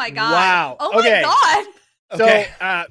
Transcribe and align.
my 0.00 0.10
god. 0.10 0.32
Wow. 0.32 0.76
Oh 0.80 0.98
Okay. 0.98 1.22
my 1.22 1.66
So 2.16 2.24
Okay. 2.24 2.48
uh, 2.60 2.62
god. 2.62 2.88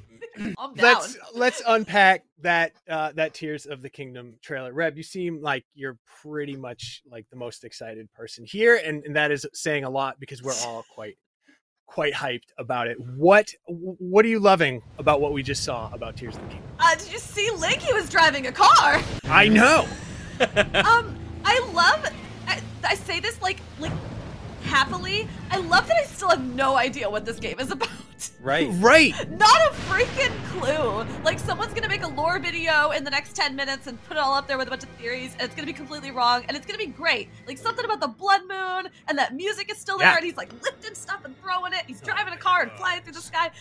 I'm 0.57 0.73
down. 0.75 0.83
let's 0.83 1.17
let's 1.33 1.61
unpack 1.67 2.23
that 2.41 2.71
uh, 2.89 3.11
that 3.13 3.33
Tears 3.33 3.65
of 3.65 3.81
the 3.81 3.89
Kingdom 3.89 4.35
trailer. 4.41 4.71
Reb, 4.71 4.95
you 4.95 5.03
seem 5.03 5.41
like 5.41 5.65
you're 5.73 5.97
pretty 6.21 6.55
much 6.55 7.01
like 7.09 7.25
the 7.31 7.35
most 7.35 7.63
excited 7.63 8.11
person 8.13 8.45
here, 8.45 8.79
and, 8.85 9.03
and 9.05 9.15
that 9.15 9.31
is 9.31 9.45
saying 9.53 9.83
a 9.85 9.89
lot 9.89 10.19
because 10.19 10.43
we're 10.43 10.53
all 10.53 10.85
quite 10.93 11.17
quite 11.87 12.13
hyped 12.13 12.51
about 12.59 12.87
it. 12.87 12.97
What 12.99 13.51
what 13.65 14.23
are 14.23 14.29
you 14.29 14.39
loving 14.39 14.83
about 14.99 15.19
what 15.19 15.33
we 15.33 15.41
just 15.41 15.63
saw 15.63 15.89
about 15.91 16.15
Tears 16.15 16.35
of 16.35 16.43
the 16.43 16.49
Kingdom? 16.49 16.69
Uh, 16.79 16.95
did 16.95 17.11
you 17.11 17.17
see 17.19 17.49
Link? 17.57 17.79
He 17.79 17.91
was 17.93 18.07
driving 18.09 18.45
a 18.47 18.51
car. 18.51 19.01
I 19.25 19.47
know. 19.47 19.87
um, 20.39 21.15
I 21.43 21.59
love. 21.73 22.05
I, 22.47 22.61
I 22.83 22.95
say 22.95 23.19
this 23.19 23.41
like 23.41 23.57
like 23.79 23.91
happily. 24.69 25.27
I 25.49 25.57
love 25.57 25.87
that 25.87 25.97
I 25.97 26.05
still 26.05 26.29
have 26.29 26.43
no 26.43 26.77
idea 26.77 27.09
what 27.09 27.25
this 27.25 27.39
game 27.39 27.59
is 27.59 27.71
about. 27.71 27.89
Right. 28.41 28.69
Right. 28.73 29.13
Not 29.31 29.61
a 29.61 29.69
freaking 29.89 30.31
clue. 30.51 31.05
Like 31.23 31.39
someone's 31.39 31.73
gonna 31.73 31.89
make 31.89 32.03
a 32.03 32.07
lore 32.07 32.39
video 32.39 32.91
in 32.91 33.03
the 33.03 33.09
next 33.11 33.35
ten 33.35 33.55
minutes 33.55 33.87
and 33.87 34.01
put 34.05 34.17
it 34.17 34.19
all 34.19 34.33
up 34.33 34.47
there 34.47 34.57
with 34.57 34.67
a 34.67 34.69
bunch 34.69 34.83
of 34.83 34.89
theories, 34.91 35.33
and 35.33 35.41
it's 35.43 35.55
gonna 35.55 35.65
be 35.67 35.73
completely 35.73 36.11
wrong, 36.11 36.43
and 36.47 36.55
it's 36.55 36.65
gonna 36.65 36.77
be 36.79 36.85
great. 36.87 37.29
Like 37.47 37.57
something 37.57 37.83
about 37.85 37.99
the 37.99 38.07
blood 38.07 38.41
moon, 38.49 38.91
and 39.07 39.17
that 39.17 39.35
music 39.35 39.71
is 39.71 39.77
still 39.77 39.97
there, 39.97 40.07
Yeah. 40.09 40.15
and 40.17 40.25
he's 40.25 40.37
like 40.37 40.51
lifting 40.63 40.95
stuff 40.95 41.25
and 41.25 41.35
throwing 41.41 41.73
it. 41.73 41.83
He's 41.87 42.01
driving 42.01 42.33
a 42.33 42.37
car 42.37 42.61
and 42.63 42.71
flying 42.73 43.01
through 43.01 43.13
the 43.13 43.21
sky. 43.21 43.51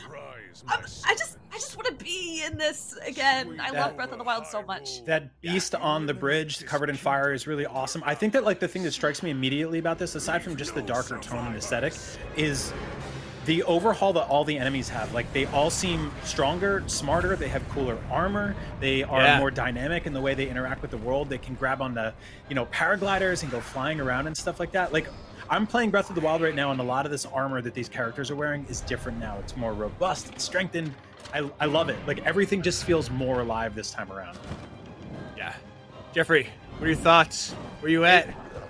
I'm, 0.66 0.80
I 1.06 1.14
just, 1.14 1.38
I 1.52 1.54
just 1.54 1.76
want 1.76 1.86
to 1.98 2.04
be 2.04 2.42
in 2.44 2.56
this 2.56 2.96
again. 3.06 3.60
I 3.60 3.70
love 3.70 3.96
Breath 3.96 4.12
of 4.12 4.18
the 4.18 4.24
Wild 4.24 4.46
so 4.46 4.62
much. 4.62 5.04
That 5.04 5.40
beast 5.40 5.74
on 5.74 6.06
the 6.06 6.14
bridge 6.14 6.64
covered 6.66 6.90
in 6.90 6.96
fire 6.96 7.32
is 7.32 7.46
really 7.46 7.66
awesome. 7.66 8.02
I 8.06 8.14
think 8.14 8.32
that 8.32 8.44
like 8.44 8.58
the 8.60 8.68
thing 8.68 8.82
that 8.84 8.92
strikes 8.92 9.22
me 9.22 9.30
immediately 9.30 9.78
about 9.78 9.98
this, 9.98 10.14
aside 10.14 10.42
from 10.42 10.56
just 10.56 10.74
the 10.74 10.82
darker 10.82 11.18
tone 11.18 11.46
and 11.46 11.56
aesthetic, 11.56 11.94
is 12.36 12.72
the 13.48 13.62
overhaul 13.62 14.12
that 14.12 14.28
all 14.28 14.44
the 14.44 14.58
enemies 14.58 14.90
have. 14.90 15.14
Like 15.14 15.32
they 15.32 15.46
all 15.46 15.70
seem 15.70 16.12
stronger, 16.22 16.84
smarter. 16.86 17.34
They 17.34 17.48
have 17.48 17.66
cooler 17.70 17.96
armor. 18.10 18.54
They 18.78 19.02
are 19.04 19.22
Yeah. 19.22 19.38
more 19.38 19.50
dynamic 19.50 20.04
in 20.04 20.12
the 20.12 20.20
way 20.20 20.34
they 20.34 20.48
interact 20.50 20.82
with 20.82 20.90
the 20.90 20.98
world. 20.98 21.30
They 21.30 21.38
can 21.38 21.54
grab 21.54 21.80
on 21.80 21.94
the, 21.94 22.12
you 22.50 22.54
know, 22.54 22.66
paragliders 22.66 23.42
and 23.42 23.50
go 23.50 23.58
flying 23.60 24.00
around 24.02 24.26
and 24.26 24.36
stuff 24.36 24.60
like 24.60 24.70
that. 24.72 24.92
Like 24.92 25.08
I'm 25.48 25.66
playing 25.66 25.88
Breath 25.90 26.10
of 26.10 26.14
the 26.14 26.20
Wild 26.20 26.42
right 26.42 26.54
now, 26.54 26.72
and 26.72 26.78
a 26.78 26.84
lot 26.84 27.06
of 27.06 27.10
this 27.10 27.24
armor 27.24 27.62
that 27.62 27.72
these 27.72 27.88
characters 27.88 28.30
are 28.30 28.36
wearing 28.36 28.66
is 28.68 28.82
different 28.82 29.18
now. 29.18 29.38
It's 29.38 29.56
more 29.56 29.72
robust, 29.72 30.28
it's 30.28 30.44
strengthened. 30.44 30.92
I, 31.32 31.50
I 31.58 31.64
love 31.64 31.88
it. 31.88 31.96
Like 32.06 32.18
everything 32.26 32.60
just 32.60 32.84
feels 32.84 33.08
more 33.10 33.40
alive 33.40 33.74
this 33.74 33.90
time 33.90 34.12
around. 34.12 34.38
Yeah. 35.38 35.54
Jeffrey, 36.12 36.48
what 36.76 36.84
are 36.84 36.90
your 36.92 36.96
thoughts? 37.00 37.52
Where 37.80 37.90
you 37.90 38.04
at? 38.04 38.28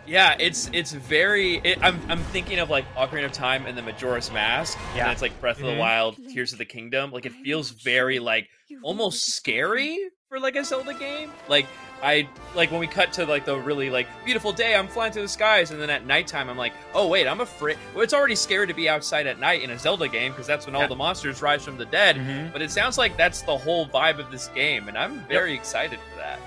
Yeah, 0.08 0.34
it's 0.40 0.70
it's 0.72 0.92
very. 0.92 1.56
It, 1.58 1.78
I'm 1.82 2.00
I'm 2.08 2.20
thinking 2.20 2.58
of 2.58 2.70
like 2.70 2.84
Ocarina 2.94 3.26
of 3.26 3.32
Time 3.32 3.66
and 3.66 3.76
the 3.76 3.82
Majora's 3.82 4.32
Mask. 4.32 4.78
Yeah. 4.96 5.04
and 5.04 5.12
it's 5.12 5.22
like 5.22 5.38
Breath 5.40 5.60
of 5.60 5.66
the 5.66 5.74
Wild, 5.76 6.16
Tears 6.32 6.52
of 6.52 6.58
the 6.58 6.64
Kingdom. 6.64 7.10
Like 7.12 7.26
it 7.26 7.32
feels 7.32 7.70
very 7.70 8.18
like 8.18 8.48
almost 8.82 9.34
scary 9.34 9.98
for 10.28 10.40
like 10.40 10.56
a 10.56 10.64
Zelda 10.64 10.94
game. 10.94 11.30
Like 11.48 11.66
I 12.02 12.28
like 12.54 12.70
when 12.70 12.80
we 12.80 12.86
cut 12.86 13.12
to 13.14 13.26
like 13.26 13.44
the 13.44 13.58
really 13.58 13.90
like 13.90 14.06
beautiful 14.24 14.52
day, 14.52 14.74
I'm 14.74 14.88
flying 14.88 15.12
through 15.12 15.22
the 15.22 15.28
skies, 15.28 15.72
and 15.72 15.80
then 15.80 15.90
at 15.90 16.06
nighttime, 16.06 16.48
I'm 16.48 16.56
like, 16.56 16.72
oh 16.94 17.06
wait, 17.08 17.26
I'm 17.26 17.40
afraid. 17.40 17.76
Well, 17.94 18.02
it's 18.02 18.14
already 18.14 18.34
scary 18.36 18.66
to 18.66 18.74
be 18.74 18.88
outside 18.88 19.26
at 19.26 19.38
night 19.38 19.62
in 19.62 19.70
a 19.70 19.78
Zelda 19.78 20.08
game 20.08 20.32
because 20.32 20.46
that's 20.46 20.64
when 20.64 20.74
Yeah. 20.74 20.82
all 20.82 20.88
the 20.88 20.96
monsters 20.96 21.42
rise 21.42 21.64
from 21.64 21.76
the 21.76 21.86
dead. 21.86 22.16
Mhm. 22.16 22.52
But 22.52 22.62
it 22.62 22.70
sounds 22.70 22.96
like 22.98 23.16
that's 23.18 23.42
the 23.42 23.56
whole 23.58 23.86
vibe 23.88 24.18
of 24.20 24.30
this 24.30 24.48
game, 24.48 24.88
and 24.88 24.96
I'm 24.96 25.20
very 25.28 25.52
excited 25.54 25.98
for 26.12 26.16
that. 26.18 26.38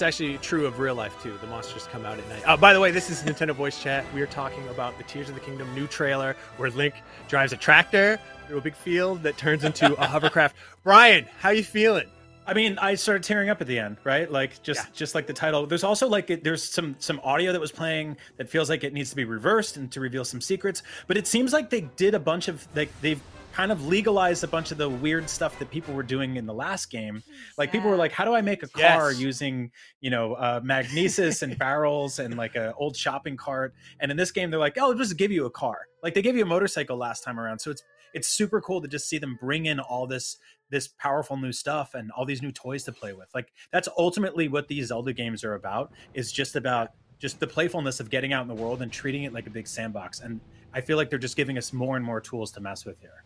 It's 0.00 0.06
actually 0.06 0.38
true 0.38 0.64
of 0.64 0.78
real 0.78 0.94
life 0.94 1.22
too. 1.22 1.36
The 1.42 1.46
monsters 1.46 1.86
come 1.92 2.06
out 2.06 2.18
at 2.18 2.26
night. 2.30 2.42
Uh, 2.46 2.56
by 2.56 2.72
the 2.72 2.80
way, 2.80 2.90
this 2.90 3.10
is 3.10 3.22
Nintendo 3.22 3.54
Voice 3.54 3.82
Chat. 3.82 4.02
We 4.14 4.22
are 4.22 4.26
talking 4.26 4.66
about 4.68 4.96
the 4.96 5.04
Tears 5.04 5.28
of 5.28 5.34
the 5.34 5.42
Kingdom 5.42 5.74
new 5.74 5.86
trailer 5.86 6.36
where 6.56 6.70
Link 6.70 6.94
drives 7.28 7.52
a 7.52 7.58
tractor 7.58 8.18
through 8.48 8.56
a 8.56 8.60
big 8.62 8.74
field 8.74 9.22
that 9.24 9.36
turns 9.36 9.62
into 9.62 9.94
a 10.00 10.06
hovercraft. 10.06 10.56
Brian, 10.84 11.26
how 11.38 11.50
you 11.50 11.62
feeling? 11.62 12.06
I 12.46 12.54
mean, 12.54 12.78
I 12.78 12.94
started 12.94 13.24
tearing 13.24 13.50
up 13.50 13.60
at 13.60 13.66
the 13.66 13.78
end, 13.78 13.98
right? 14.02 14.32
Like 14.32 14.62
just 14.62 14.86
Yeah. 14.86 14.90
just 14.94 15.14
like 15.14 15.26
the 15.26 15.34
title. 15.34 15.66
There's 15.66 15.84
also 15.84 16.08
like 16.08 16.30
it, 16.30 16.44
there's 16.44 16.64
some 16.64 16.96
some 16.98 17.20
audio 17.22 17.52
that 17.52 17.60
was 17.60 17.70
playing 17.70 18.16
that 18.38 18.48
feels 18.48 18.70
like 18.70 18.84
it 18.84 18.94
needs 18.94 19.10
to 19.10 19.16
be 19.16 19.24
reversed 19.26 19.76
and 19.76 19.92
to 19.92 20.00
reveal 20.00 20.24
some 20.24 20.40
secrets. 20.40 20.82
But 21.08 21.18
it 21.18 21.26
seems 21.26 21.52
like 21.52 21.68
they 21.68 21.82
did 21.82 22.14
a 22.14 22.18
bunch 22.18 22.48
of 22.48 22.66
like 22.74 22.88
they've 23.02 23.20
kind 23.52 23.72
of 23.72 23.86
legalized 23.86 24.44
a 24.44 24.46
bunch 24.46 24.70
of 24.70 24.78
the 24.78 24.88
weird 24.88 25.28
stuff 25.28 25.58
that 25.58 25.70
people 25.70 25.92
were 25.94 26.02
doing 26.02 26.36
in 26.36 26.46
the 26.46 26.54
last 26.54 26.90
game. 26.90 27.22
Like 27.58 27.72
people 27.72 27.90
were 27.90 27.96
like, 27.96 28.12
"How 28.12 28.24
do 28.24 28.34
I 28.34 28.40
make 28.40 28.62
a 28.62 28.68
car 28.68 29.10
Yes. 29.12 29.20
using 29.20 29.70
you 30.00 30.10
know 30.10 30.34
uh, 30.34 30.60
magnesis 30.62 31.42
and 31.42 31.58
barrels 31.58 32.18
and 32.18 32.36
like 32.36 32.54
a 32.54 32.74
old 32.74 32.96
shopping 32.96 33.36
cart?" 33.36 33.74
And 34.00 34.10
in 34.10 34.16
this 34.16 34.30
game, 34.30 34.50
they're 34.50 34.60
like, 34.60 34.76
"Oh, 34.80 34.94
just 34.94 35.16
give 35.16 35.32
you 35.32 35.46
a 35.46 35.50
car." 35.50 35.86
Like 36.02 36.14
they 36.14 36.22
gave 36.22 36.36
you 36.36 36.42
a 36.42 36.46
motorcycle 36.46 36.96
last 36.96 37.22
time 37.24 37.38
around, 37.38 37.58
so 37.58 37.70
it's 37.70 37.82
it's 38.14 38.28
super 38.28 38.60
cool 38.60 38.80
to 38.80 38.88
just 38.88 39.08
see 39.08 39.18
them 39.18 39.38
bring 39.40 39.66
in 39.66 39.78
all 39.80 40.06
this 40.06 40.36
this 40.70 40.88
powerful 40.88 41.36
new 41.36 41.52
stuff 41.52 41.94
and 41.94 42.10
all 42.12 42.24
these 42.24 42.42
new 42.42 42.52
toys 42.52 42.84
to 42.84 42.92
play 42.92 43.12
with. 43.12 43.28
Like 43.34 43.52
that's 43.72 43.88
ultimately 43.98 44.48
what 44.48 44.68
these 44.68 44.86
Zelda 44.88 45.12
games 45.12 45.42
are 45.44 45.54
about. 45.54 45.92
Is 46.14 46.30
just 46.32 46.54
about 46.56 46.90
just 47.18 47.38
the 47.40 47.46
playfulness 47.46 48.00
of 48.00 48.08
getting 48.08 48.32
out 48.32 48.42
in 48.42 48.48
the 48.48 48.54
world 48.54 48.80
and 48.80 48.90
treating 48.90 49.24
it 49.24 49.32
like 49.34 49.46
a 49.46 49.50
big 49.50 49.66
sandbox. 49.68 50.20
And 50.20 50.40
I 50.72 50.80
feel 50.80 50.96
like 50.96 51.10
they're 51.10 51.18
just 51.18 51.36
giving 51.36 51.58
us 51.58 51.72
more 51.72 51.96
and 51.96 52.04
more 52.04 52.20
tools 52.20 52.50
to 52.52 52.60
mess 52.60 52.86
with 52.86 52.98
here. 53.00 53.24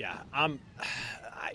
Yeah, 0.00 0.16
I'm. 0.32 0.58
I, 1.32 1.54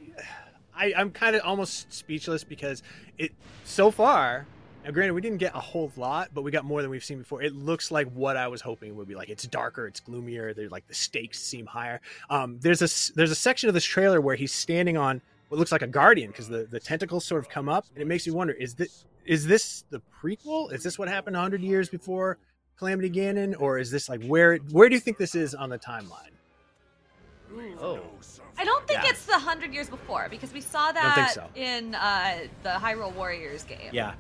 I 0.76 0.94
I'm 0.98 1.12
kind 1.12 1.36
of 1.36 1.42
almost 1.44 1.92
speechless 1.92 2.44
because 2.44 2.84
it 3.18 3.32
so 3.64 3.90
far. 3.92 4.46
Now, 4.84 4.92
granted, 4.92 5.14
we 5.14 5.22
didn't 5.22 5.40
get 5.40 5.56
a 5.56 5.60
whole 5.60 5.92
lot, 5.98 6.30
but 6.34 6.44
we 6.44 6.52
got 6.52 6.64
more 6.64 6.84
than 6.84 6.92
we've 6.92 7.04
seen 7.04 7.18
before. 7.18 7.42
It 7.42 7.56
looks 7.56 7.90
like 7.90 8.08
what 8.12 8.38
I 8.38 8.48
was 8.48 8.62
hoping 8.62 8.96
would 8.96 9.08
be 9.08 9.16
like. 9.16 9.30
It's 9.30 9.48
darker, 9.48 9.88
it's 9.88 10.00
gloomier. 10.00 10.54
There's 10.54 10.72
like 10.72 10.88
the 10.88 10.94
stakes 10.94 11.40
seem 11.40 11.66
higher. 11.66 12.02
Um, 12.30 12.60
there's 12.62 12.82
a 12.84 13.14
there's 13.16 13.32
a 13.32 13.36
section 13.36 13.68
of 13.68 13.74
this 13.74 13.84
trailer 13.84 14.22
where 14.22 14.36
he's 14.36 14.54
standing 14.54 14.96
on 14.96 15.22
what 15.50 15.58
looks 15.58 15.72
like 15.72 15.82
a 15.82 15.88
guardian 15.88 16.30
because 16.30 16.48
the 16.48 16.68
the 16.70 16.80
tentacles 16.80 17.26
sort 17.26 17.42
of 17.42 17.50
come 17.50 17.68
up, 17.68 17.86
and 17.96 18.02
it 18.02 18.06
makes 18.06 18.28
me 18.28 18.34
wonder: 18.34 18.54
is 18.54 18.76
this 18.76 19.06
is 19.26 19.48
this 19.48 19.86
the 19.90 20.02
prequel? 20.22 20.72
Is 20.72 20.84
this 20.84 21.00
what 21.00 21.08
happened 21.08 21.36
100 21.36 21.62
years 21.62 21.90
before 21.90 22.38
Calamity 22.78 23.10
Ganon, 23.10 23.56
or 23.60 23.80
is 23.80 23.90
this 23.90 24.08
like 24.08 24.24
where 24.24 24.58
where 24.72 24.88
do 24.88 24.94
you 24.94 25.02
think 25.02 25.18
this 25.18 25.34
is 25.34 25.56
on 25.56 25.70
the 25.70 25.80
timeline? 25.80 26.34
Oh. 27.82 28.00
I 28.58 28.64
don't 28.64 28.88
think 28.88 29.04
Yeah. 29.04 29.10
it's 29.10 29.26
the 29.26 29.38
hundred 29.38 29.74
years 29.74 29.90
before 29.90 30.28
because 30.30 30.54
we 30.54 30.62
saw 30.62 30.92
that 30.92 31.32
so. 31.34 31.48
in 31.56 31.94
uh, 31.96 32.48
the 32.64 32.70
Hyrule 32.70 33.14
Warriors 33.14 33.64
game. 33.64 33.90
Yeah. 33.92 34.14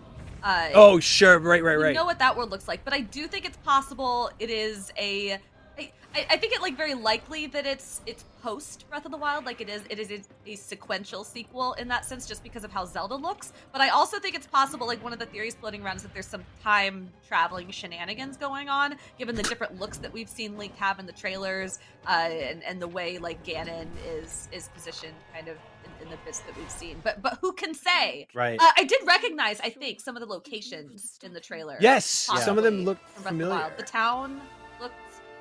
Uh, 0.43 0.69
Oh, 0.73 0.99
sure, 0.99 1.39
right, 1.39 1.63
right, 1.63 1.73
right. 1.73 1.77
we 1.77 1.83
right. 1.85 1.95
know 1.95 2.05
what 2.05 2.19
that 2.19 2.37
world 2.37 2.51
looks 2.51 2.67
like, 2.67 2.83
but 2.85 2.93
I 2.93 2.99
do 2.99 3.27
think 3.27 3.45
it's 3.45 3.57
possible. 3.57 4.29
It 4.39 4.49
is 4.49 4.91
a. 4.97 5.39
I, 5.77 6.25
I 6.29 6.37
think 6.37 6.53
it 6.53 6.61
like 6.61 6.77
very 6.77 6.93
likely 6.93 7.47
that 7.47 7.65
it's 7.65 8.01
it's 8.05 8.23
post 8.41 8.89
Breath 8.89 9.05
of 9.05 9.11
the 9.11 9.17
Wild, 9.17 9.45
like 9.45 9.59
it 9.59 9.69
is 9.69 9.83
it 9.89 9.99
is 9.99 10.11
a, 10.11 10.21
a 10.49 10.55
sequential 10.55 11.23
sequel 11.23 11.73
in 11.73 11.87
that 11.89 12.05
sense, 12.05 12.25
just 12.25 12.41
because 12.43 12.63
of 12.63 12.71
how 12.71 12.85
Zelda 12.85 13.15
looks. 13.15 13.51
But 13.71 13.81
I 13.81 13.89
also 13.89 14.19
think 14.19 14.35
it's 14.35 14.47
possible, 14.47 14.87
like 14.87 15.03
one 15.03 15.13
of 15.13 15.19
the 15.19 15.25
theories 15.25 15.55
floating 15.55 15.83
around 15.83 15.97
is 15.97 16.03
that 16.03 16.13
there's 16.13 16.27
some 16.27 16.43
time 16.63 17.09
traveling 17.27 17.69
shenanigans 17.69 18.37
going 18.37 18.69
on, 18.69 18.95
given 19.17 19.35
the 19.35 19.43
different 19.43 19.79
looks 19.79 19.97
that 19.97 20.13
we've 20.13 20.29
seen 20.29 20.57
Link 20.57 20.75
have 20.77 20.99
in 20.99 21.05
the 21.05 21.11
trailers, 21.11 21.79
uh, 22.07 22.11
and 22.11 22.63
and 22.63 22.81
the 22.81 22.87
way 22.87 23.17
like 23.17 23.43
Ganon 23.43 23.87
is 24.07 24.47
is 24.53 24.69
positioned, 24.69 25.15
kind 25.33 25.49
of 25.49 25.57
in, 25.83 26.05
in 26.05 26.11
the 26.11 26.17
bits 26.23 26.39
that 26.39 26.55
we've 26.57 26.71
seen. 26.71 27.01
But 27.03 27.21
but 27.21 27.39
who 27.41 27.51
can 27.51 27.73
say? 27.73 28.27
Right. 28.33 28.57
Uh, 28.59 28.71
I 28.77 28.85
did 28.85 29.01
recognize, 29.05 29.59
I 29.59 29.69
think, 29.69 29.99
some 29.99 30.15
of 30.15 30.21
the 30.21 30.27
locations 30.27 31.19
in 31.23 31.33
the 31.33 31.41
trailer. 31.41 31.77
Yes, 31.81 32.05
some 32.05 32.57
of 32.57 32.63
them 32.63 32.85
look 32.85 32.99
from 32.99 33.05
Breath 33.05 33.17
of 33.17 33.23
the 33.23 33.29
familiar. 33.29 33.61
Wild. 33.61 33.77
The 33.77 33.83
town 33.83 34.41
looked. 34.79 34.95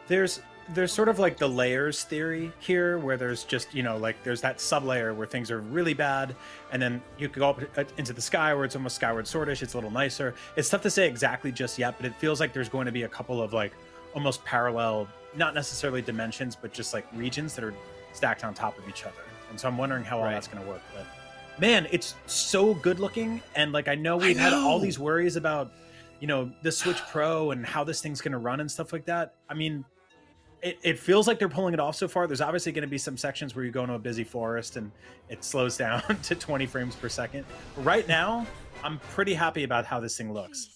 There's 0.08 0.40
there's 0.72 0.92
sort 0.92 1.10
of 1.10 1.18
like 1.18 1.36
the 1.36 1.46
layers 1.48 2.04
theory 2.04 2.50
here 2.58 2.96
where 2.98 3.18
there's 3.18 3.44
just 3.44 3.74
you 3.74 3.82
know 3.82 3.98
like 3.98 4.16
there's 4.24 4.40
that 4.40 4.58
sub 4.60 4.82
layer 4.84 5.12
where 5.12 5.26
things 5.26 5.50
are 5.50 5.60
really 5.60 5.92
bad 5.92 6.34
and 6.72 6.80
then 6.80 7.02
you 7.18 7.28
could 7.28 7.40
go 7.40 7.50
up 7.50 7.60
uh, 7.76 7.84
into 7.98 8.14
the 8.14 8.20
sky 8.22 8.54
where 8.54 8.64
it's 8.64 8.74
almost 8.74 8.96
skyward 8.96 9.26
swordish 9.26 9.62
it's 9.62 9.74
a 9.74 9.76
little 9.76 9.90
nicer. 9.90 10.34
It's 10.56 10.70
tough 10.70 10.80
to 10.82 10.90
say 10.90 11.06
exactly 11.06 11.52
just 11.52 11.78
yet 11.78 11.96
but 11.98 12.06
it 12.06 12.14
feels 12.16 12.40
like 12.40 12.52
there's 12.54 12.70
going 12.70 12.86
to 12.86 12.92
be 12.92 13.02
a 13.02 13.08
couple 13.08 13.42
of 13.42 13.52
like 13.52 13.72
almost 14.14 14.42
parallel 14.44 15.06
not 15.36 15.54
necessarily 15.54 16.00
dimensions 16.00 16.56
but 16.56 16.72
just 16.72 16.94
like 16.94 17.06
regions 17.12 17.54
that 17.56 17.64
are 17.64 17.74
stacked 18.14 18.42
on 18.44 18.54
top 18.54 18.78
of 18.78 18.88
each 18.88 19.04
other. 19.04 19.14
And 19.50 19.60
so 19.60 19.68
i'm 19.68 19.76
wondering 19.76 20.02
how 20.04 20.16
all 20.18 20.24
Right. 20.24 20.32
that's 20.32 20.48
going 20.48 20.62
to 20.64 20.68
work 20.68 20.80
but 20.94 21.06
man 21.60 21.86
it's 21.90 22.14
so 22.26 22.72
good 22.74 22.98
looking 23.00 23.42
and 23.54 23.72
like 23.72 23.86
i 23.86 23.94
know 23.94 24.16
we've 24.16 24.38
had 24.38 24.52
all 24.54 24.78
these 24.80 24.98
worries 24.98 25.36
about 25.36 25.70
you 26.20 26.26
know 26.26 26.50
the 26.62 26.72
switch 26.72 26.96
pro 27.12 27.50
and 27.50 27.66
how 27.66 27.84
this 27.84 28.00
thing's 28.00 28.20
going 28.22 28.32
to 28.32 28.38
run 28.38 28.60
and 28.60 28.70
stuff 28.70 28.92
like 28.94 29.04
that. 29.04 29.34
I 29.48 29.54
mean 29.54 29.84
it, 30.64 30.78
it 30.82 30.98
feels 30.98 31.28
like 31.28 31.38
they're 31.38 31.48
pulling 31.48 31.74
it 31.74 31.80
off 31.80 31.94
so 31.94 32.08
far. 32.08 32.26
There's 32.26 32.40
obviously 32.40 32.72
going 32.72 32.82
to 32.82 32.88
be 32.88 32.96
some 32.96 33.18
sections 33.18 33.54
where 33.54 33.66
you 33.66 33.70
go 33.70 33.82
into 33.82 33.94
a 33.94 33.98
busy 33.98 34.24
forest 34.24 34.76
and 34.76 34.90
it 35.28 35.44
slows 35.44 35.76
down 35.78 36.02
to 36.22 36.34
20 36.34 36.66
frames 36.66 36.96
per 36.96 37.08
second. 37.08 37.44
Right 37.76 38.08
now, 38.08 38.46
I'm 38.82 38.98
pretty 39.10 39.34
happy 39.34 39.64
about 39.64 39.84
how 39.84 40.00
this 40.00 40.16
thing 40.16 40.32
looks. 40.32 40.70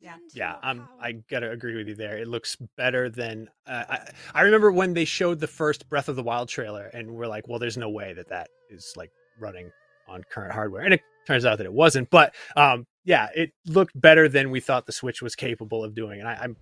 Yeah. 0.00 0.14
Yeah, 0.32 0.54
I'm. 0.62 0.88
I 0.98 1.12
gotta 1.12 1.50
agree 1.50 1.76
with 1.76 1.86
you 1.86 1.94
there. 1.94 2.16
It 2.16 2.26
looks 2.26 2.56
better 2.78 3.10
than 3.10 3.50
uh, 3.66 3.84
I. 3.86 4.10
I 4.34 4.40
remember 4.42 4.72
when 4.72 4.94
they 4.94 5.04
showed 5.04 5.40
the 5.40 5.46
first 5.46 5.90
Breath 5.90 6.08
of 6.08 6.16
the 6.16 6.22
Wild 6.22 6.48
trailer, 6.48 6.86
and 6.86 7.10
we're 7.10 7.26
like, 7.26 7.48
"Well, 7.48 7.58
there's 7.58 7.76
no 7.76 7.90
way 7.90 8.14
that 8.14 8.30
that 8.30 8.48
is 8.70 8.94
like 8.96 9.10
running 9.38 9.70
on 10.08 10.24
current 10.32 10.54
hardware," 10.54 10.84
and 10.84 10.94
it 10.94 11.02
turns 11.26 11.44
out 11.44 11.58
that 11.58 11.66
it 11.66 11.72
wasn't. 11.74 12.08
But 12.08 12.34
um, 12.56 12.86
yeah, 13.04 13.28
it 13.34 13.52
looked 13.66 14.00
better 14.00 14.26
than 14.26 14.50
we 14.50 14.60
thought 14.60 14.86
the 14.86 14.92
Switch 14.92 15.20
was 15.20 15.34
capable 15.34 15.84
of 15.84 15.94
doing, 15.94 16.20
and 16.20 16.28
I, 16.30 16.38
I'm 16.44 16.56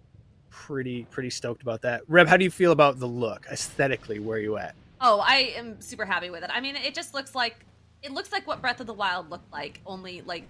pretty 0.66 1.04
pretty 1.10 1.30
stoked 1.30 1.62
about 1.62 1.82
that. 1.82 2.02
Reb, 2.08 2.26
how 2.28 2.36
do 2.36 2.44
you 2.44 2.50
feel 2.50 2.72
about 2.72 2.98
the 2.98 3.06
look 3.06 3.46
aesthetically? 3.50 4.18
Where 4.18 4.38
are 4.38 4.40
you 4.40 4.56
at? 4.58 4.74
Oh, 5.00 5.20
I 5.20 5.52
am 5.56 5.80
super 5.80 6.04
happy 6.04 6.30
with 6.30 6.42
it. 6.42 6.50
I 6.52 6.60
mean, 6.60 6.74
it 6.76 6.94
just 6.94 7.14
looks 7.14 7.34
like 7.34 7.56
it 8.02 8.10
looks 8.12 8.32
like 8.32 8.46
what 8.46 8.60
Breath 8.60 8.80
of 8.80 8.86
the 8.86 8.94
Wild 8.94 9.30
looked 9.30 9.52
like, 9.52 9.80
only 9.86 10.20
like 10.22 10.44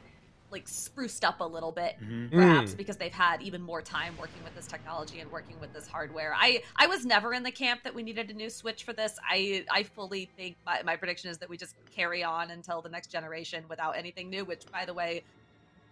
like 0.50 0.66
spruced 0.66 1.26
up 1.26 1.40
a 1.40 1.44
little 1.44 1.72
bit 1.72 1.96
Mhm. 2.02 2.30
perhaps 2.32 2.72
Mm. 2.72 2.76
because 2.78 2.96
they've 2.96 3.12
had 3.12 3.42
even 3.42 3.60
more 3.60 3.82
time 3.82 4.16
working 4.18 4.42
with 4.42 4.54
this 4.56 4.66
technology 4.66 5.20
and 5.20 5.30
working 5.30 5.60
with 5.60 5.74
this 5.74 5.86
hardware. 5.86 6.32
I 6.34 6.62
I 6.76 6.86
was 6.86 7.04
never 7.04 7.34
in 7.34 7.42
the 7.42 7.50
camp 7.52 7.82
that 7.82 7.94
we 7.94 8.02
needed 8.02 8.30
a 8.30 8.32
new 8.32 8.48
Switch 8.48 8.82
for 8.84 8.94
this. 8.94 9.18
I 9.28 9.66
I 9.70 9.82
fully 9.82 10.30
think 10.38 10.56
my, 10.64 10.82
my 10.82 10.96
prediction 10.96 11.30
is 11.30 11.36
that 11.38 11.50
we 11.50 11.58
just 11.58 11.74
carry 11.94 12.24
on 12.24 12.50
until 12.50 12.80
the 12.80 12.88
next 12.88 13.08
generation 13.08 13.64
without 13.68 13.94
anything 13.96 14.30
new. 14.30 14.46
Which, 14.46 14.64
by 14.72 14.86
the 14.86 14.94
way, 14.94 15.22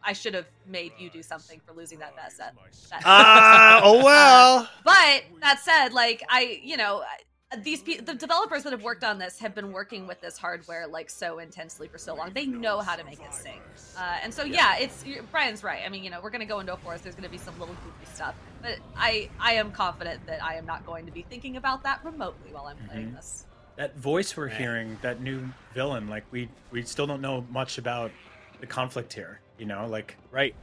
I 0.06 0.12
should 0.12 0.34
have 0.34 0.46
made 0.66 0.92
you 0.98 1.10
do 1.10 1.22
something 1.22 1.60
for 1.66 1.72
losing 1.74 1.98
that 1.98 2.14
bet 2.16 2.32
set. 2.32 2.54
that- 2.90 3.02
Ah, 3.04 3.80
oh 3.84 4.04
well. 4.04 4.68
but 4.84 5.24
that 5.40 5.58
said, 5.60 5.92
like 5.92 6.22
I, 6.30 6.60
you 6.62 6.76
know, 6.76 7.02
these 7.62 7.82
pe- 7.82 7.98
the 7.98 8.14
developers 8.14 8.62
that 8.64 8.72
have 8.72 8.82
worked 8.82 9.04
on 9.04 9.18
this 9.18 9.38
have 9.38 9.54
been 9.54 9.72
working 9.72 10.06
with 10.06 10.20
this 10.20 10.36
hardware 10.38 10.86
like 10.86 11.10
so 11.10 11.38
intensely 11.40 11.88
for 11.88 11.98
so 11.98 12.14
long. 12.14 12.30
They 12.32 12.46
know 12.46 12.80
how 12.80 12.96
to 12.96 13.04
make 13.04 13.20
it 13.20 13.32
sing. 13.34 13.60
Uh, 13.98 14.16
and 14.22 14.32
so 14.32 14.44
yeah, 14.44 14.76
it's 14.78 15.04
Brian's 15.30 15.62
right. 15.64 15.82
I 15.84 15.88
mean, 15.88 16.02
you 16.04 16.10
know, 16.10 16.20
we're 16.22 16.30
gonna 16.30 16.44
go 16.46 16.60
into 16.60 16.72
a 16.72 16.76
forest. 16.76 17.02
There's 17.04 17.14
gonna 17.16 17.28
be 17.28 17.38
some 17.38 17.58
little 17.58 17.74
goofy 17.84 18.14
stuff, 18.14 18.34
but 18.62 18.78
I 18.96 19.28
I 19.40 19.54
am 19.54 19.70
confident 19.72 20.24
that 20.26 20.42
I 20.42 20.54
am 20.54 20.66
not 20.66 20.86
going 20.86 21.06
to 21.06 21.12
be 21.12 21.22
thinking 21.22 21.56
about 21.56 21.82
that 21.84 22.04
remotely 22.04 22.52
while 22.52 22.66
I'm 22.66 22.76
playing 22.88 23.08
Mhm. 23.10 23.16
this. 23.16 23.46
That 23.76 23.96
voice 23.96 24.36
we're 24.36 24.48
hearing, 24.48 24.98
that 25.02 25.20
new 25.20 25.48
villain, 25.74 26.08
like 26.08 26.24
we 26.30 26.48
we 26.70 26.82
still 26.84 27.06
don't 27.06 27.20
know 27.20 27.44
much 27.50 27.76
about 27.78 28.10
the 28.60 28.66
conflict 28.66 29.12
here. 29.12 29.40
You 29.58 29.66
know, 29.66 29.86
like 29.86 30.16
Right. 30.30 30.54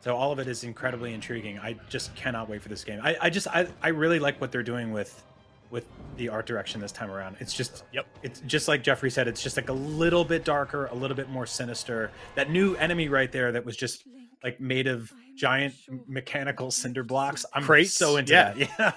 so 0.00 0.14
all 0.16 0.32
of 0.32 0.38
it 0.38 0.46
is 0.46 0.64
incredibly 0.64 1.14
intriguing. 1.14 1.58
I 1.58 1.76
just 1.88 2.14
cannot 2.14 2.48
wait 2.48 2.62
for 2.62 2.68
this 2.68 2.84
game. 2.84 3.00
I, 3.02 3.16
I 3.20 3.30
just 3.30 3.46
I, 3.48 3.66
I 3.82 3.88
really 3.88 4.18
like 4.18 4.40
what 4.40 4.52
they're 4.52 4.62
doing 4.62 4.92
with 4.92 5.22
with 5.70 5.86
the 6.18 6.28
art 6.28 6.46
direction 6.46 6.80
this 6.80 6.92
time 6.92 7.10
around. 7.10 7.36
It's 7.40 7.52
just 7.54 7.84
Yep. 7.92 8.06
it's 8.22 8.40
just 8.40 8.68
like 8.68 8.82
Jeffrey 8.82 9.10
said, 9.10 9.26
it's 9.28 9.42
just 9.42 9.56
like 9.56 9.70
a 9.70 9.72
little 9.74 10.24
bit 10.24 10.44
darker, 10.44 10.86
a 10.86 10.94
little 10.94 11.16
bit 11.16 11.28
more 11.30 11.46
sinister. 11.46 12.10
That 12.34 12.50
new 12.50 12.74
enemy 12.76 13.08
right 13.08 13.32
there 13.32 13.50
that 13.52 13.64
was 13.64 13.76
just 13.76 14.04
like 14.42 14.60
made 14.60 14.86
of 14.86 15.10
giant 15.36 15.74
mechanical 16.06 16.70
cinder 16.70 17.02
blocks. 17.02 17.44
I'm 17.54 17.64
Crates? 17.64 17.92
so 17.94 18.18
into 18.18 18.32
Yeah. 18.34 18.52
that. 18.52 18.68
Yeah. 18.78 18.92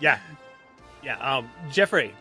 Yeah. 0.00 0.18
Yeah. 1.18 1.36
Um, 1.36 1.48
Jeffrey, 1.72 2.12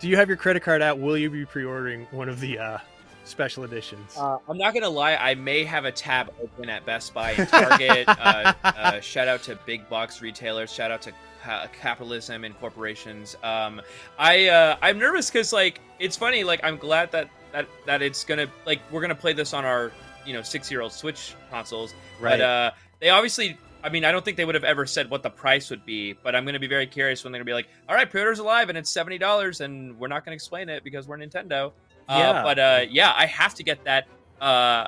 do 0.00 0.08
you 0.08 0.16
have 0.16 0.28
your 0.28 0.36
credit 0.36 0.62
card 0.64 0.82
out? 0.82 0.98
Will 0.98 1.16
you 1.16 1.30
be 1.30 1.44
pre-ordering 1.46 2.06
one 2.10 2.28
of 2.28 2.40
the 2.40 2.58
uh, 2.58 2.78
special 3.24 3.64
editions? 3.64 4.16
Uh, 4.16 4.38
I'm 4.48 4.58
not 4.58 4.74
gonna 4.74 4.88
lie. 4.88 5.16
I 5.16 5.34
may 5.34 5.64
have 5.64 5.84
a 5.84 5.92
tab 5.92 6.32
open 6.42 6.68
at 6.68 6.84
Best 6.86 7.12
Buy 7.14 7.32
and 7.32 7.48
Target. 7.50 8.08
uh, 8.08 8.52
uh, 8.64 9.00
shout 9.00 9.28
out 9.28 9.42
to 9.44 9.58
big 9.66 9.88
box 9.88 10.20
retailers. 10.22 10.72
Shout 10.72 10.90
out 10.90 11.02
to 11.02 11.12
ca- 11.42 11.66
capitalism 11.78 12.44
and 12.44 12.58
corporations. 12.60 13.36
Um, 13.42 13.80
I 14.18 14.48
uh, 14.48 14.76
I'm 14.82 14.98
nervous 14.98 15.30
because 15.30 15.52
like 15.52 15.80
it's 15.98 16.16
funny. 16.16 16.44
Like 16.44 16.60
I'm 16.62 16.76
glad 16.76 17.12
that 17.12 17.28
that 17.52 17.66
that 17.86 18.02
it's 18.02 18.24
gonna 18.24 18.46
like 18.66 18.80
we're 18.90 19.00
gonna 19.00 19.14
play 19.14 19.32
this 19.32 19.52
on 19.54 19.64
our 19.64 19.90
you 20.26 20.32
know 20.32 20.42
six 20.42 20.70
year 20.70 20.80
old 20.80 20.92
Switch 20.92 21.34
consoles. 21.50 21.94
Right. 22.20 22.38
But 22.38 22.40
uh, 22.40 22.70
they 23.00 23.10
obviously. 23.10 23.58
I 23.82 23.90
mean, 23.90 24.06
I 24.06 24.12
don't 24.12 24.24
think 24.24 24.38
they 24.38 24.46
would 24.46 24.54
have 24.54 24.64
ever 24.64 24.86
said 24.86 25.10
what 25.10 25.22
the 25.22 25.28
price 25.28 25.68
would 25.68 25.84
be, 25.84 26.14
but 26.14 26.34
I'm 26.34 26.44
going 26.44 26.54
to 26.54 26.58
be 26.58 26.66
very 26.66 26.86
curious 26.86 27.22
when 27.22 27.32
they're 27.32 27.40
going 27.40 27.44
to 27.48 27.50
be 27.50 27.52
like, 27.54 27.68
"All 27.86 27.94
right, 27.94 28.08
pre-order's 28.10 28.38
alive, 28.38 28.70
and 28.70 28.78
it's 28.78 28.88
seventy 28.88 29.18
dollars, 29.18 29.60
and 29.60 29.98
we're 29.98 30.08
not 30.08 30.24
going 30.24 30.30
to 30.32 30.36
explain 30.36 30.70
it 30.70 30.82
because 30.82 31.06
we're 31.06 31.18
Nintendo." 31.18 31.70
Uh, 32.08 32.16
Yeah. 32.18 32.42
but 32.42 32.58
uh, 32.58 32.80
yeah, 32.90 33.12
I 33.16 33.26
have 33.26 33.54
to 33.54 33.62
get 33.62 33.82
that 33.84 34.06
uh, 34.40 34.44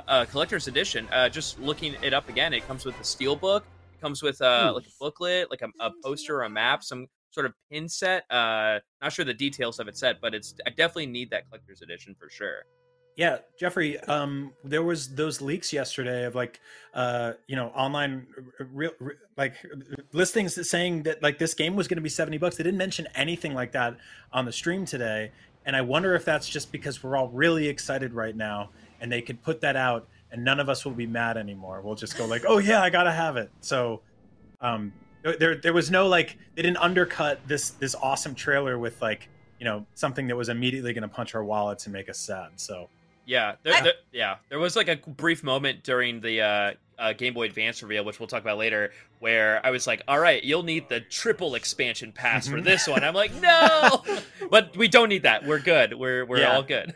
uh, 0.09 0.25
collector's 0.27 0.69
edition. 0.69 1.09
Uh, 1.13 1.29
just 1.29 1.59
looking 1.61 1.95
it 2.03 2.13
up 2.13 2.29
again, 2.29 2.53
it 2.53 2.67
comes 2.67 2.85
with 2.85 2.99
a 3.01 3.05
steel 3.05 3.37
book. 3.37 3.65
It 3.95 4.01
comes 4.01 4.23
with 4.23 4.41
uh, 4.43 4.73
like 4.75 4.87
a 4.87 4.91
booklet, 5.01 5.51
like 5.51 5.63
a, 5.63 5.69
a 5.81 5.91
poster 6.05 6.37
or 6.39 6.43
a 6.43 6.51
map, 6.51 6.83
some 6.85 7.07
sort 7.31 7.47
of 7.47 7.53
pin 7.71 7.89
set. 7.89 8.31
Uh, 8.31 8.81
not 9.01 9.13
sure 9.13 9.25
the 9.25 9.33
details 9.35 9.79
of 9.79 9.89
it 9.89 9.97
set, 9.97 10.21
but 10.21 10.35
it's 10.35 10.55
I 10.67 10.71
definitely 10.71 11.07
need 11.07 11.31
that 11.31 11.49
collector's 11.49 11.83
edition 11.83 12.15
for 12.19 12.29
sure. 12.29 12.65
Yeah, 13.17 13.39
Jeffrey. 13.59 13.99
Um, 14.01 14.53
there 14.63 14.83
was 14.83 15.15
those 15.15 15.41
leaks 15.41 15.73
yesterday 15.73 16.25
of 16.25 16.35
like, 16.35 16.61
uh, 16.93 17.33
you 17.47 17.57
know, 17.57 17.69
online, 17.69 18.27
real, 18.59 18.91
r- 19.01 19.17
like 19.39 19.55
listings 20.13 20.69
saying 20.69 21.05
that 21.05 21.23
like 21.23 21.39
this 21.39 21.55
game 21.55 21.77
was 21.77 21.89
going 21.89 21.97
to 21.97 22.03
be 22.03 22.11
seventy 22.11 22.37
bucks. 22.37 22.57
They 22.57 22.65
didn't 22.65 22.77
mention 22.77 23.09
anything 23.15 23.55
like 23.55 23.73
that 23.73 23.97
on 24.33 24.45
the 24.45 24.53
stream 24.53 24.85
today, 24.85 25.33
and 25.67 25.77
I 25.77 25.83
wonder 25.83 26.15
if 26.15 26.25
that's 26.25 26.49
just 26.49 26.73
because 26.73 27.03
we're 27.03 27.17
all 27.17 27.29
really 27.29 27.69
excited 27.69 28.15
right 28.15 28.35
now, 28.35 28.71
and 29.01 29.13
they 29.13 29.21
could 29.21 29.43
put 29.43 29.61
that 29.61 29.77
out, 29.77 30.09
and 30.33 30.43
none 30.43 30.59
of 30.61 30.69
us 30.71 30.85
will 30.87 30.93
be 30.93 31.07
mad 31.07 31.37
anymore. 31.37 31.83
We'll 31.83 31.95
just 31.97 32.17
go 32.17 32.25
like, 32.25 32.45
oh 32.49 32.59
yeah, 32.59 32.81
I 32.83 32.89
gotta 32.89 33.13
have 33.13 33.37
it. 33.37 33.51
So, 33.61 34.01
um, 34.63 34.93
there 35.23 35.57
there 35.57 35.73
was 35.75 35.91
no 35.91 36.07
like 36.07 36.39
they 36.55 36.63
didn't 36.63 36.79
undercut 36.79 37.41
this 37.47 37.71
this 37.71 37.95
awesome 37.95 38.35
trailer 38.35 38.79
with 38.79 39.03
like 39.03 39.29
you 39.59 39.65
know 39.65 39.85
something 39.95 40.27
that 40.29 40.37
was 40.37 40.49
immediately 40.49 40.93
going 40.95 41.03
to 41.03 41.09
punch 41.09 41.35
our 41.35 41.45
wallets 41.45 41.85
and 41.87 41.93
make 41.93 42.09
us 42.09 42.19
sad. 42.19 42.51
So. 42.57 42.89
Yeah, 43.29 43.57
there, 43.65 43.83
there- 43.83 43.93
yeah. 44.13 44.37
There 44.51 44.61
was 44.61 44.77
like 44.77 44.87
a 44.87 44.95
brief 44.95 45.43
moment 45.43 45.83
during 45.83 46.21
the 46.21 46.43
uh, 46.43 46.73
uh, 46.99 47.13
Game 47.13 47.35
Boy 47.35 47.45
Advance 47.47 47.83
reveal, 47.83 48.05
which 48.05 48.19
we'll 48.21 48.27
talk 48.27 48.43
about 48.43 48.59
later, 48.59 48.93
where 49.19 49.65
I 49.65 49.71
was 49.71 49.87
like, 49.87 50.03
"All 50.09 50.19
right, 50.19 50.43
you'll 50.43 50.63
need 50.63 50.89
the 50.89 51.01
triple 51.01 51.55
expansion 51.55 52.13
pass 52.13 52.47
for 52.49 52.57
Mhm. 52.59 52.65
this 52.65 52.87
one." 52.89 53.05
I'm 53.05 53.15
like, 53.15 53.33
"No," 53.35 54.05
but 54.51 54.77
we 54.77 54.89
don't 54.89 55.09
need 55.09 55.23
that. 55.25 55.45
We're 55.45 55.59
good. 55.59 55.95
We're 55.95 56.25
we're 56.25 56.41
Yeah. 56.41 56.55
all 56.57 56.63
good. 56.63 56.95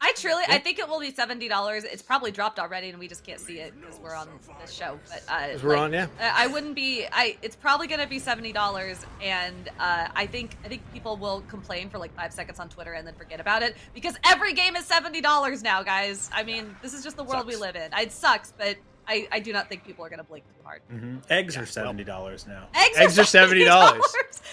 I 0.00 0.12
truly, 0.16 0.44
I 0.48 0.58
think 0.58 0.78
it 0.78 0.88
will 0.88 1.00
be 1.00 1.12
seventy 1.12 1.48
dollars. 1.48 1.84
It's 1.84 2.02
probably 2.02 2.30
dropped 2.30 2.58
already, 2.58 2.90
and 2.90 2.98
we 2.98 3.08
just 3.08 3.24
can't 3.24 3.40
see 3.40 3.58
it 3.60 3.72
because 3.80 3.98
we're 3.98 4.14
on 4.14 4.28
this 4.60 4.72
show. 4.72 4.98
But 5.08 5.22
uh, 5.28 5.48
'Cause 5.52 5.62
we're 5.62 5.70
like, 5.76 5.80
on, 5.80 5.92
yeah. 5.92 6.06
I 6.20 6.44
I 6.44 6.46
wouldn't 6.46 6.74
be. 6.74 7.06
I. 7.10 7.36
It's 7.42 7.56
probably 7.56 7.86
going 7.86 8.00
to 8.00 8.06
be 8.08 8.18
seventy 8.18 8.52
dollars, 8.52 9.04
and 9.22 9.68
uh, 9.78 10.08
I 10.14 10.26
think 10.26 10.56
I 10.64 10.68
think 10.68 10.82
people 10.92 11.16
will 11.16 11.42
complain 11.48 11.90
for 11.90 11.98
like 11.98 12.14
five 12.16 12.32
seconds 12.32 12.58
on 12.60 12.68
Twitter 12.68 12.92
and 12.94 13.06
then 13.06 13.14
forget 13.14 13.40
about 13.40 13.62
it 13.62 13.76
because 13.94 14.14
every 14.24 14.52
game 14.52 14.76
is 14.76 14.84
seventy 14.84 15.20
dollars 15.20 15.62
now, 15.62 15.82
guys. 15.82 16.30
I 16.32 16.42
mean, 16.44 16.74
this 16.82 16.94
is 16.94 17.02
just 17.04 17.16
the 17.16 17.24
world 17.24 17.46
we 17.46 17.56
live 17.56 17.76
in. 17.76 17.92
It 17.92 18.12
sucks, 18.12 18.52
but 18.56 18.76
I, 19.10 19.26
I 19.32 19.40
do 19.40 19.52
not 19.52 19.68
think 19.68 19.84
people 19.84 20.04
are 20.04 20.08
going 20.08 20.18
to 20.20 20.24
blink 20.24 20.44
too 20.46 20.62
hard. 20.64 20.82
hmm 20.88 21.16
Eggs 21.28 21.56
Yeah, 21.56 21.62
are 21.62 21.66
seventy 21.66 22.04
dollars 22.04 22.46
now. 22.46 22.68
Eggs, 22.74 22.96
Eggs 22.96 23.18
are 23.18 23.22
$70. 23.24 23.66
$70. 23.66 24.00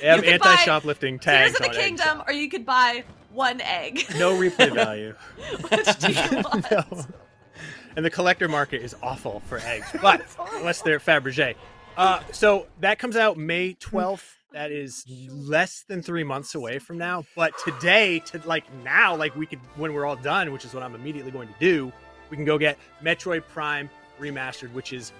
They 0.01 0.07
have 0.07 0.25
You 0.25 0.31
anti-shoplifting 0.31 1.19
tags. 1.19 1.51
Tears 1.51 1.59
tags 1.59 1.69
of 1.69 1.73
the 1.75 1.79
on 1.79 1.85
Kingdom, 1.87 2.17
now. 2.19 2.23
or 2.27 2.33
you 2.33 2.49
could 2.49 2.65
buy 2.65 3.03
one 3.31 3.61
egg. 3.61 4.03
No 4.17 4.33
replay 4.33 4.73
value. 4.75 5.13
Which 5.69 5.99
do 5.99 6.11
you 6.11 6.41
want? 6.43 6.71
No. 6.71 6.83
And 7.95 8.03
the 8.05 8.09
collector 8.09 8.47
market 8.47 8.81
is 8.81 8.95
awful 9.03 9.41
for 9.47 9.59
eggs, 9.59 9.87
but 10.01 10.21
unless 10.55 10.81
they're 10.81 10.99
Fabergé. 10.99 11.55
Uh, 11.95 12.21
so 12.31 12.65
that 12.79 12.99
comes 12.99 13.15
out 13.15 13.37
May 13.37 13.73
12th. 13.75 14.33
That 14.53 14.71
is 14.71 15.03
less 15.29 15.83
than 15.87 16.01
three 16.01 16.23
months 16.23 16.55
away 16.55 16.79
from 16.79 16.97
now. 16.97 17.25
But 17.35 17.53
today, 17.63 18.19
to 18.27 18.41
like 18.47 18.63
now, 18.83 19.15
like 19.15 19.35
we 19.35 19.45
could, 19.45 19.59
when 19.75 19.93
we're 19.93 20.05
all 20.05 20.15
done, 20.15 20.51
which 20.51 20.63
is 20.65 20.73
what 20.73 20.81
I'm 20.83 20.95
immediately 20.95 21.31
going 21.31 21.47
to 21.47 21.53
do, 21.59 21.91
we 22.29 22.37
can 22.37 22.45
go 22.45 22.57
get 22.57 22.77
Metroid 23.03 23.43
Prime 23.47 23.89
Remastered, 24.19 24.71
which 24.73 24.93
is 24.93 25.11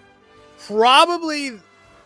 probably 0.66 1.60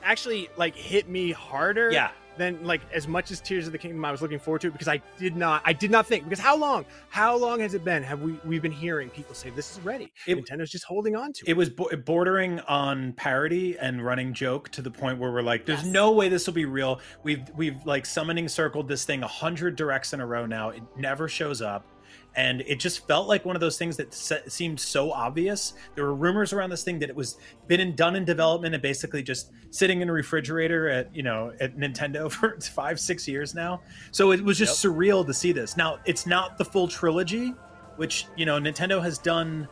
actually 0.03 0.49
like 0.57 0.75
hit 0.75 1.07
me 1.07 1.31
harder 1.31 1.91
Yeah. 1.91 2.09
than 2.37 2.63
like 2.65 2.81
as 2.91 3.07
much 3.07 3.29
as 3.31 3.39
Tears 3.39 3.65
of 3.67 3.71
the 3.71 3.77
Kingdom 3.77 4.03
I 4.03 4.11
was 4.11 4.21
looking 4.21 4.39
forward 4.39 4.61
to 4.61 4.67
it 4.67 4.71
because 4.73 4.87
I 4.87 5.01
did 5.19 5.35
not 5.37 5.61
I 5.63 5.73
did 5.73 5.91
not 5.91 6.07
think 6.07 6.23
because 6.23 6.39
how 6.39 6.57
long 6.57 6.85
how 7.09 7.37
long 7.37 7.59
has 7.59 7.75
it 7.75 7.85
been 7.85 8.01
have 8.03 8.21
we 8.21 8.33
we've 8.43 8.61
been 8.61 8.71
hearing 8.71 9.09
people 9.09 9.35
say 9.35 9.51
this 9.51 9.71
is 9.77 9.79
ready 9.85 10.11
It- 10.25 10.37
Nintendo's 10.37 10.71
just 10.71 10.85
holding 10.85 11.15
on 11.15 11.33
to 11.33 11.43
it, 11.45 11.51
It 11.51 11.53
was 11.57 11.69
bo- 11.69 11.95
bordering 12.03 12.59
on 12.61 13.13
parody 13.13 13.77
and 13.77 14.03
running 14.03 14.33
joke 14.33 14.69
to 14.69 14.81
the 14.81 14.91
point 14.91 15.19
where 15.19 15.31
we're 15.31 15.43
like, 15.43 15.65
"There's 15.65 15.83
Yes. 15.83 15.93
no 15.93 16.11
way 16.11 16.29
this 16.29 16.45
will 16.47 16.53
be 16.55 16.65
real." 16.65 16.99
We've 17.23 17.47
we've 17.55 17.85
like 17.85 18.05
summoning 18.05 18.47
circled 18.47 18.87
this 18.87 19.05
thing 19.05 19.21
a 19.23 19.27
hundred 19.27 19.75
directs 19.75 20.11
in 20.13 20.19
a 20.19 20.25
row 20.25 20.45
now. 20.45 20.69
It 20.69 20.81
never 20.97 21.27
shows 21.29 21.61
up, 21.61 21.85
and 22.35 22.61
it 22.61 22.79
just 22.79 23.05
felt 23.07 23.27
like 23.27 23.43
one 23.43 23.55
of 23.55 23.59
those 23.59 23.77
things 23.77 23.97
that 23.97 24.13
se- 24.13 24.43
seemed 24.47 24.79
so 24.79 25.11
obvious. 25.11 25.73
There 25.95 26.05
were 26.05 26.15
rumors 26.15 26.53
around 26.53 26.69
this 26.69 26.83
thing 26.83 26.99
that 26.99 27.09
it 27.09 27.15
was 27.15 27.37
been 27.67 27.79
in, 27.79 27.95
done 27.95 28.15
in 28.15 28.23
development 28.23 28.73
and 28.73 28.81
basically 28.81 29.21
just 29.21 29.51
sitting 29.69 30.01
in 30.01 30.09
a 30.09 30.13
refrigerator 30.13 30.87
at 30.89 31.13
you 31.15 31.23
know 31.23 31.53
at 31.59 31.77
Nintendo 31.77 32.31
for 32.31 32.59
five 32.61 32.99
six 32.99 33.27
years 33.27 33.53
now. 33.53 33.81
So 34.11 34.31
it 34.31 34.41
was 34.41 34.57
just 34.57 34.83
surreal 34.83 35.25
to 35.25 35.33
see 35.33 35.51
this. 35.51 35.75
Now 35.75 35.99
it's 36.05 36.25
not 36.25 36.57
the 36.57 36.65
full 36.65 36.87
trilogy, 36.87 37.53
which 37.97 38.27
you 38.37 38.45
know 38.45 38.59
Nintendo 38.59 39.01
has 39.01 39.17
done 39.17 39.67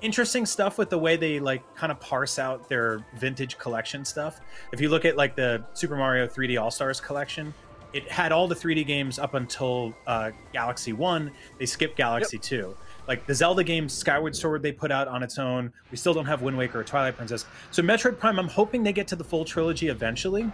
interesting 0.00 0.44
stuff 0.44 0.76
with 0.76 0.90
the 0.90 0.98
way 0.98 1.16
they 1.16 1.40
like 1.40 1.62
kind 1.74 1.90
of 1.90 1.98
parse 1.98 2.38
out 2.38 2.68
their 2.68 3.04
vintage 3.16 3.58
collection 3.58 4.04
stuff. 4.04 4.40
If 4.72 4.80
you 4.80 4.88
look 4.88 5.04
at 5.04 5.16
like 5.16 5.34
the 5.34 5.64
Super 5.72 5.96
Mario 5.96 6.26
3D 6.26 6.60
All 6.60 6.70
Stars 6.70 7.00
collection, 7.00 7.54
it 7.94 8.10
had 8.10 8.32
all 8.32 8.48
the 8.48 8.54
3D 8.54 8.86
games 8.86 9.18
up 9.18 9.34
until 9.34 9.94
uh, 10.06 10.32
Galaxy 10.52 10.92
One. 10.92 11.30
They 11.58 11.66
skipped 11.66 11.96
Galaxy 11.96 12.38
Two. 12.38 12.76
Like 13.06 13.26
the 13.26 13.34
Zelda 13.34 13.62
game 13.64 13.88
Skyward 13.88 14.34
Sword, 14.34 14.62
they 14.62 14.72
put 14.72 14.90
out 14.90 15.08
on 15.08 15.22
its 15.22 15.38
own. 15.38 15.72
We 15.90 15.96
still 15.96 16.12
don't 16.14 16.26
have 16.26 16.42
Wind 16.42 16.56
Waker 16.58 16.80
or 16.80 16.84
Twilight 16.84 17.16
Princess. 17.16 17.46
So 17.70 17.82
Metroid 17.82 18.18
Prime, 18.18 18.38
I'm 18.38 18.48
hoping 18.48 18.82
they 18.82 18.92
get 18.92 19.06
to 19.08 19.16
the 19.16 19.24
full 19.24 19.44
trilogy 19.44 19.88
eventually. 19.88 20.50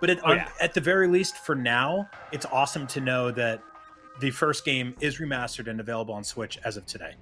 But 0.00 0.10
it, 0.10 0.18
Oh, 0.24 0.32
yeah. 0.32 0.48
at 0.60 0.74
the 0.74 0.80
very 0.80 1.06
least, 1.08 1.36
for 1.36 1.54
now, 1.54 2.08
it's 2.32 2.46
awesome 2.46 2.86
to 2.88 3.00
know 3.00 3.30
that 3.32 3.62
the 4.20 4.30
first 4.30 4.64
game 4.64 4.96
is 5.00 5.18
remastered 5.18 5.68
and 5.68 5.78
available 5.78 6.12
on 6.14 6.24
Switch 6.24 6.58
as 6.64 6.76
of 6.76 6.84
today. 6.86 7.14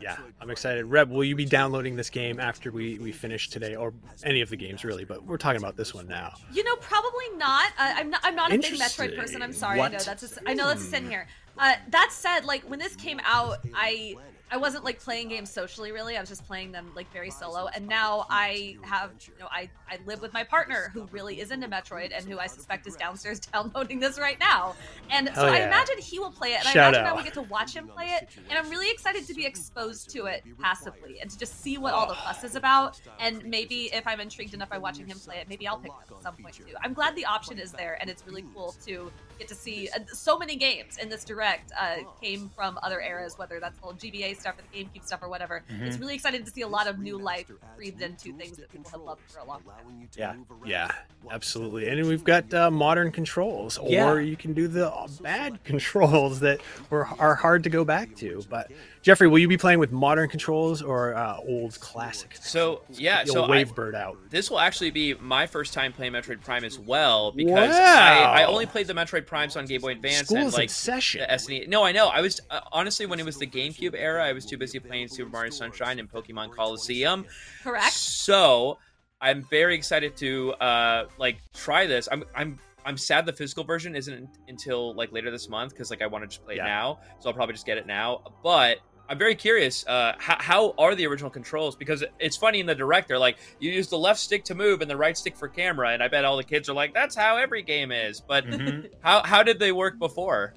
Yeah, 0.00 0.16
I'm 0.40 0.50
excited. 0.50 0.84
Reb, 0.86 1.10
will 1.10 1.24
you 1.24 1.36
be 1.36 1.44
downloading 1.44 1.96
this 1.96 2.10
game 2.10 2.40
after 2.40 2.70
we 2.70 2.98
we 2.98 3.12
finish 3.12 3.48
today, 3.48 3.76
or 3.76 3.92
any 4.24 4.40
of 4.40 4.50
the 4.50 4.56
games 4.56 4.84
really? 4.84 5.04
But 5.04 5.24
we're 5.24 5.36
talking 5.36 5.60
about 5.60 5.76
this 5.76 5.94
one 5.94 6.06
now. 6.06 6.34
You 6.52 6.64
know, 6.64 6.76
probably 6.76 7.28
not. 7.36 7.68
Uh, 7.78 7.92
I'm 7.96 8.10
not. 8.10 8.20
I'm 8.24 8.34
not 8.34 8.52
a 8.52 8.58
big 8.58 8.74
Metroid 8.74 9.16
person. 9.16 9.42
I'm 9.42 9.52
sorry. 9.52 9.78
What? 9.78 9.92
I 9.92 9.96
know 9.96 10.04
that's. 10.04 10.36
A, 10.36 10.40
I 10.48 10.54
know 10.54 10.66
that's 10.66 10.82
a 10.82 10.86
sin 10.86 11.08
here. 11.08 11.26
Uh, 11.56 11.74
that 11.90 12.10
said, 12.12 12.44
like 12.44 12.62
when 12.62 12.78
this 12.78 12.94
came 12.96 13.20
out, 13.24 13.58
I 13.74 14.16
I 14.50 14.56
wasn't 14.56 14.84
like 14.84 15.00
playing 15.00 15.28
games 15.28 15.50
socially 15.50 15.92
really. 15.92 16.16
I 16.16 16.20
was 16.20 16.28
just 16.28 16.46
playing 16.46 16.72
them 16.72 16.90
like 16.94 17.10
very 17.12 17.30
solo. 17.30 17.68
And 17.74 17.86
now 17.86 18.26
I 18.30 18.76
have, 18.82 19.12
you 19.26 19.32
know, 19.38 19.48
I 19.50 19.68
I 19.90 19.98
live 20.06 20.20
with 20.22 20.32
my 20.32 20.44
partner 20.44 20.90
who 20.94 21.06
really 21.12 21.40
is 21.40 21.50
into 21.50 21.68
Metroid 21.68 22.12
and 22.16 22.26
who 22.26 22.38
I 22.38 22.46
suspect 22.46 22.86
is 22.86 22.96
downstairs 22.96 23.40
downloading 23.40 24.00
this 24.00 24.18
right 24.18 24.38
now. 24.40 24.74
And 25.10 25.28
so 25.28 25.44
Hell 25.44 25.52
I 25.52 25.58
imagine 25.58 25.98
he 25.98 26.18
will 26.18 26.30
play 26.30 26.52
it. 26.52 26.60
And 26.60 26.68
Shout 26.68 26.76
I 26.76 26.88
imagine 26.88 27.04
I 27.04 27.08
out. 27.10 27.16
will 27.16 27.24
get 27.24 27.34
to 27.34 27.42
watch 27.42 27.74
him 27.74 27.88
play 27.88 28.06
it. 28.06 28.28
And 28.48 28.58
I'm 28.58 28.70
really 28.70 28.90
excited 28.90 29.26
to 29.26 29.34
be 29.34 29.44
exposed 29.46 30.10
to 30.10 30.26
it 30.26 30.44
passively 30.60 31.20
and 31.20 31.30
to 31.30 31.38
just 31.38 31.60
see 31.60 31.78
what 31.78 31.92
all 31.94 32.06
the 32.06 32.14
fuss 32.14 32.44
is 32.44 32.56
about. 32.56 33.00
And 33.20 33.44
maybe 33.44 33.90
if 33.92 34.06
I'm 34.06 34.20
intrigued 34.20 34.54
enough 34.54 34.70
by 34.70 34.78
watching 34.78 35.06
him 35.06 35.18
play 35.18 35.36
it, 35.36 35.48
maybe 35.48 35.66
I'll 35.66 35.78
pick 35.78 35.92
it 35.92 36.12
up 36.12 36.16
at 36.16 36.22
some 36.22 36.36
point 36.36 36.54
too. 36.54 36.64
I'm 36.82 36.94
glad 36.94 37.14
the 37.16 37.26
option 37.26 37.58
is 37.58 37.72
there, 37.72 37.98
and 38.00 38.08
it's 38.08 38.26
really 38.26 38.44
cool 38.54 38.74
to 38.86 39.10
get 39.38 39.48
to 39.48 39.54
see 39.54 39.88
uh, 39.94 40.00
so 40.12 40.38
many 40.38 40.56
games 40.56 40.98
in 40.98 41.08
this 41.08 41.24
direct 41.24 41.72
uh, 41.78 41.96
came 42.22 42.50
from 42.56 42.78
other 42.82 43.00
eras, 43.00 43.38
whether 43.38 43.60
that's 43.60 43.78
the 43.78 43.84
old 43.86 43.98
GBA 43.98 44.38
stuff 44.38 44.56
or 44.58 44.62
the 44.70 44.84
GameCube 44.84 45.04
stuff 45.06 45.22
or 45.22 45.28
whatever. 45.28 45.62
It's 45.82 45.98
really 45.98 46.14
exciting 46.14 46.44
to 46.44 46.50
see 46.50 46.62
a 46.62 46.68
lot 46.68 46.86
of 46.86 46.98
new 46.98 47.18
life 47.18 47.50
breathed 47.76 48.02
into 48.02 48.32
things 48.32 48.56
that 48.58 48.70
people 48.70 48.90
have 48.90 49.00
loved 49.02 49.20
for 49.28 49.40
a 49.40 49.44
long 49.44 49.62
time. 49.62 50.08
Yeah. 50.16 50.34
Yeah, 50.64 50.90
absolutely. 51.30 51.88
And 51.88 52.06
we've 52.06 52.24
got 52.24 52.52
uh, 52.52 52.70
modern 52.70 53.10
controls, 53.12 53.78
or 53.78 53.88
Yeah. 53.90 54.18
you 54.18 54.36
can 54.36 54.52
do 54.54 54.68
the 54.68 54.92
bad 55.22 55.62
controls 55.64 56.40
that 56.40 56.60
were 56.90 57.06
are 57.18 57.34
hard 57.34 57.64
to 57.64 57.70
go 57.70 57.84
back 57.84 58.14
to. 58.16 58.42
But 58.48 58.70
Jeffrey, 59.02 59.28
will 59.28 59.38
you 59.38 59.48
be 59.48 59.56
playing 59.56 59.78
with 59.78 59.92
modern 59.92 60.28
controls 60.28 60.82
or 60.82 61.14
uh, 61.14 61.38
old 61.46 61.78
classic? 61.80 62.36
So 62.40 62.82
yeah, 62.90 63.22
You'll 63.24 63.34
so 63.34 63.44
I, 63.44 63.64
WaveBird 63.64 63.94
out. 63.94 64.16
this 64.30 64.50
will 64.50 64.58
actually 64.60 64.90
be 64.90 65.14
my 65.14 65.46
first 65.46 65.72
time 65.72 65.92
playing 65.92 66.12
Metroid 66.12 66.40
Prime 66.42 66.64
as 66.64 66.78
well 66.78 67.32
because 67.32 67.70
Wow. 67.70 68.32
I, 68.34 68.42
I 68.42 68.44
only 68.44 68.66
played 68.66 68.86
the 68.86 68.94
Metroid 68.94 69.26
Primes 69.28 69.56
on 69.56 69.66
Game 69.66 69.80
Boy 69.80 69.92
Advance 69.92 70.26
School's 70.28 70.38
and 70.46 70.52
like 70.54 70.62
in 70.64 70.68
session. 70.70 71.20
the 71.20 71.34
SNES. 71.34 71.68
No, 71.68 71.84
I 71.84 71.92
know. 71.92 72.08
I 72.08 72.20
was 72.20 72.40
uh, 72.50 72.60
honestly 72.72 73.06
when 73.06 73.20
it 73.20 73.24
was 73.26 73.36
the 73.36 73.46
GameCube 73.46 73.94
era, 73.96 74.24
I 74.24 74.32
was 74.32 74.44
too 74.46 74.56
busy 74.56 74.78
playing 74.80 75.08
Super 75.08 75.30
Mario 75.30 75.50
Sunshine 75.50 75.98
and 75.98 76.10
Pokemon 76.10 76.50
Colosseum. 76.52 77.26
Correct? 77.62 77.92
So 77.92 78.78
I'm 79.20 79.42
very 79.44 79.74
excited 79.74 80.16
to 80.16 80.52
uh 80.54 81.06
like 81.18 81.36
try 81.54 81.86
this. 81.86 82.08
I'm 82.10 82.24
I'm 82.34 82.58
I'm 82.84 82.96
sad 82.96 83.26
the 83.26 83.32
physical 83.32 83.64
version 83.64 83.94
isn't 83.94 84.28
until 84.48 84.94
like 84.94 85.12
later 85.12 85.30
this 85.30 85.48
month 85.48 85.72
because 85.72 85.90
like 85.90 86.00
I 86.00 86.06
want 86.06 86.24
to 86.24 86.28
just 86.28 86.44
play 86.44 86.56
Yeah. 86.56 86.64
it 86.64 86.68
now, 86.68 86.98
so 87.20 87.28
I'll 87.28 87.34
probably 87.34 87.52
just 87.54 87.66
get 87.66 87.76
it 87.76 87.86
now. 87.86 88.22
But 88.42 88.78
I'm 89.08 89.16
very 89.18 89.34
curious. 89.34 89.86
Uh, 89.86 90.12
how, 90.18 90.36
how 90.38 90.74
are 90.76 90.94
the 90.94 91.06
original 91.06 91.30
controls? 91.30 91.74
Because 91.76 92.04
it's 92.18 92.36
funny 92.36 92.60
in 92.60 92.66
the 92.66 92.74
director, 92.74 93.18
like 93.18 93.38
you 93.58 93.70
use 93.70 93.88
the 93.88 93.96
left 93.98 94.20
stick 94.20 94.44
to 94.44 94.54
move 94.54 94.82
and 94.82 94.90
the 94.90 94.96
right 94.96 95.16
stick 95.16 95.34
for 95.36 95.48
camera, 95.48 95.90
and 95.90 96.02
I 96.02 96.08
bet 96.08 96.24
all 96.26 96.36
the 96.36 96.44
kids 96.44 96.68
are 96.68 96.74
like, 96.74 96.92
"That's 96.92 97.16
how 97.16 97.36
every 97.38 97.62
game 97.62 97.90
is." 97.90 98.20
But 98.20 98.44
Mhm. 98.46 98.90
how 99.00 99.22
how 99.24 99.42
did 99.42 99.58
they 99.58 99.72
work 99.72 99.98
before? 99.98 100.52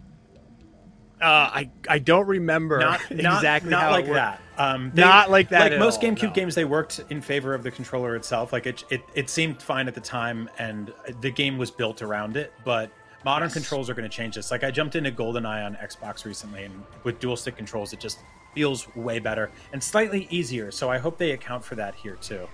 Uh, 1.22 1.26
I 1.54 1.70
I 1.88 2.00
don't 2.00 2.26
remember 2.28 2.80
Not, 2.80 3.00
not, 3.12 3.36
exactly 3.38 3.70
not 3.70 3.82
how 3.84 3.92
like 3.92 4.06
it 4.06 4.10
worked. 4.10 4.16
that. 4.16 4.42
Um, 4.58 4.92
they- 4.94 5.02
Not 5.02 5.30
like 5.32 5.50
that. 5.50 5.60
like 5.62 5.72
at 5.74 5.80
most 5.80 6.04
all, 6.04 6.10
GameCube 6.10 6.24
no. 6.24 6.32
games, 6.32 6.56
they 6.56 6.66
worked 6.66 7.00
in 7.10 7.22
favor 7.22 7.54
of 7.54 7.64
the 7.64 7.72
controller 7.72 8.16
itself. 8.16 8.52
Like 8.52 8.66
it, 8.66 8.84
it, 8.90 9.02
it 9.16 9.30
seemed 9.30 9.62
fine 9.62 9.88
at 9.88 9.94
the 9.96 10.02
time, 10.02 10.50
and 10.60 10.92
the 11.22 11.32
game 11.32 11.58
was 11.58 11.72
built 11.72 12.02
around 12.02 12.38
it. 12.38 12.54
But 12.66 12.92
modern 13.24 13.48
Yes. 13.48 13.54
controls 13.54 13.90
are 13.90 13.94
going 13.94 14.10
to 14.10 14.16
change 14.16 14.36
this. 14.36 14.50
Like 14.52 14.64
I 14.64 14.72
jumped 14.72 14.96
into 14.96 15.12
GoldenEye 15.12 15.66
on 15.66 15.76
Xbox 15.76 16.26
recently, 16.26 16.64
and 16.64 16.84
with 17.04 17.20
dual 17.20 17.38
stick 17.38 17.56
controls, 17.56 17.94
it 17.94 18.00
just 18.00 18.20
feels 18.54 18.94
way 18.96 19.20
better 19.20 19.52
and 19.74 19.84
slightly 19.84 20.28
easier. 20.30 20.72
So 20.72 20.90
I 20.90 20.98
hope 20.98 21.18
they 21.18 21.32
account 21.32 21.64
for 21.64 21.76
that 21.76 21.96
here 21.96 22.16
too. 22.16 22.48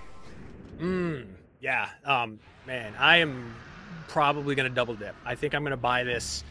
Mm, 0.78 1.26
yeah. 1.60 1.88
Um, 2.04 2.38
man, 2.66 2.94
I 2.98 3.18
am 3.18 3.54
probably 4.08 4.54
gonna 4.54 4.68
double 4.68 4.94
dip. 4.94 5.14
I 5.24 5.34
think 5.34 5.54
I'm 5.54 5.62
gonna 5.62 5.76
buy 5.76 6.04
this 6.04 6.44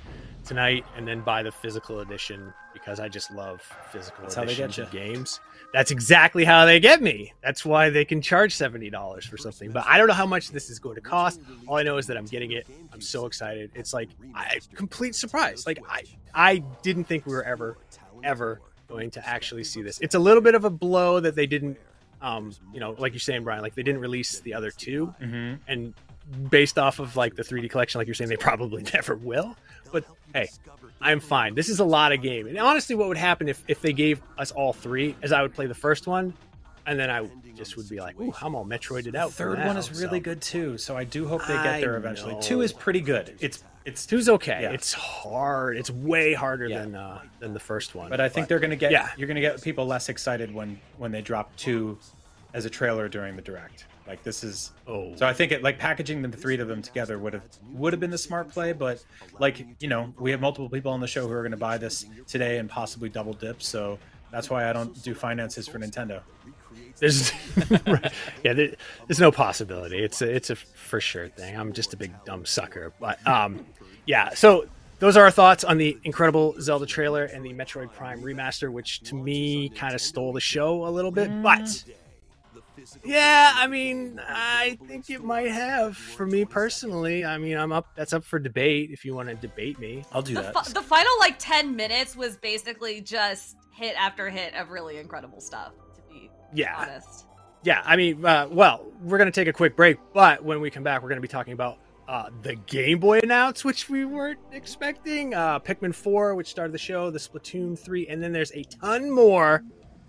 tonight 0.45 0.85
and 0.95 1.07
then 1.07 1.21
buy 1.21 1.43
the 1.43 1.51
physical 1.51 1.99
edition 1.99 2.53
because 2.73 2.99
I 2.99 3.09
just 3.09 3.31
love 3.31 3.61
physical 3.91 4.23
That's 4.23 4.35
how 4.35 4.45
they 4.45 4.53
editions 4.53 4.79
of 4.79 4.91
games. 4.91 5.39
That's 5.73 5.91
exactly 5.91 6.45
how 6.45 6.65
they 6.65 6.79
get 6.79 7.01
me. 7.01 7.33
That's 7.43 7.65
why 7.65 7.89
they 7.89 8.05
can 8.05 8.21
charge 8.21 8.55
seventy 8.55 8.89
dollars 8.89 9.25
for 9.25 9.37
something. 9.37 9.71
But 9.71 9.85
I 9.85 9.97
don't 9.97 10.07
know 10.07 10.13
how 10.13 10.25
much 10.25 10.49
this 10.49 10.69
is 10.69 10.79
going 10.79 10.95
to 10.95 11.01
cost. 11.01 11.41
All 11.67 11.75
I 11.75 11.83
know 11.83 11.97
is 11.97 12.07
that 12.07 12.17
I'm 12.17 12.25
getting 12.25 12.51
it. 12.51 12.67
I'm 12.93 13.01
so 13.01 13.25
excited. 13.25 13.71
It's 13.75 13.93
like 13.93 14.09
I 14.33 14.59
complete 14.73 15.15
surprise. 15.15 15.65
Like 15.67 15.79
I 15.89 16.03
I 16.33 16.59
didn't 16.81 17.03
think 17.05 17.25
we 17.25 17.33
were 17.33 17.43
ever 17.43 17.77
ever 18.23 18.61
going 18.87 19.11
to 19.11 19.27
actually 19.27 19.63
see 19.63 19.81
this. 19.81 19.99
It's 20.01 20.15
a 20.15 20.19
little 20.19 20.41
bit 20.41 20.55
of 20.55 20.63
a 20.65 20.69
blow 20.69 21.19
that 21.19 21.35
they 21.35 21.45
didn't 21.45 21.77
um, 22.19 22.51
you 22.73 22.79
know, 22.79 22.95
like 22.97 23.13
you're 23.13 23.19
saying, 23.19 23.43
Brian, 23.43 23.61
like 23.61 23.75
they 23.75 23.83
didn't 23.83 24.01
release 24.01 24.39
the 24.39 24.55
other 24.55 24.71
two, 24.71 25.13
Mm-hmm. 25.21 25.55
and 25.67 25.93
based 26.49 26.77
off 26.79 26.97
of 26.99 27.15
like 27.15 27.35
the 27.35 27.43
3D 27.43 27.69
collection, 27.69 27.99
like 27.99 28.07
you're 28.07 28.15
saying, 28.15 28.29
they 28.29 28.35
probably 28.37 28.83
never 28.93 29.15
will. 29.15 29.55
But 29.91 30.03
hey, 30.33 30.49
I'm 30.99 31.19
fine. 31.19 31.53
This 31.53 31.69
is 31.69 31.79
a 31.79 31.85
lot 31.85 32.11
of 32.11 32.21
game, 32.23 32.47
and 32.47 32.57
honestly, 32.57 32.95
what 32.95 33.07
would 33.07 33.17
happen 33.17 33.47
if 33.47 33.63
if 33.67 33.81
they 33.81 33.93
gave 33.93 34.19
us 34.37 34.51
all 34.51 34.73
three? 34.73 35.15
Is 35.21 35.31
I 35.31 35.43
would 35.43 35.53
play 35.53 35.67
the 35.67 35.75
first 35.75 36.07
one, 36.07 36.33
and 36.87 36.99
then 36.99 37.09
I 37.11 37.29
just 37.55 37.77
would 37.77 37.87
be 37.87 37.99
like, 37.99 38.19
"Ooh, 38.19 38.33
I'm 38.41 38.55
all 38.55 38.65
Metroided 38.65 39.13
out." 39.15 39.31
Third 39.31 39.59
now," 39.59 39.67
one 39.67 39.77
is 39.77 39.91
really 40.01 40.19
so. 40.19 40.23
good 40.23 40.41
too. 40.41 40.77
So 40.79 40.97
I 40.97 41.03
do 41.03 41.27
hope 41.27 41.41
they 41.47 41.53
get 41.53 41.81
there 41.81 41.95
eventually. 41.97 42.35
Two 42.41 42.61
is 42.61 42.73
pretty 42.73 42.99
good. 43.01 43.35
It's 43.39 43.63
it's 43.87 44.05
Two's 44.05 44.27
okay. 44.27 44.59
Yeah. 44.63 44.71
It's 44.71 44.91
hard. 44.93 45.77
It's 45.77 45.89
way 45.89 46.33
harder 46.33 46.67
Yeah. 46.67 46.79
than 46.81 46.95
uh, 46.95 47.21
than 47.39 47.53
the 47.53 47.59
first 47.59 47.95
one. 47.95 48.09
But 48.09 48.19
I 48.19 48.27
think 48.29 48.47
they're 48.49 48.59
going 48.59 48.71
to 48.71 48.75
get 48.75 48.91
yeah. 48.91 49.09
you're 49.17 49.27
going 49.27 49.35
to 49.35 49.41
get 49.41 49.61
people 49.61 49.85
less 49.85 50.09
excited 50.09 50.53
when 50.53 50.79
when 50.97 51.11
they 51.11 51.21
drop 51.21 51.55
two 51.55 51.97
as 52.53 52.65
a 52.65 52.69
trailer 52.69 53.07
during 53.07 53.35
the 53.35 53.41
direct. 53.41 53.85
Like 54.05 54.23
this 54.23 54.43
is 54.43 54.71
Oh. 54.87 55.13
so 55.15 55.25
I 55.25 55.33
think 55.33 55.51
it 55.51 55.63
like 55.63 55.79
packaging 55.79 56.21
the 56.21 56.29
three 56.29 56.57
of 56.59 56.67
them 56.67 56.81
together 56.81 57.17
would 57.17 57.33
have 57.33 57.43
would 57.71 57.93
have 57.93 57.99
been 57.99 58.11
the 58.11 58.17
smart 58.17 58.49
play. 58.49 58.73
But 58.73 59.03
like 59.39 59.65
you 59.79 59.87
know 59.87 60.13
we 60.19 60.31
have 60.31 60.41
multiple 60.41 60.69
people 60.69 60.91
on 60.91 60.99
the 60.99 61.07
show 61.07 61.25
who 61.25 61.33
are 61.33 61.41
going 61.41 61.51
to 61.51 61.57
buy 61.57 61.77
this 61.77 62.05
today 62.27 62.57
and 62.57 62.69
possibly 62.69 63.07
double 63.09 63.33
dip. 63.33 63.61
So 63.61 63.99
that's 64.31 64.49
why 64.49 64.69
I 64.69 64.73
don't 64.73 65.01
do 65.03 65.13
finances 65.15 65.67
for 65.67 65.79
Nintendo. 65.79 66.21
There's, 66.99 67.31
right. 67.87 68.11
yeah, 68.43 68.53
there, 68.53 68.75
there's 69.07 69.19
no 69.19 69.31
possibility. 69.31 69.99
It's 70.03 70.21
a, 70.21 70.35
it's 70.35 70.49
a 70.49 70.55
for 70.55 70.99
sure 70.99 71.27
thing. 71.27 71.55
I'm 71.55 71.71
just 71.71 71.93
a 71.93 71.97
big 71.97 72.11
dumb 72.25 72.43
sucker. 72.45 72.91
But 72.99 73.25
um, 73.27 73.65
yeah. 74.07 74.29
So 74.33 74.65
those 74.99 75.15
are 75.15 75.23
our 75.25 75.31
thoughts 75.31 75.63
on 75.63 75.77
the 75.77 75.95
incredible 76.03 76.55
Zelda 76.59 76.87
trailer 76.87 77.25
and 77.25 77.45
the 77.45 77.53
Metroid 77.53 77.91
Prime 77.93 78.21
remaster, 78.23 78.71
which 78.71 79.01
to 79.01 79.15
me 79.15 79.69
kind 79.69 79.93
of 79.93 80.01
stole 80.01 80.33
the 80.33 80.41
show 80.41 80.87
a 80.87 80.89
little 80.89 81.11
bit. 81.11 81.29
But 81.43 81.83
yeah, 83.03 83.53
I 83.55 83.67
mean, 83.67 84.19
I 84.27 84.77
think 84.87 85.09
it 85.09 85.23
might 85.23 85.51
have 85.51 85.97
for 85.97 86.25
me 86.25 86.45
personally. 86.45 87.25
I 87.25 87.37
mean, 87.37 87.57
I'm 87.57 87.71
up. 87.71 87.87
That's 87.95 88.13
up 88.13 88.23
for 88.23 88.39
debate 88.39 88.91
if 88.91 89.03
you 89.03 89.13
want 89.15 89.29
to 89.29 89.35
debate 89.35 89.79
me. 89.79 90.03
I'll 90.11 90.21
do 90.21 90.35
The, 90.35 90.41
that. 90.43 90.53
fi- 90.53 90.71
the 90.73 90.81
final 90.81 91.11
like 91.19 91.37
10 91.39 91.75
minutes 91.75 92.15
was 92.15 92.37
basically 92.37 93.01
just 93.01 93.57
hit 93.73 93.95
after 93.99 94.29
hit 94.29 94.53
of 94.55 94.69
really 94.69 94.97
incredible 94.97 95.41
stuff, 95.41 95.73
to 95.95 96.01
be 96.09 96.29
Yeah. 96.53 96.75
honest. 96.77 97.25
Yeah, 97.63 97.81
I 97.83 97.95
mean, 97.97 98.23
uh, 98.23 98.47
well, 98.49 98.85
we're 99.01 99.17
going 99.17 99.31
to 99.31 99.37
take 99.37 99.47
a 99.47 99.53
quick 99.53 99.75
break, 99.75 99.97
but 100.13 100.43
when 100.43 100.61
we 100.61 100.69
come 100.69 100.83
back, 100.83 101.01
we're 101.01 101.09
going 101.09 101.17
to 101.17 101.21
be 101.21 101.27
talking 101.27 101.53
about 101.53 101.77
uh, 102.07 102.29
the 102.41 102.55
Game 102.55 102.99
Boy 102.99 103.19
announce, 103.19 103.65
which 103.65 103.89
we 103.89 104.05
weren't 104.05 104.39
expecting, 104.51 105.33
uh, 105.33 105.59
Pikmin 105.59 105.93
4, 105.93 106.35
which 106.35 106.47
started 106.47 106.73
the 106.73 106.77
show, 106.77 107.11
the 107.11 107.19
Splatoon 107.19 107.77
3, 107.77 108.07
and 108.07 108.23
then 108.23 108.31
there's 108.31 108.51
a 108.53 108.63
ton 108.63 109.11
more 109.11 109.63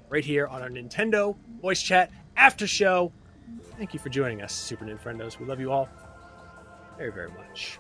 right 0.09 0.25
here 0.25 0.47
on 0.47 0.63
our 0.63 0.71
Nintendo 0.71 1.37
voice 1.61 1.83
chat 1.83 2.11
after 2.37 2.67
show. 2.67 3.13
Thank 3.77 3.95
you 3.95 4.01
for 4.01 4.09
joining 4.09 4.43
us, 4.43 4.53
Super 4.53 4.85
Nintendos. 4.85 5.39
We 5.39 5.47
love 5.47 5.61
you 5.61 5.73
all 5.73 5.89
very, 6.97 7.13
very 7.13 7.31
much. 7.31 7.79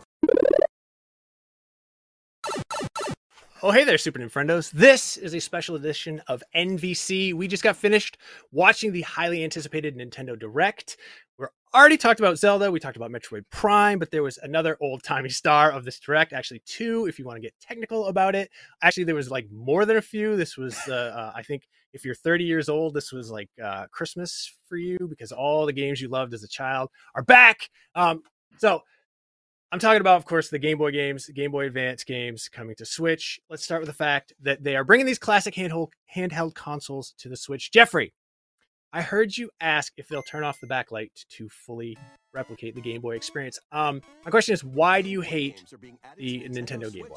Oh, 3.61 3.73
hey 3.73 3.83
there, 3.83 3.99
Super 3.99 4.21
Nintendos. 4.21 4.71
This 4.71 5.17
is 5.17 5.35
a 5.35 5.41
special 5.41 5.75
edition 5.75 6.23
of 6.29 6.45
NVC. 6.55 7.35
We 7.35 7.49
just 7.49 7.65
got 7.65 7.77
finished 7.77 8.17
watching 8.53 8.93
the 8.93 9.03
highly 9.03 9.43
anticipated 9.43 9.97
Nintendo 9.97 10.39
Direct. 10.39 10.97
We're 11.39 11.51
already 11.75 11.97
talked 11.97 12.21
about 12.21 12.39
Zelda. 12.39 12.71
We 12.71 12.81
talked 12.81 12.97
about 12.97 13.11
Metroid 13.11 13.45
Prime, 13.51 13.99
but 13.99 14.11
there 14.11 14.23
was 14.23 14.39
another 14.39 14.77
old 14.81 15.03
timey 15.03 15.29
star 15.29 15.71
of 15.71 15.85
this 15.85 15.99
Direct, 15.99 16.33
actually, 16.33 16.63
two, 16.65 17.07
if 17.07 17.19
you 17.19 17.25
want 17.25 17.37
to 17.37 17.41
get 17.41 17.55
technical 17.61 18.07
about 18.07 18.35
it. 18.35 18.51
Actually, 18.83 19.05
there 19.05 19.15
was 19.15 19.31
like 19.31 19.51
more 19.51 19.85
than 19.85 19.97
a 19.97 20.03
few. 20.03 20.37
This 20.37 20.57
was, 20.57 20.77
uh, 20.89 20.93
uh, 20.95 21.33
I 21.35 21.43
think, 21.43 21.69
if 21.93 22.05
you're 22.05 22.15
30 22.15 22.45
years 22.45 22.69
old, 22.69 22.95
this 22.95 23.13
was 23.13 23.31
like 23.31 23.49
uh, 23.63 23.87
Christmas 23.91 24.53
for 24.69 24.77
you 24.77 24.99
because 25.09 25.33
all 25.33 25.67
the 25.67 25.73
games 25.73 26.01
you 26.01 26.09
loved 26.09 26.35
as 26.35 26.43
a 26.43 26.49
child 26.49 26.91
are 27.15 27.23
back. 27.23 27.69
Um, 27.95 28.23
so, 28.59 28.83
I'm 29.71 29.79
talking 29.79 30.01
about, 30.01 30.17
of 30.17 30.25
course, 30.25 30.49
the 30.49 30.59
Game 30.59 30.79
Boy 30.79 30.93
games, 30.93 31.29
Game 31.29 31.51
Boy 31.51 31.67
Advance 31.67 32.03
games 32.03 32.49
coming 32.49 32.75
to 32.77 32.87
Switch. 32.87 33.39
Let's 33.51 33.65
start 33.65 33.83
with 33.83 33.89
the 33.89 33.95
fact 33.95 34.33
that 34.41 34.65
they 34.65 34.77
are 34.77 34.85
bringing 34.85 35.05
these 35.05 35.19
classic 35.19 35.55
handheld 35.55 35.89
handheld 36.15 36.55
consoles 36.55 37.15
to 37.19 37.29
the 37.29 37.37
Switch. 37.37 37.71
Jeffrey, 37.71 38.15
I 38.93 39.03
heard 39.03 39.37
you 39.37 39.51
ask 39.61 39.93
if 39.97 40.09
they'll 40.09 40.23
turn 40.23 40.45
off 40.45 40.61
the 40.61 40.67
backlight 40.67 41.11
to 41.37 41.49
fully 41.49 41.99
replicate 42.33 42.75
the 42.75 42.81
Game 42.81 43.01
Boy 43.01 43.17
experience. 43.17 43.59
Um, 43.71 44.01
my 44.25 44.31
question 44.31 44.55
is, 44.55 44.65
why 44.65 45.03
do 45.03 45.11
you 45.11 45.21
hate 45.21 45.63
the 46.17 46.49
Nintendo 46.49 46.93
Game 46.93 47.07
Boy? 47.09 47.17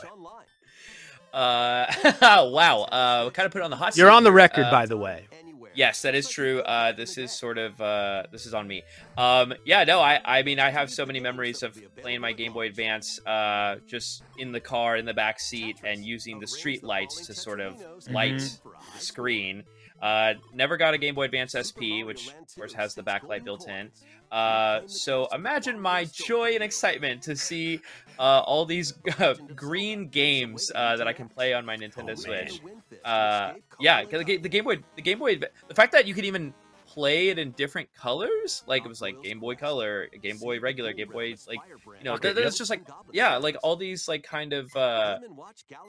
Uh, 1.34 1.86
wow. 2.52 2.82
Uh, 2.92 3.30
kind 3.30 3.46
of 3.46 3.52
put 3.52 3.60
it 3.60 3.64
on 3.64 3.70
the 3.72 3.78
hot. 3.78 3.96
You're 3.96 4.12
on 4.12 4.24
the 4.24 4.32
record, 4.32 4.66
Uh, 4.66 4.72
by 4.72 4.86
the 4.86 4.98
way. 4.98 5.28
Yes, 5.74 6.02
that 6.02 6.16
is 6.16 6.28
true. 6.28 6.60
Uh, 6.60 6.92
this 6.92 7.18
is 7.18 7.32
sort 7.32 7.58
of 7.58 7.80
uh, 7.80 8.24
this 8.30 8.46
is 8.46 8.54
on 8.54 8.68
me. 8.68 8.84
Um, 9.18 9.54
yeah, 9.64 9.86
no, 9.86 10.02
I 10.02 10.20
I 10.26 10.44
mean 10.44 10.60
I 10.60 10.70
have 10.70 10.92
so 10.92 11.06
many 11.06 11.22
memories 11.22 11.64
of 11.64 11.80
playing 11.96 12.20
my 12.20 12.34
Game 12.34 12.52
Boy 12.52 12.66
Advance 12.66 13.26
uh, 13.26 13.78
just 13.88 14.22
in 14.38 14.52
the 14.52 14.60
car 14.60 14.98
in 14.98 15.06
the 15.06 15.14
back 15.14 15.40
seat 15.40 15.78
and 15.86 16.04
using 16.04 16.42
the 16.42 16.48
street 16.48 16.84
lights 16.84 17.26
to 17.28 17.34
sort 17.34 17.62
of 17.62 17.82
light 18.10 18.60
the 18.94 19.00
screen. 19.00 19.64
Uh, 20.02 20.34
never 20.54 20.78
got 20.78 20.94
a 20.94 20.98
Game 20.98 21.16
Boy 21.16 21.26
Advance 21.26 21.54
SP, 21.54 22.02
which 22.04 22.30
of 22.30 22.56
course 22.56 22.74
has 22.74 22.96
the 22.96 23.04
backlight 23.04 23.44
built 23.44 23.68
in. 23.70 23.92
Uh, 24.32 24.82
so 24.86 25.28
imagine 25.34 25.80
my 25.80 26.06
joy 26.06 26.54
and 26.54 26.64
excitement 26.64 27.22
to 27.24 27.36
see 27.48 27.82
uh, 28.18 28.42
all 28.42 28.66
these 28.66 28.94
green 29.56 30.08
games 30.08 30.72
uh, 30.74 30.96
that 30.96 31.08
I 31.08 31.14
can 31.14 31.30
play 31.30 31.54
on 31.54 31.66
my 31.66 31.78
Nintendo 31.78 32.18
Switch. 32.18 32.62
Uh, 33.04 33.54
yeah, 33.80 34.04
the, 34.06 34.24
the 34.24 34.50
Game 34.50 34.64
Boy, 34.64 34.78
the 34.96 35.02
Game 35.02 35.20
Boy, 35.20 35.38
the 35.38 35.76
fact 35.76 35.92
that 35.92 36.08
you 36.08 36.14
could 36.14 36.26
even 36.26 36.54
play 36.94 37.30
it 37.30 37.40
in 37.40 37.52
different 37.52 37.94
colors, 37.94 38.64
like 38.68 38.84
it 38.84 38.88
was 38.88 39.02
like 39.02 39.22
Game 39.24 39.40
Boy 39.40 39.56
Color, 39.56 40.08
Game 40.22 40.38
Boy 40.38 40.60
Regular, 40.60 40.94
Game 40.94 41.10
Boy, 41.10 41.36
like 41.48 41.60
you 41.98 42.04
know, 42.04 42.14
Okay, 42.16 42.34
th- 42.34 42.46
it's 42.46 42.58
just 42.58 42.70
like 42.70 42.82
yeah, 43.12 43.38
like 43.38 43.56
all 43.64 43.76
these 43.76 44.08
like 44.08 44.24
kind 44.24 44.54
of 44.54 44.76
uh, 44.76 45.20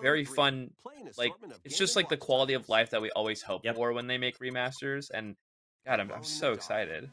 very 0.00 0.24
fun, 0.24 0.70
like 1.18 1.32
it's 1.64 1.78
just 1.78 1.96
like 1.96 2.08
the 2.08 2.16
quality 2.16 2.54
of 2.54 2.68
life 2.68 2.90
that 2.90 3.02
we 3.02 3.10
always 3.10 3.42
hope 3.42 3.64
Yep. 3.64 3.76
for 3.76 3.92
when 3.92 4.06
they 4.06 4.18
make 4.18 4.38
remasters, 4.38 5.10
and 5.12 5.36
God, 5.84 5.98
I'm, 5.98 6.12
I'm 6.12 6.22
so 6.22 6.52
excited. 6.52 7.10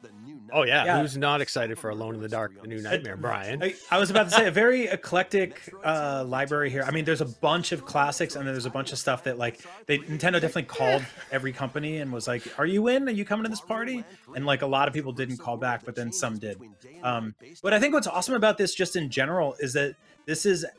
Oh 0.53 0.61
yeah. 0.61 0.85
Yeah. 0.85 1.01
who's 1.01 1.17
not 1.17 1.41
excited 1.41 1.79
for 1.79 1.89
Alone 1.89 2.13
in 2.13 2.21
the 2.21 2.29
Dark, 2.29 2.61
the 2.61 2.67
new 2.67 2.79
nightmare, 2.81 3.17
Brian? 3.17 3.63
I, 3.63 3.73
I 3.89 3.97
was 3.97 4.11
about 4.11 4.25
to 4.25 4.31
say 4.31 4.45
a 4.47 4.51
very 4.51 4.83
eclectic 4.87 5.73
uh, 5.83 6.23
library 6.27 6.69
here. 6.69 6.83
I 6.83 6.91
mean, 6.91 7.03
there's 7.03 7.21
a 7.21 7.25
bunch 7.25 7.71
of 7.71 7.85
classics, 7.85 8.35
and 8.35 8.45
then 8.45 8.53
there's 8.53 8.67
a 8.67 8.71
bunch 8.71 8.91
of 8.91 8.99
stuff 8.99 9.23
that 9.23 9.39
like 9.39 9.59
they 9.87 9.97
Nintendo 9.97 10.33
definitely 10.33 10.63
called 10.63 11.03
every 11.31 11.51
company 11.51 11.97
and 11.97 12.13
was 12.13 12.27
like, 12.27 12.59
"Are 12.59 12.65
you 12.67 12.89
in? 12.89 13.07
Are 13.07 13.11
you 13.11 13.25
coming 13.25 13.43
to 13.43 13.49
this 13.49 13.61
party?" 13.61 14.03
And 14.35 14.45
like 14.45 14.61
a 14.61 14.67
lot 14.67 14.87
of 14.87 14.93
people 14.93 15.13
didn't 15.13 15.37
call 15.37 15.57
back, 15.57 15.83
but 15.83 15.95
then 15.95 16.11
some 16.11 16.37
did. 16.37 16.59
Um, 17.01 17.33
but 17.63 17.73
I 17.73 17.79
think 17.79 17.95
what's 17.95 18.07
awesome 18.07 18.35
about 18.35 18.59
this, 18.59 18.75
just 18.75 18.95
in 18.95 19.09
general, 19.09 19.55
is 19.59 19.73
that 19.73 19.95
this 20.27 20.45
is 20.45 20.63
at 20.63 20.73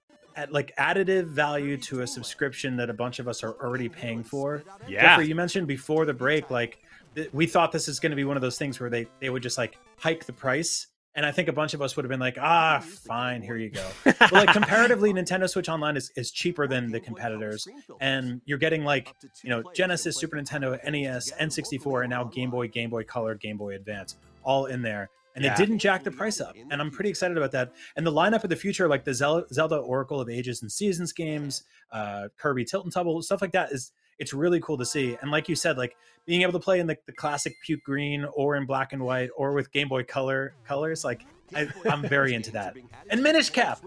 like 0.51 0.75
additive 0.77 1.27
value 1.27 1.77
to 1.79 2.03
a 2.03 2.07
subscription 2.07 2.77
that 2.77 2.91
a 2.91 2.95
bunch 2.95 3.19
of 3.19 3.29
us 3.29 3.43
are 3.43 3.53
already 3.63 3.89
paying 3.89 4.23
for. 4.23 4.63
Yeah. 4.89 5.03
Jeffrey, 5.03 5.29
you 5.29 5.35
mentioned 5.35 5.67
before 5.67 6.05
the 6.05 6.15
break, 6.15 6.51
like 6.51 6.79
th- 7.15 7.33
we 7.33 7.47
thought 7.47 7.73
this 7.73 7.89
is 7.89 8.01
going 8.01 8.11
to 8.11 8.17
be 8.17 8.25
one 8.25 8.37
of 8.37 8.41
those 8.41 8.59
things 8.59 8.81
where 8.81 8.91
they 8.91 9.07
they 9.21 9.31
would 9.31 9.43
just 9.43 9.59
like 9.59 9.79
hike 9.99 10.25
the 10.25 10.33
price. 10.33 10.87
And 11.17 11.27
I 11.27 11.33
think 11.33 11.49
a 11.49 11.53
bunch 11.53 11.75
of 11.75 11.83
us 11.83 11.97
would 11.97 12.05
have 12.05 12.09
been 12.09 12.21
like, 12.21 12.39
ah, 12.41 12.79
fine, 12.79 13.43
here 13.43 13.57
you 13.57 13.69
go. 13.69 13.85
But 14.05 14.31
like 14.31 14.53
comparatively, 14.53 15.13
Nintendo 15.15 15.51
Switch 15.51 15.69
Online 15.69 15.97
is, 15.97 16.13
is 16.15 16.31
cheaper 16.31 16.69
than 16.69 16.93
the 16.93 17.01
competitors. 17.01 17.67
And 18.01 18.41
you're 18.45 18.59
getting 18.59 18.85
like, 18.85 19.13
you 19.43 19.51
know, 19.51 19.65
Genesis, 19.75 20.17
Super 20.17 20.37
Nintendo, 20.37 20.79
NES, 20.89 21.33
N64, 21.33 22.03
and 22.03 22.11
now 22.11 22.23
Game 22.25 22.49
Boy, 22.51 22.69
Game 22.69 22.91
Boy 22.91 23.03
Color, 23.03 23.35
Game 23.35 23.57
Boy 23.57 23.75
Advance, 23.75 24.19
all 24.45 24.67
in 24.67 24.83
there. 24.83 25.11
And 25.41 25.47
Yeah. 25.47 25.57
they 25.57 25.65
didn't 25.65 25.79
jack 25.79 26.05
the 26.05 26.11
price 26.11 26.39
up. 26.39 26.55
And 26.71 26.81
I'm 26.83 26.91
pretty 26.91 27.09
excited 27.09 27.37
about 27.39 27.53
that. 27.53 27.73
And 27.97 28.07
the 28.07 28.13
lineup 28.13 28.45
of 28.45 28.51
the 28.51 28.57
future, 28.57 28.87
like 28.89 29.05
the 29.05 29.15
Zelda 29.15 29.77
Oracle 29.77 30.21
of 30.21 30.29
Ages 30.29 30.61
and 30.61 30.71
Seasons 30.71 31.13
games, 31.13 31.65
uh, 31.93 32.29
Kirby 32.37 32.65
Tilt 32.67 32.85
and 32.85 32.93
Tumble, 32.93 33.23
stuff 33.23 33.41
like 33.41 33.53
that 33.53 33.73
is 33.73 33.93
it's 34.19 34.35
really 34.35 34.61
cool 34.61 34.77
to 34.77 34.85
see. 34.85 35.17
And 35.23 35.31
like 35.31 35.49
you 35.49 35.55
said, 35.55 35.79
like 35.79 35.97
being 36.27 36.43
able 36.43 36.53
to 36.53 36.59
play 36.59 36.79
in 36.79 36.87
the, 36.87 36.99
the 37.07 37.13
classic 37.13 37.55
puke 37.65 37.83
green 37.83 38.27
or 38.35 38.55
in 38.57 38.67
black 38.67 38.93
and 38.93 39.03
white 39.03 39.31
or 39.35 39.53
with 39.55 39.73
Game 39.73 39.89
Boy 39.89 40.03
Color 40.05 40.53
colors, 40.65 41.05
like 41.05 41.25
I, 41.55 41.69
I'm 41.87 42.03
very 42.03 42.35
into 42.35 42.51
that. 42.53 42.77
And 43.09 43.23
Minish 43.23 43.49
Cap. 43.51 43.81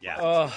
Yeah. 0.00 0.16
Oh, 0.20 0.54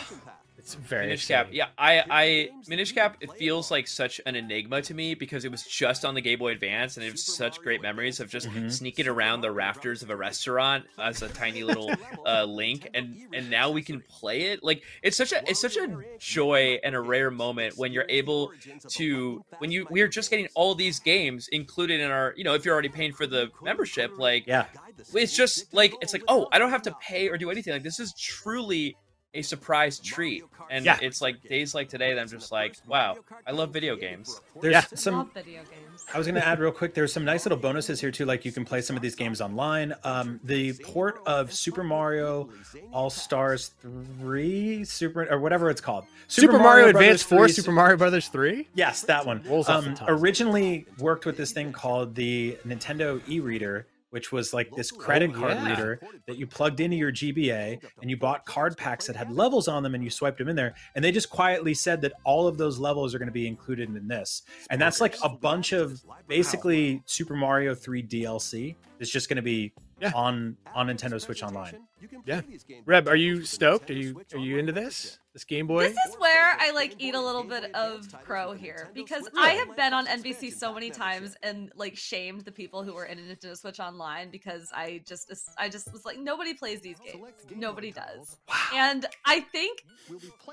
It's 0.63 0.75
very 0.75 1.07
Minish 1.07 1.27
Cap. 1.27 1.49
Yeah, 1.51 1.67
I, 1.77 2.03
I 2.09 2.49
Minish 2.69 2.93
Cap. 2.93 3.17
It 3.19 3.29
feels 3.33 3.69
like 3.69 3.85
such 3.85 4.21
an 4.25 4.37
enigma 4.37 4.81
to 4.83 4.93
me 4.93 5.13
because 5.13 5.43
it 5.43 5.51
was 5.51 5.63
just 5.63 6.05
on 6.05 6.13
the 6.15 6.21
Game 6.21 6.39
Boy 6.39 6.53
Advance, 6.53 6.95
and 6.95 7.05
it 7.05 7.11
was 7.11 7.25
such 7.25 7.59
great 7.59 7.81
memories 7.81 8.21
of 8.21 8.29
just 8.29 8.47
Mhm. 8.47 8.71
sneaking 8.71 9.09
around 9.09 9.41
the 9.41 9.51
rafters 9.51 10.03
of 10.03 10.09
a 10.09 10.15
restaurant 10.15 10.85
as 10.97 11.21
a 11.21 11.27
tiny 11.27 11.65
little 11.65 11.91
uh, 12.25 12.45
Link, 12.45 12.87
and 12.93 13.17
and 13.33 13.49
now 13.49 13.71
we 13.71 13.81
can 13.81 13.99
play 14.07 14.43
it. 14.43 14.63
Like 14.63 14.83
it's 15.01 15.17
such 15.17 15.33
a 15.33 15.43
it's 15.49 15.59
such 15.59 15.75
a 15.75 15.97
joy 16.17 16.79
and 16.81 16.95
a 16.95 17.01
rare 17.01 17.29
moment 17.29 17.77
when 17.77 17.91
you're 17.91 18.05
able 18.07 18.53
to 18.91 19.43
when 19.57 19.69
you 19.69 19.85
we're 19.89 20.07
just 20.07 20.29
getting 20.29 20.47
all 20.55 20.75
these 20.75 20.97
games 20.99 21.49
included 21.49 21.99
in 21.99 22.09
our 22.09 22.33
you 22.37 22.45
know 22.45 22.53
if 22.53 22.63
you're 22.63 22.73
already 22.73 22.87
paying 22.87 23.11
for 23.11 23.27
the 23.27 23.49
membership 23.61 24.17
like 24.17 24.45
Yeah. 24.47 24.67
it's 25.13 25.35
just 25.35 25.73
like 25.73 25.93
it's 26.01 26.13
like 26.13 26.23
oh 26.29 26.47
i 26.53 26.59
don't 26.59 26.69
have 26.69 26.83
to 26.83 26.95
pay 27.01 27.27
or 27.27 27.37
do 27.37 27.49
anything 27.51 27.73
like 27.73 27.83
this 27.83 27.99
is 27.99 28.13
truly 28.17 28.95
a 29.35 29.41
surprise 29.41 29.99
treat 29.99 30.43
and 30.69 30.85
Yeah. 30.85 30.97
it's 31.01 31.21
like 31.21 31.41
days 31.41 31.73
like 31.73 31.89
today 31.89 32.13
that 32.13 32.21
i'm 32.21 32.27
just 32.29 32.51
like 32.51 32.75
wow 32.87 33.17
i 33.47 33.51
love 33.51 33.71
video 33.71 33.95
games 33.95 34.41
There's 34.61 34.73
Yeah. 34.73 34.81
some 34.95 35.31
video 35.33 35.61
games. 35.63 36.05
I 36.13 36.17
was 36.17 36.27
going 36.27 36.35
to 36.35 36.45
add 36.45 36.59
real 36.59 36.71
quick. 36.71 36.93
There's 36.93 37.13
some 37.13 37.23
nice 37.23 37.45
little 37.45 37.57
bonuses 37.57 37.99
here 38.01 38.11
too. 38.11 38.25
Like 38.25 38.43
you 38.45 38.51
can 38.51 38.65
play 38.65 38.81
some 38.81 38.95
of 38.95 39.01
these 39.01 39.15
games 39.15 39.41
online. 39.41 39.93
Um, 40.03 40.39
the 40.43 40.73
port 40.83 41.21
of 41.25 41.53
Super 41.53 41.83
Mario 41.83 42.49
All 42.91 43.09
Stars 43.09 43.71
Three, 44.19 44.83
Super 44.83 45.27
or 45.31 45.39
whatever 45.39 45.69
it's 45.69 45.81
called, 45.81 46.05
Super, 46.27 46.59
Mario, 46.59 46.91
Brothers 46.91 47.21
Advance 47.21 47.23
4, 47.23 47.47
Super 47.49 47.71
Mario 47.71 47.97
Brothers 47.97 48.27
3? 48.27 48.67
Yes, 48.75 49.01
that 49.03 49.25
one. 49.25 49.41
Rolls 49.47 49.69
off 49.69 49.83
the 49.83 49.89
Um, 49.91 49.97
originally 50.19 50.85
worked 50.99 51.25
with 51.25 51.37
this 51.37 51.51
thing 51.51 51.71
called 51.71 52.15
the 52.15 52.57
Nintendo 52.67 53.21
e-reader, 53.29 53.85
which 54.13 54.31
was 54.31 54.53
like 54.53 54.69
this 54.75 54.91
credit 54.91 55.31
Oh, 55.33 55.39
card 55.39 55.53
yeah. 55.57 55.69
reader 55.69 55.99
that 56.27 56.37
you 56.37 56.45
plugged 56.45 56.79
into 56.79 56.95
your 56.95 57.11
GBA 57.11 57.83
and 57.99 58.11
you 58.11 58.15
bought 58.15 58.45
card 58.45 58.77
packs 58.77 59.07
that 59.07 59.15
had 59.15 59.31
levels 59.31 59.67
on 59.67 59.81
them 59.81 59.95
and 59.95 60.03
you 60.03 60.11
swiped 60.11 60.37
them 60.37 60.47
in 60.49 60.55
there. 60.55 60.75
And 60.93 61.03
they 61.03 61.11
just 61.11 61.31
quietly 61.31 61.73
said 61.73 61.99
that 62.01 62.13
all 62.23 62.47
of 62.47 62.59
those 62.59 62.77
levels 62.77 63.15
are 63.15 63.17
going 63.17 63.27
to 63.27 63.33
be 63.33 63.47
included 63.47 63.89
in 63.95 64.07
this. 64.07 64.43
And 64.69 64.79
that's 64.79 65.01
like 65.01 65.15
a 65.23 65.29
bunch 65.29 65.71
of 65.73 65.99
basically 66.27 67.01
Super 67.07 67.35
Mario 67.35 67.73
3 67.73 68.03
DLC. 68.03 68.75
It's 68.99 69.09
just 69.09 69.29
going 69.29 69.37
to 69.37 69.41
be 69.41 69.73
Yeah. 69.99 70.11
on 70.13 70.57
on 70.75 70.87
Nintendo 70.87 71.19
Switch 71.19 71.41
Online. 71.41 71.79
Yeah. 72.25 72.41
Reb, 72.85 73.07
are 73.07 73.15
you 73.15 73.43
stoked? 73.43 73.89
Are 73.89 73.93
you 73.93 74.21
are 74.33 74.39
you 74.39 74.57
into 74.57 74.71
this? 74.71 75.19
This 75.33 75.45
Game 75.45 75.65
Boy? 75.65 75.87
This 75.87 75.97
is 76.07 76.15
where 76.19 76.55
I 76.59 76.69
like 76.73 76.93
eat 76.99 77.15
a 77.15 77.19
little 77.19 77.43
bit 77.43 77.73
of 77.73 78.07
crow 78.23 78.51
here 78.53 78.91
because 78.93 79.27
I 79.35 79.53
have 79.53 79.75
been 79.75 79.91
on 79.91 80.05
NVC 80.05 80.53
so 80.53 80.71
many 80.71 80.91
times 80.91 81.35
and 81.41 81.71
like 81.75 81.97
shamed 81.97 82.41
the 82.41 82.51
people 82.51 82.83
who 82.83 82.93
were 82.93 83.05
in 83.05 83.17
Nintendo 83.17 83.57
Switch 83.57 83.79
Online 83.79 84.29
because 84.29 84.69
I 84.75 85.01
just 85.07 85.31
I 85.57 85.69
just 85.69 85.91
was 85.91 86.05
like 86.05 86.19
nobody 86.19 86.53
plays 86.53 86.81
these 86.81 86.99
games, 86.99 87.25
nobody 87.55 87.91
does, 87.91 88.37
and 88.75 89.07
I 89.25 89.39
think 89.39 89.83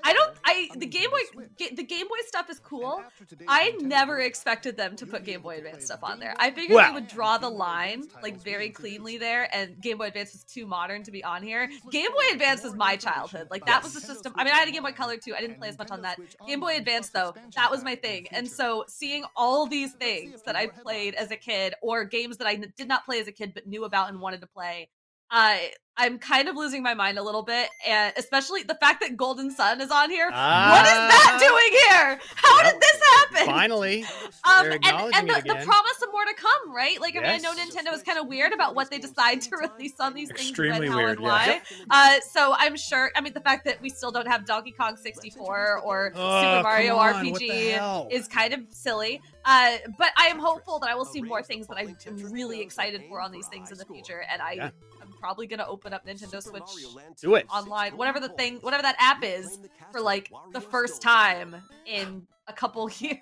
I 0.02 0.14
don't 0.14 0.34
I 0.46 0.70
the 0.74 0.86
Game 0.86 1.10
Boy 1.10 1.42
the 1.74 1.82
Game 1.82 2.08
Boy 2.08 2.16
stuff 2.26 2.48
is 2.48 2.58
cool. 2.58 3.02
I 3.48 3.72
never 3.80 4.20
expected 4.20 4.78
them 4.78 4.96
to 4.96 5.04
put 5.04 5.24
Game 5.24 5.42
Boy 5.42 5.58
Advance 5.58 5.84
stuff 5.84 6.00
on 6.02 6.20
there. 6.20 6.34
I 6.38 6.52
figured 6.52 6.76
Well- 6.76 6.88
they 6.88 6.94
would 6.94 7.08
draw 7.08 7.36
the 7.36 7.50
line 7.50 8.04
like 8.22 8.42
very 8.42 8.70
cleanly 8.70 9.18
there, 9.18 9.54
and 9.54 9.78
Game 9.82 9.98
Boy 9.98 10.06
Advance 10.06 10.32
was 10.32 10.44
too 10.44 10.66
modern 10.66 11.02
to 11.02 11.10
be 11.10 11.22
on 11.22 11.39
here. 11.42 11.70
Game 11.90 12.10
Boy 12.10 12.32
Advance 12.32 12.62
was 12.62 12.74
my 12.74 12.96
childhood. 12.96 13.48
Like 13.50 13.66
that 13.66 13.82
was 13.82 13.94
the 13.94 14.00
system. 14.00 14.32
I 14.36 14.44
mean, 14.44 14.52
I 14.52 14.58
had 14.58 14.68
a 14.68 14.72
Game 14.72 14.82
Boy 14.82 14.92
Color 14.92 15.16
too. 15.16 15.34
I 15.34 15.40
didn't 15.40 15.58
play 15.58 15.68
as 15.68 15.78
much 15.78 15.90
on 15.90 16.02
that. 16.02 16.18
Game 16.46 16.60
Boy 16.60 16.76
Advance 16.76 17.10
though, 17.10 17.34
that 17.56 17.70
was 17.70 17.82
my 17.84 17.94
thing. 17.94 18.26
And 18.32 18.48
so 18.48 18.84
seeing 18.88 19.24
all 19.36 19.66
these 19.66 19.92
things 19.92 20.42
that 20.42 20.56
I 20.56 20.66
played 20.66 21.14
as 21.14 21.30
a 21.30 21.36
kid, 21.36 21.74
or 21.82 22.04
games 22.04 22.36
that 22.38 22.46
I 22.46 22.56
did 22.56 22.88
not 22.88 23.04
play 23.04 23.20
as 23.20 23.28
a 23.28 23.32
kid 23.32 23.52
but 23.54 23.66
knew 23.66 23.84
about 23.84 24.10
and 24.10 24.20
wanted 24.20 24.40
to 24.40 24.46
play. 24.46 24.88
I 25.30 25.72
I'm 25.96 26.18
kind 26.18 26.48
of 26.48 26.56
losing 26.56 26.82
my 26.82 26.94
mind 26.94 27.18
a 27.18 27.22
little 27.22 27.42
bit, 27.42 27.68
and 27.86 28.14
especially 28.16 28.62
the 28.62 28.76
fact 28.76 29.02
that 29.02 29.16
Golden 29.18 29.50
Sun 29.50 29.80
is 29.82 29.90
on 29.90 30.08
here. 30.08 30.26
what 30.30 30.32
is 30.32 30.38
that 30.38 31.32
Ah. 31.34 31.38
doing 31.38 31.80
here? 31.90 32.20
How 32.36 32.62
Yep. 32.62 32.72
did 32.72 32.80
this 32.80 33.00
happen? 33.14 33.46
Finally, 33.46 34.04
Um, 34.44 34.66
and, 34.66 34.84
and 34.84 35.28
the, 35.28 35.42
the 35.46 35.54
promise 35.64 36.02
of 36.02 36.10
more 36.12 36.24
to 36.24 36.34
come, 36.34 36.74
right? 36.74 36.98
Like, 37.00 37.16
I 37.16 37.20
mean, 37.20 37.28
I 37.30 37.36
know 37.38 37.52
Nintendo 37.52 37.92
is 37.92 38.02
kind 38.02 38.18
of 38.18 38.26
weird 38.28 38.52
about 38.54 38.74
what 38.74 38.90
they 38.90 38.98
decide 38.98 39.42
to 39.42 39.56
release 39.56 40.00
on 40.00 40.14
these 40.14 40.30
Extremely 40.30 40.78
things, 40.78 40.80
when, 40.80 40.88
how, 40.90 40.96
weird, 40.96 41.18
and 41.18 41.26
why. 41.26 41.60
Uh, 41.90 42.20
so 42.20 42.54
I'm 42.56 42.76
sure. 42.76 43.10
I 43.14 43.20
mean, 43.20 43.34
the 43.34 43.40
fact 43.40 43.66
that 43.66 43.82
we 43.82 43.90
still 43.90 44.10
don't 44.10 44.28
have 44.28 44.46
Donkey 44.46 44.72
Kong 44.72 44.96
64 44.96 45.80
or 45.84 46.12
Oh, 46.14 46.40
Super 46.40 46.62
Mario 46.62 46.96
on, 46.96 47.14
RPG 47.26 48.08
is 48.10 48.26
kind 48.26 48.54
of 48.54 48.60
silly. 48.70 49.20
Uh, 49.44 49.76
but 49.98 50.08
I 50.16 50.26
am 50.28 50.38
hopeful 50.38 50.78
that 50.78 50.88
I 50.88 50.94
will 50.94 51.04
see 51.04 51.20
more 51.20 51.42
things 51.42 51.66
that 51.66 51.76
I'm 51.76 51.94
really 52.32 52.60
excited 52.62 53.02
for 53.08 53.20
on 53.20 53.32
these 53.32 53.48
things 53.48 53.70
in 53.70 53.76
the 53.76 53.84
future, 53.84 54.24
and 54.32 54.40
I. 54.40 54.52
Yeah. 54.52 54.70
I'm 55.02 55.14
probably 55.18 55.46
gonna 55.46 55.64
open 55.66 55.79
up 55.86 56.06
Nintendo 56.06 56.42
Switch 56.42 56.62
Do 57.20 57.34
it. 57.34 57.46
online, 57.50 57.96
whatever 57.96 58.20
the 58.20 58.28
thing, 58.28 58.56
whatever 58.60 58.82
that 58.82 58.96
app 58.98 59.24
is, 59.24 59.58
for 59.92 60.00
like 60.00 60.30
the 60.52 60.60
first 60.60 61.02
time 61.02 61.56
in 61.86 62.26
a 62.46 62.52
couple 62.52 62.88
years. 62.98 63.20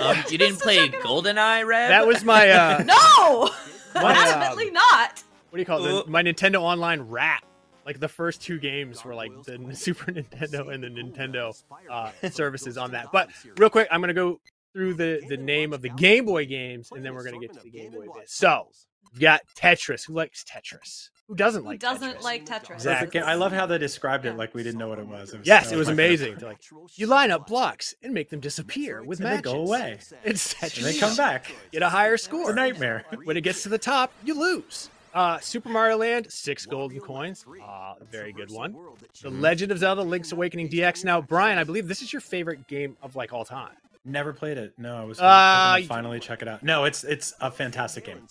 um, 0.00 0.16
you 0.30 0.38
didn't 0.38 0.58
play 0.60 0.88
goldeneye 0.88 1.66
red 1.66 1.90
That 1.90 2.06
was 2.06 2.24
my 2.24 2.48
uh 2.50 2.78
No, 2.84 3.50
My, 3.94 4.10
uh, 4.10 4.14
definitely 4.14 4.70
not. 4.70 5.22
what 5.50 5.56
do 5.56 5.58
you 5.60 5.64
call 5.66 5.84
it? 5.84 6.04
The- 6.04 6.10
my 6.10 6.22
Nintendo 6.22 6.60
Online 6.60 7.00
wrap. 7.02 7.44
Like 7.86 8.00
the 8.00 8.08
first 8.08 8.40
two 8.40 8.58
games 8.58 9.04
were 9.04 9.14
like 9.14 9.30
the 9.44 9.58
Super 9.74 10.10
Nintendo 10.10 10.72
and 10.72 10.82
the 10.82 10.88
Nintendo 10.88 11.54
uh, 11.90 12.10
services 12.30 12.78
on 12.78 12.92
that. 12.92 13.12
But 13.12 13.28
real 13.58 13.68
quick, 13.68 13.88
I'm 13.90 14.00
gonna 14.00 14.14
go 14.14 14.40
through 14.72 14.94
the 14.94 15.22
the 15.28 15.36
name 15.36 15.74
of 15.74 15.82
the 15.82 15.90
Game 15.90 16.24
Boy 16.24 16.46
games, 16.46 16.88
and 16.92 17.04
then 17.04 17.14
we're 17.14 17.24
gonna 17.24 17.38
get 17.38 17.52
to 17.52 17.60
the 17.60 17.68
Game 17.68 17.92
Boy 17.92 18.04
Advance. 18.08 18.32
So 18.32 18.68
We've 19.12 19.20
got 19.20 19.42
Tetris. 19.54 20.06
Who 20.06 20.14
likes 20.14 20.42
Tetris? 20.44 21.10
Who 21.28 21.34
doesn't 21.34 21.64
like? 21.64 21.80
Who 21.82 21.88
like 21.88 21.98
doesn't 22.00 22.18
Tetris? 22.18 22.22
like 22.22 22.44
Tetris? 22.44 22.66
Perfect 22.68 22.74
Exactly. 22.80 23.20
I 23.20 23.34
love 23.34 23.52
how 23.52 23.64
they 23.66 23.78
described 23.78 24.26
it 24.26 24.36
like 24.36 24.54
we 24.54 24.62
didn't 24.62 24.78
know 24.78 24.88
what 24.88 24.98
it 24.98 25.06
was. 25.06 25.32
It 25.32 25.38
was 25.38 25.46
Yes, 25.46 25.68
that 25.70 25.74
it 25.74 25.78
was 25.78 25.86
my 25.88 25.92
amazing. 25.94 26.36
like, 26.40 26.58
you 26.96 27.06
line 27.06 27.30
up 27.30 27.46
blocks 27.46 27.94
and 28.02 28.12
make 28.12 28.28
them 28.30 28.40
disappear 28.40 29.02
with 29.02 29.20
And 29.20 29.38
they 29.38 29.40
go 29.42 29.62
away. 29.62 29.98
It's 30.24 30.52
Tetris. 30.54 30.76
And 30.78 30.86
they 30.86 30.98
come 30.98 31.16
back. 31.16 31.50
Get 31.72 31.82
a 31.82 31.88
higher 31.88 32.14
It's 32.14 32.24
score. 32.24 32.50
a 32.50 32.54
nightmare. 32.54 33.04
When 33.24 33.36
it 33.36 33.40
gets 33.40 33.62
to 33.62 33.68
the 33.70 33.78
top, 33.78 34.12
you 34.24 34.38
lose. 34.38 34.90
Uh, 35.14 35.38
Super 35.38 35.68
Mario 35.68 35.96
Land, 35.96 36.26
six 36.30 36.66
golden 36.66 36.98
coins. 37.00 37.44
Uh, 37.64 37.94
very 38.10 38.32
good 38.32 38.50
one. 38.50 38.74
The 39.22 39.30
Legend 39.30 39.70
of 39.70 39.78
Zelda: 39.78 40.02
Link's 40.02 40.32
Awakening 40.32 40.68
DX. 40.68 41.04
Now, 41.04 41.20
Brian, 41.22 41.56
I 41.56 41.62
believe 41.62 41.86
this 41.86 42.02
is 42.02 42.12
your 42.12 42.20
favorite 42.20 42.66
game 42.66 42.96
of 43.00 43.14
like 43.14 43.32
all 43.32 43.44
time. 43.44 43.70
Never 44.06 44.34
played 44.34 44.58
it. 44.58 44.74
No, 44.76 44.96
I 44.96 45.04
was 45.04 45.18
Uh, 45.18 45.70
hoping 45.70 45.82
to 45.84 45.88
finally 45.88 46.20
check 46.20 46.42
it 46.42 46.48
out. 46.48 46.62
No, 46.62 46.84
it's 46.84 47.04
it's 47.04 47.32
a 47.40 47.50
fantastic 47.50 48.04
game. 48.04 48.26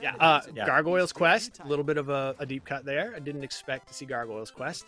Yeah. 0.00 0.14
Uh, 0.16 0.42
Yeah. 0.54 0.66
Gargoyle's 0.66 1.12
Quest, 1.14 1.60
a 1.64 1.66
little 1.66 1.84
bit 1.84 1.96
of 1.96 2.10
a, 2.10 2.34
a 2.38 2.44
deep 2.44 2.66
cut 2.66 2.84
there. 2.84 3.14
I 3.16 3.20
didn't 3.20 3.42
expect 3.42 3.88
to 3.88 3.94
see 3.94 4.04
Gargoyle's 4.04 4.50
Quest. 4.50 4.84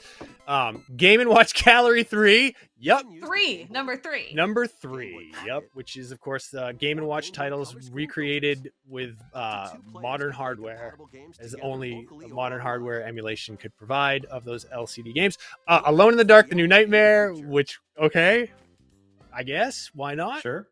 Um, 0.46 0.84
Game 0.96 1.20
and 1.20 1.30
Watch 1.30 1.54
Gallery 1.64 2.02
Three. 2.02 2.54
Yep. 2.78 3.02
Three, 3.24 3.66
number 3.70 3.96
three. 3.96 4.32
Number 4.34 4.66
three, 4.66 5.32
yep, 5.46 5.62
which 5.72 5.96
is 5.96 6.12
of 6.12 6.20
course 6.20 6.48
the 6.48 6.72
Game 6.78 6.98
and 6.98 7.06
Watch 7.06 7.32
titles 7.32 7.74
recreated 7.90 8.70
with 8.86 9.16
uh, 9.32 9.70
modern 9.94 10.32
hardware, 10.32 10.98
as 11.40 11.54
only 11.62 12.06
modern 12.28 12.60
hardware 12.60 13.02
emulation 13.06 13.56
could 13.56 13.74
provide 13.78 14.26
of 14.26 14.44
those 14.44 14.66
LCD 14.66 15.14
games. 15.14 15.38
Uh, 15.66 15.80
Alone 15.86 16.12
in 16.12 16.18
the 16.18 16.24
Dark: 16.24 16.50
The 16.50 16.54
New 16.54 16.66
Nightmare, 16.66 17.32
which 17.32 17.78
okay, 17.98 18.50
I 19.36 19.42
guess 19.42 19.90
why 19.94 20.14
not? 20.14 20.40
Sure. 20.42 20.66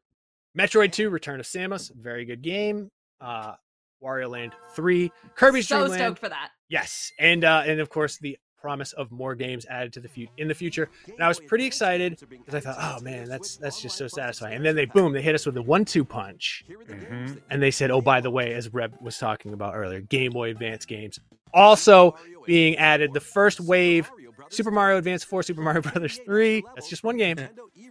Metroid 0.58 0.92
2: 0.92 1.10
Return 1.10 1.40
of 1.40 1.46
Samus, 1.46 1.92
very 1.94 2.24
good 2.24 2.42
game. 2.42 2.88
Uh, 3.20 3.54
Wario 4.02 4.28
Land 4.30 4.52
3, 4.74 5.10
Kirby's 5.34 5.66
so 5.68 5.78
Dream 5.80 5.90
Land, 5.90 6.00
stoked 6.00 6.18
for 6.20 6.28
that. 6.28 6.50
Yes, 6.68 7.10
and 7.18 7.44
uh, 7.44 7.62
and 7.66 7.80
of 7.80 7.88
course 7.90 8.18
the 8.18 8.38
promise 8.60 8.92
of 8.94 9.10
more 9.12 9.34
games 9.34 9.66
added 9.68 9.92
to 9.92 10.00
the 10.00 10.08
fu- 10.08 10.26
in 10.38 10.48
the 10.48 10.54
future. 10.54 10.88
And 11.08 11.20
I 11.22 11.28
was 11.28 11.38
pretty 11.38 11.66
excited 11.66 12.18
because 12.30 12.54
I 12.54 12.60
thought, 12.60 12.76
oh 12.80 13.02
man, 13.02 13.28
that's 13.28 13.56
that's 13.56 13.80
just 13.82 13.96
so 13.98 14.06
satisfying. 14.08 14.56
And 14.56 14.64
then 14.64 14.74
they 14.76 14.86
boom, 14.86 15.12
they 15.12 15.20
hit 15.22 15.34
us 15.34 15.44
with 15.46 15.56
a 15.58 15.62
one-two 15.62 16.04
punch, 16.04 16.64
Mhm. 16.70 17.40
and 17.50 17.62
they 17.62 17.70
said, 17.70 17.90
oh 17.90 18.00
by 18.00 18.20
the 18.22 18.30
way, 18.30 18.54
as 18.54 18.72
Reb 18.72 18.94
was 19.02 19.18
talking 19.18 19.52
about 19.52 19.74
earlier, 19.74 20.00
Game 20.00 20.32
Boy 20.32 20.50
Advance 20.50 20.86
games 20.86 21.18
also 21.52 22.16
being 22.46 22.76
added. 22.76 23.12
The 23.12 23.20
first 23.20 23.60
wave, 23.60 24.10
Super 24.48 24.70
Mario 24.70 24.98
Advance 24.98 25.24
4, 25.24 25.42
Super 25.42 25.60
Mario 25.62 25.82
Brothers 25.82 26.20
3. 26.24 26.62
That's 26.74 26.88
just 26.88 27.04
one 27.04 27.16
game. 27.16 27.36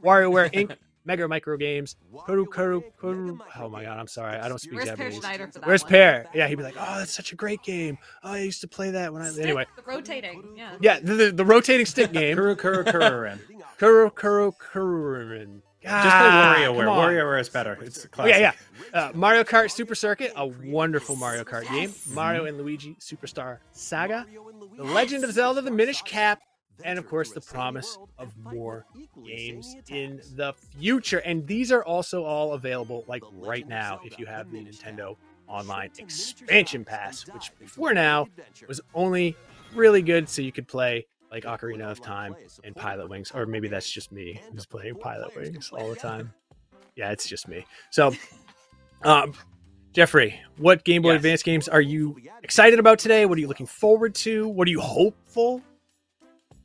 WarioWare 0.04 0.52
Inc. 0.54 0.76
Mega 1.06 1.28
Micro 1.28 1.58
Games. 1.58 1.98
Kuru 2.26 2.46
Kuru 2.46 2.82
Kuru. 2.98 3.38
Oh 3.60 3.68
my 3.68 3.84
god, 3.84 3.98
I'm 4.00 4.08
sorry, 4.08 4.38
I 4.38 4.48
don't 4.48 4.58
speak 4.60 4.76
Where's 4.76 4.90
Per 4.90 4.96
Japanese. 4.96 5.20
Schneider 5.20 5.48
for 5.48 5.60
that 5.60 5.68
Where's 5.68 5.84
one? 5.84 5.90
Peer? 5.90 6.28
Yeah, 6.34 6.48
he'd 6.48 6.56
be 6.56 6.64
like, 6.64 6.76
oh, 6.80 7.00
that's 7.00 7.14
such 7.14 7.34
a 7.34 7.36
great 7.36 7.62
game. 7.62 7.98
Oh, 8.24 8.32
I 8.32 8.40
used 8.40 8.62
to 8.62 8.70
play 8.70 8.90
that 8.92 9.12
when 9.12 9.22
I 9.22 9.30
Stick, 9.30 9.44
anyway. 9.44 9.66
the 9.76 9.82
rotating. 9.82 10.54
Yeah. 10.56 10.78
Yeah, 10.80 11.00
the, 11.02 11.14
the, 11.16 11.32
the 11.34 11.44
rotating 11.46 11.86
stick 11.86 12.14
game. 12.14 12.38
Kuru 12.38 12.56
Kuru 12.56 12.86
Kururin. 12.86 13.40
Kuro 13.78 14.10
Kuro 14.12 14.54
Kururin. 15.84 16.04
Just 16.04 16.16
play 16.18 16.28
Ah, 16.30 16.56
WarioWare. 16.58 16.80
come 16.80 16.90
on. 16.90 17.10
WarioWare 17.10 17.40
is 17.42 17.50
better. 17.50 17.78
It's 17.82 18.06
a 18.06 18.08
classic. 18.08 18.36
yeah, 18.36 18.54
yeah. 18.94 19.00
Uh, 19.00 19.12
Mario 19.14 19.44
Kart 19.44 19.72
Super 19.72 19.96
Circuit, 19.96 20.32
a 20.36 20.48
wonderful 20.48 21.16
Mario 21.16 21.44
Kart 21.44 21.64
game. 21.70 21.90
Yes. 21.90 22.08
Mario 22.08 22.46
and 22.46 22.58
Luigi 22.58 22.96
Superstar 23.00 23.60
Saga. 23.72 24.26
The 24.78 24.84
Legend 24.84 25.24
of 25.24 25.32
Zelda: 25.32 25.62
The 25.62 25.72
Minish 25.72 26.02
Cap, 26.04 26.40
and 26.84 26.98
of 26.98 27.08
course 27.08 27.32
the 27.32 27.42
promise 27.42 27.98
of 28.18 28.36
more 28.38 28.86
games 29.26 29.76
in 29.90 30.22
the 30.36 30.54
future. 30.78 31.20
And 31.20 31.46
these 31.48 31.72
are 31.72 31.84
also 31.84 32.24
all 32.24 32.54
available 32.54 33.04
like 33.08 33.24
right 33.34 33.68
now 33.68 34.00
if 34.04 34.18
you 34.20 34.26
have 34.26 34.52
the 34.52 34.58
Nintendo 34.64 35.16
Online 35.48 35.90
Expansion 36.00 36.86
Pass, 36.86 37.28
which 37.32 37.52
before 37.60 37.94
now 37.94 38.28
was 38.68 38.82
only 38.94 39.36
really 39.76 40.02
good 40.02 40.30
so 40.30 40.42
you 40.42 40.52
could 40.52 40.68
play 40.68 41.06
like 41.34 41.46
Ocarina 41.46 41.90
of 41.90 42.00
Time 42.00 42.36
and 42.64 42.76
Pilotwings, 42.76 43.34
or 43.36 43.48
maybe 43.48 43.68
that's 43.68 43.90
just 43.90 44.12
me 44.12 44.40
who's 44.52 44.68
playing 44.68 44.94
Pilotwings 44.96 45.74
all 45.74 45.90
the 45.90 45.96
time. 45.96 46.32
Yeah, 46.96 47.10
it's 47.12 47.28
just 47.28 47.48
me. 47.48 47.66
So, 47.90 48.14
um, 49.02 49.34
Jeffrey, 49.94 50.40
what 50.58 50.84
Game 50.84 51.02
Boy 51.02 51.14
Yes. 51.14 51.16
Advance 51.16 51.42
games 51.42 51.68
are 51.68 51.82
you 51.82 52.20
excited 52.44 52.78
about 52.78 53.00
today? 53.00 53.26
What 53.26 53.36
are 53.36 53.42
you 53.42 53.48
looking 53.48 53.66
forward 53.66 54.14
to? 54.16 54.48
What 54.48 54.68
are 54.68 54.70
you 54.72 54.80
hopeful? 54.80 55.64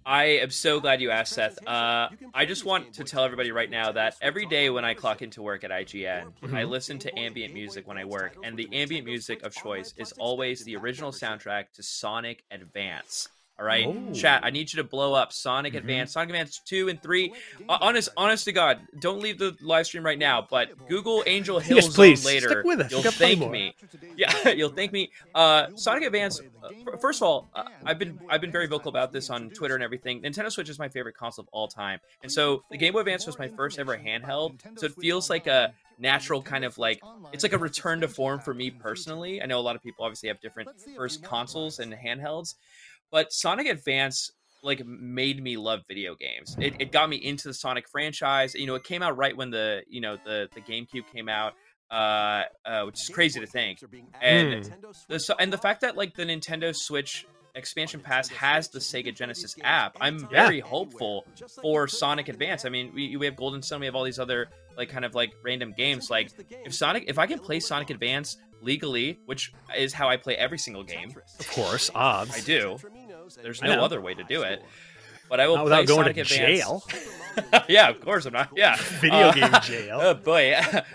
I 0.04 0.24
am 0.24 0.50
so 0.50 0.80
glad 0.80 1.00
you 1.00 1.10
asked, 1.10 1.32
Seth. 1.32 1.66
Uh, 1.66 2.10
I 2.34 2.44
just 2.44 2.66
want 2.66 2.92
to 2.92 3.04
tell 3.04 3.24
everybody 3.24 3.52
right 3.52 3.70
now 3.70 3.90
that 3.92 4.16
every 4.20 4.44
day 4.44 4.68
when 4.68 4.84
I 4.84 4.92
clock 4.92 5.22
into 5.22 5.40
work 5.40 5.64
at 5.64 5.70
IGN, 5.70 6.34
I 6.42 6.46
Mhm. 6.46 6.68
listen 6.68 6.98
to 6.98 7.18
ambient 7.18 7.54
music 7.54 7.86
when 7.86 7.96
I 7.96 8.04
work, 8.04 8.36
and 8.42 8.54
the 8.54 8.68
ambient 8.70 9.06
music 9.06 9.42
of 9.44 9.54
choice 9.54 9.94
is 9.96 10.12
always 10.18 10.62
the 10.62 10.76
original 10.76 11.10
soundtrack 11.10 11.72
to 11.72 11.82
Sonic 11.82 12.44
Advance. 12.50 13.28
All 13.58 13.64
right, 13.66 13.86
Oh. 13.86 14.12
chat. 14.12 14.44
I 14.44 14.50
need 14.50 14.72
you 14.72 14.76
to 14.76 14.84
blow 14.84 15.14
up 15.14 15.32
Sonic 15.32 15.72
Mhm. 15.72 15.78
Advance, 15.78 16.12
Sonic 16.12 16.28
Advance 16.28 16.60
two 16.64 16.88
and 16.88 17.02
three. 17.02 17.32
Uh, 17.68 17.76
honest, 17.80 18.08
honest 18.16 18.44
to 18.44 18.52
God, 18.52 18.78
don't 19.00 19.20
leave 19.20 19.38
the 19.38 19.56
live 19.60 19.84
stream 19.86 20.04
right 20.04 20.18
now. 20.18 20.46
But 20.48 20.86
Google 20.88 21.24
Angel 21.26 21.58
Hill 21.58 21.76
Yes, 21.78 21.86
Zone 21.86 21.94
please. 21.94 22.24
later. 22.24 22.48
Stick 22.50 22.64
with 22.64 22.80
us. 22.82 22.90
You'll 22.92 23.00
We 23.00 23.04
got 23.04 23.14
plenty 23.14 23.36
thank 23.36 23.50
me. 23.50 23.74
Yeah, 24.16 24.48
you'll 24.50 24.68
thank 24.70 24.92
me. 24.92 25.10
Uh, 25.34 25.68
Sonic 25.74 26.04
Advance. 26.04 26.40
Uh, 26.62 26.96
first 27.00 27.20
of 27.20 27.26
all, 27.26 27.48
uh, 27.54 27.64
I've 27.84 27.98
been 27.98 28.20
I've 28.28 28.40
been 28.40 28.52
very 28.52 28.68
vocal 28.68 28.90
about 28.90 29.12
this 29.12 29.28
on 29.28 29.50
Twitter 29.50 29.74
and 29.74 29.82
everything. 29.82 30.22
Nintendo 30.22 30.52
Switch 30.52 30.68
is 30.68 30.78
my 30.78 30.88
favorite 30.88 31.16
console 31.16 31.42
of 31.42 31.48
all 31.50 31.66
time, 31.66 31.98
and 32.22 32.30
so 32.30 32.62
the 32.70 32.76
Game 32.76 32.92
Boy 32.92 33.00
Advance 33.00 33.26
was 33.26 33.38
my 33.40 33.48
first 33.48 33.80
ever 33.80 33.96
handheld. 33.98 34.60
So 34.78 34.86
it 34.86 34.92
feels 35.00 35.28
like 35.28 35.48
a 35.48 35.74
natural 35.98 36.40
kind 36.40 36.64
of 36.64 36.78
like 36.78 37.00
it's 37.32 37.42
like 37.42 37.52
a 37.52 37.58
return 37.58 38.00
to 38.02 38.08
form 38.08 38.38
for 38.38 38.54
me 38.54 38.70
personally. 38.70 39.42
I 39.42 39.46
know 39.46 39.58
a 39.58 39.62
lot 39.62 39.74
of 39.74 39.82
people 39.82 40.04
obviously 40.04 40.28
have 40.28 40.40
different 40.40 40.68
first 40.96 41.24
consoles 41.24 41.80
and 41.80 41.92
handhelds, 41.92 42.54
but 43.10 43.32
Sonic 43.32 43.66
Advance 43.68 44.30
like 44.62 44.84
made 44.84 45.42
me 45.42 45.56
love 45.56 45.80
video 45.86 46.14
games. 46.14 46.56
It, 46.60 46.74
it 46.80 46.92
got 46.92 47.08
me 47.08 47.16
into 47.16 47.48
the 47.48 47.54
Sonic 47.54 47.88
franchise. 47.88 48.54
You 48.54 48.66
know, 48.66 48.74
it 48.74 48.84
came 48.84 49.02
out 49.02 49.16
right 49.16 49.36
when 49.36 49.50
the 49.50 49.82
you 49.88 50.00
know 50.00 50.16
the 50.24 50.48
the 50.54 50.60
GameCube 50.60 51.06
came 51.12 51.28
out, 51.28 51.54
uh, 51.90 52.42
uh 52.64 52.82
which 52.84 53.00
is 53.00 53.08
crazy 53.08 53.40
to 53.40 53.46
think. 53.46 53.78
And 54.20 54.70
the, 55.08 55.20
so, 55.20 55.34
and 55.38 55.52
the 55.52 55.58
fact 55.58 55.82
that 55.82 55.96
like 55.96 56.14
the 56.14 56.24
Nintendo 56.24 56.74
Switch 56.74 57.26
expansion 57.54 58.00
pass 58.00 58.28
has 58.28 58.68
the 58.68 58.78
Sega 58.78 59.14
Genesis 59.14 59.56
app, 59.62 59.96
I'm 60.00 60.18
Yeah. 60.18 60.26
very 60.28 60.60
hopeful 60.60 61.24
for 61.62 61.88
Sonic 61.88 62.28
Advance. 62.28 62.64
I 62.64 62.68
mean, 62.68 62.92
we, 62.94 63.16
we 63.16 63.26
have 63.26 63.36
Golden 63.36 63.62
Sun, 63.62 63.80
we 63.80 63.86
have 63.86 63.94
all 63.94 64.04
these 64.04 64.18
other 64.18 64.48
like 64.76 64.88
kind 64.90 65.04
of 65.04 65.14
like 65.14 65.32
random 65.42 65.74
games. 65.76 66.08
Like 66.10 66.30
if 66.64 66.74
Sonic, 66.74 67.04
if 67.06 67.18
I 67.18 67.26
can 67.26 67.38
play 67.38 67.60
Sonic 67.60 67.90
Advance 67.90 68.36
legally, 68.62 69.18
which 69.26 69.52
is 69.76 69.92
how 69.92 70.08
I 70.08 70.16
play 70.16 70.36
every 70.36 70.58
single 70.58 70.84
game, 70.84 71.10
Of 71.38 71.48
course, 71.50 71.90
odds. 71.94 72.30
I 72.34 72.40
do. 72.40 72.78
There's 73.36 73.62
no 73.62 73.82
other 73.84 74.00
way 74.00 74.14
to 74.14 74.24
do 74.24 74.42
it. 74.42 74.62
But 75.28 75.40
I 75.40 75.46
will 75.46 75.56
Not 75.56 75.66
play 75.66 75.80
without 75.80 75.86
going 75.88 76.04
Sonic 76.04 76.14
to 76.16 76.20
Advance. 76.22 76.38
jail. 76.86 77.62
yeah, 77.68 77.90
of 77.90 78.00
course 78.00 78.24
I'm 78.24 78.32
not. 78.32 78.48
Yeah, 78.56 78.76
Video 78.78 79.28
Uh, 79.28 79.32
game 79.32 79.52
jail. 79.62 79.98
Oh 80.00 80.14
boy. 80.32 80.54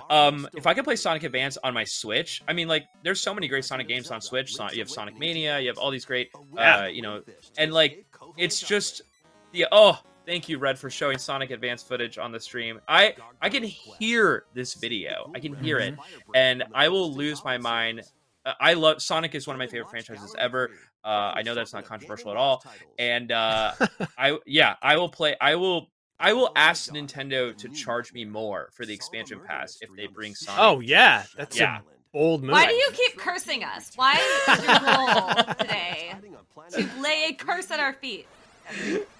um, 0.09 0.47
if 0.55 0.65
I 0.65 0.73
can 0.73 0.83
play 0.83 0.95
Sonic 0.95 1.21
Advance 1.23 1.57
on 1.63 1.75
my 1.75 1.83
Switch, 1.83 2.41
I 2.47 2.53
mean, 2.53 2.67
like, 2.67 2.85
there's 3.03 3.21
so 3.21 3.31
many 3.35 3.47
great 3.47 3.63
Sonic 3.63 3.87
games 3.87 4.09
on 4.09 4.21
Switch. 4.21 4.55
Son- 4.55 4.71
you 4.73 4.79
have 4.79 4.89
Sonic 4.89 5.19
Mania, 5.19 5.59
you 5.59 5.67
have 5.67 5.77
all 5.77 5.91
these 5.91 6.03
great, 6.05 6.31
uh, 6.57 6.87
you 6.91 7.03
know, 7.03 7.21
and 7.59 7.71
like, 7.71 8.05
it's 8.35 8.59
just 8.59 9.03
the 9.51 9.67
oh, 9.71 9.99
thank 10.25 10.49
you, 10.49 10.57
Red, 10.57 10.79
for 10.79 10.89
showing 10.89 11.19
Sonic 11.19 11.51
Advance 11.51 11.83
footage 11.83 12.17
on 12.17 12.31
the 12.31 12.39
stream. 12.39 12.81
I 12.87 13.13
I 13.39 13.49
can 13.49 13.61
hear 13.61 14.45
this 14.55 14.73
video, 14.73 15.31
I 15.35 15.39
can 15.39 15.53
hear 15.53 15.77
it, 15.77 15.93
and 16.33 16.63
I 16.73 16.89
will 16.89 17.13
lose 17.13 17.43
my 17.45 17.59
mind. 17.59 18.01
Uh, 18.45 18.53
I 18.59 18.73
love 18.73 18.99
Sonic 18.99 19.35
is 19.35 19.45
one 19.45 19.55
of 19.55 19.59
my 19.59 19.67
favorite 19.67 19.91
franchises 19.91 20.35
ever. 20.39 20.71
Uh, 21.03 21.33
I 21.35 21.41
know 21.43 21.53
that's 21.55 21.73
not 21.73 21.85
controversial 21.85 22.31
at 22.31 22.37
all, 22.37 22.63
and 22.97 23.31
uh, 23.31 23.73
I 24.17 24.37
yeah, 24.45 24.75
I 24.81 24.97
will 24.97 25.09
play. 25.09 25.35
I 25.39 25.55
will. 25.55 25.87
I 26.19 26.31
will 26.33 26.51
ask 26.55 26.89
Nintendo 26.91 27.57
to 27.57 27.69
charge 27.69 28.13
me 28.13 28.23
more 28.23 28.69
for 28.73 28.85
the 28.85 28.93
expansion 28.93 29.41
pass 29.45 29.79
if 29.81 29.89
they 29.97 30.07
bring 30.07 30.33
Sonic. 30.35 30.61
Oh 30.61 30.79
yeah, 30.79 31.23
that's 31.35 31.57
Yeah. 31.57 31.79
a 31.79 31.83
bold 32.13 32.43
move. 32.43 32.51
Why 32.51 32.67
do 32.67 32.73
you 32.73 32.89
keep 32.93 33.17
cursing 33.17 33.63
us? 33.63 33.91
Why 33.95 34.13
is 34.47 34.63
your 34.63 34.79
goal 34.79 35.55
today 35.59 36.13
to 36.71 37.01
lay 37.01 37.25
a 37.29 37.33
curse 37.33 37.71
at 37.71 37.81
our 37.81 37.93
feet? 37.93 38.25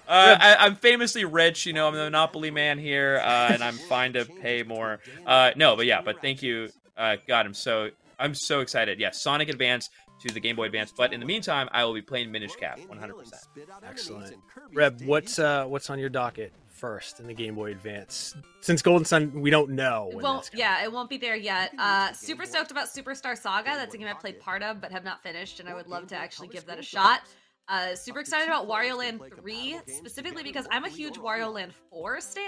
Uh, 0.08 0.36
I, 0.40 0.56
I'm 0.60 0.76
famously 0.76 1.24
rich, 1.24 1.66
you 1.66 1.72
know. 1.74 1.88
I'm 1.88 1.94
the 1.94 2.04
Monopoly 2.04 2.50
man 2.50 2.78
here, 2.78 3.20
uh, 3.22 3.50
and 3.52 3.62
I'm 3.62 3.74
fine 3.76 4.14
to 4.14 4.24
pay 4.24 4.62
more. 4.62 5.00
Uh, 5.26 5.50
no, 5.56 5.76
but 5.76 5.84
yeah, 5.86 6.00
but 6.02 6.20
thank 6.22 6.42
you. 6.42 6.70
Uh, 6.96 7.16
God, 7.28 7.44
I'm 7.44 7.54
so 7.54 7.90
I'm 8.18 8.34
so 8.34 8.60
excited. 8.60 9.00
Yeah, 9.00 9.10
Sonic 9.10 9.48
Advance 9.48 9.90
to 10.20 10.32
the 10.32 10.40
Game 10.40 10.56
Boy 10.56 10.64
Advance. 10.66 10.92
But 10.96 11.12
in 11.12 11.20
the 11.20 11.26
meantime, 11.26 11.68
I 11.72 11.84
will 11.84 11.94
be 11.94 12.02
playing 12.02 12.30
Minish 12.30 12.56
Cap 12.56 12.78
100. 12.86 13.14
percent 13.16 13.42
Excellent. 13.86 14.36
Reb, 14.72 15.02
what's 15.02 15.38
uh 15.38 15.64
what's 15.66 15.90
on 15.90 15.98
your 15.98 16.08
docket 16.08 16.52
first 16.68 17.20
in 17.20 17.26
the 17.26 17.34
Game 17.34 17.54
Boy 17.54 17.70
Advance? 17.72 18.34
Since 18.60 18.82
Golden 18.82 19.04
Sun, 19.04 19.40
we 19.40 19.50
don't 19.50 19.70
know. 19.70 20.08
It 20.10 20.16
when 20.16 20.24
won't. 20.24 20.44
that's. 20.44 20.54
Yeah, 20.54 20.82
it 20.84 20.92
won't 20.92 21.10
be 21.10 21.18
there 21.18 21.36
yet. 21.36 21.72
Uh, 21.78 22.12
super 22.12 22.46
stoked 22.46 22.70
about 22.70 22.88
Superstar 22.88 23.36
Saga. 23.36 23.70
That's 23.70 23.94
a 23.94 23.98
game 23.98 24.08
I 24.08 24.14
played 24.14 24.40
part 24.40 24.62
of 24.62 24.80
but 24.80 24.92
have 24.92 25.04
not 25.04 25.22
finished, 25.22 25.60
and 25.60 25.68
I 25.68 25.74
would 25.74 25.88
love 25.88 26.06
to 26.08 26.16
actually 26.16 26.48
give 26.48 26.66
that 26.66 26.78
a 26.78 26.82
shot. 26.82 27.22
Uh, 27.66 27.94
super 27.94 28.20
excited 28.20 28.46
about 28.46 28.68
Wario 28.68 28.98
Land 28.98 29.22
3, 29.38 29.78
specifically 29.86 30.42
because 30.42 30.66
I'm 30.70 30.84
a 30.84 30.88
huge 30.90 31.14
Wario 31.14 31.50
Land 31.50 31.72
4 31.90 32.20
stan, 32.20 32.44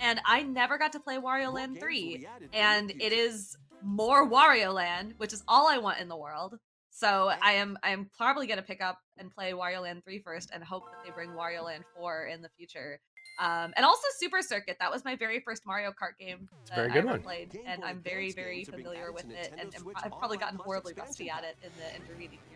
and 0.00 0.18
I 0.24 0.42
never 0.42 0.78
got 0.78 0.92
to 0.92 1.00
play 1.00 1.18
Wario 1.18 1.52
Land 1.52 1.78
3. 1.78 2.26
And 2.54 2.90
it 2.90 3.12
is 3.12 3.58
more 3.82 4.26
Wario 4.26 4.72
Land, 4.72 5.14
which 5.18 5.34
is 5.34 5.42
all 5.46 5.68
I 5.68 5.76
want 5.76 6.00
in 6.00 6.08
the 6.08 6.16
world. 6.16 6.58
So 6.94 7.32
I 7.42 7.54
am 7.54 7.76
I 7.82 7.90
am 7.90 8.08
probably 8.16 8.46
gonna 8.46 8.62
pick 8.62 8.80
up 8.80 8.98
and 9.18 9.28
play 9.28 9.50
Wario 9.50 9.82
Land 9.82 10.04
3 10.04 10.20
first 10.20 10.50
and 10.54 10.62
hope 10.62 10.84
that 10.84 11.04
they 11.04 11.10
bring 11.10 11.30
Wario 11.30 11.64
Land 11.64 11.82
4 11.96 12.26
in 12.26 12.40
the 12.40 12.48
future. 12.56 13.00
Um, 13.40 13.74
and 13.76 13.84
also 13.84 14.06
Super 14.18 14.42
Circuit. 14.42 14.76
That 14.78 14.92
was 14.92 15.04
my 15.04 15.16
very 15.16 15.40
first 15.40 15.66
Mario 15.66 15.90
Kart 15.90 16.16
game 16.20 16.48
it's 16.60 16.70
that 16.70 16.76
very 16.76 16.90
I 16.90 16.92
good 16.92 16.98
ever 16.98 17.08
one. 17.08 17.22
played, 17.22 17.58
and 17.66 17.82
I'm 17.82 18.00
very 18.00 18.30
very 18.30 18.62
familiar 18.62 19.10
with 19.10 19.28
it, 19.28 19.52
and, 19.58 19.74
and 19.74 19.84
I've 19.96 20.12
probably 20.12 20.38
gotten 20.38 20.56
horribly 20.56 20.92
rusty 20.94 21.28
at 21.28 21.42
it 21.42 21.56
in 21.64 21.70
the 21.78 21.96
intervening 21.96 22.38
years. 22.48 22.53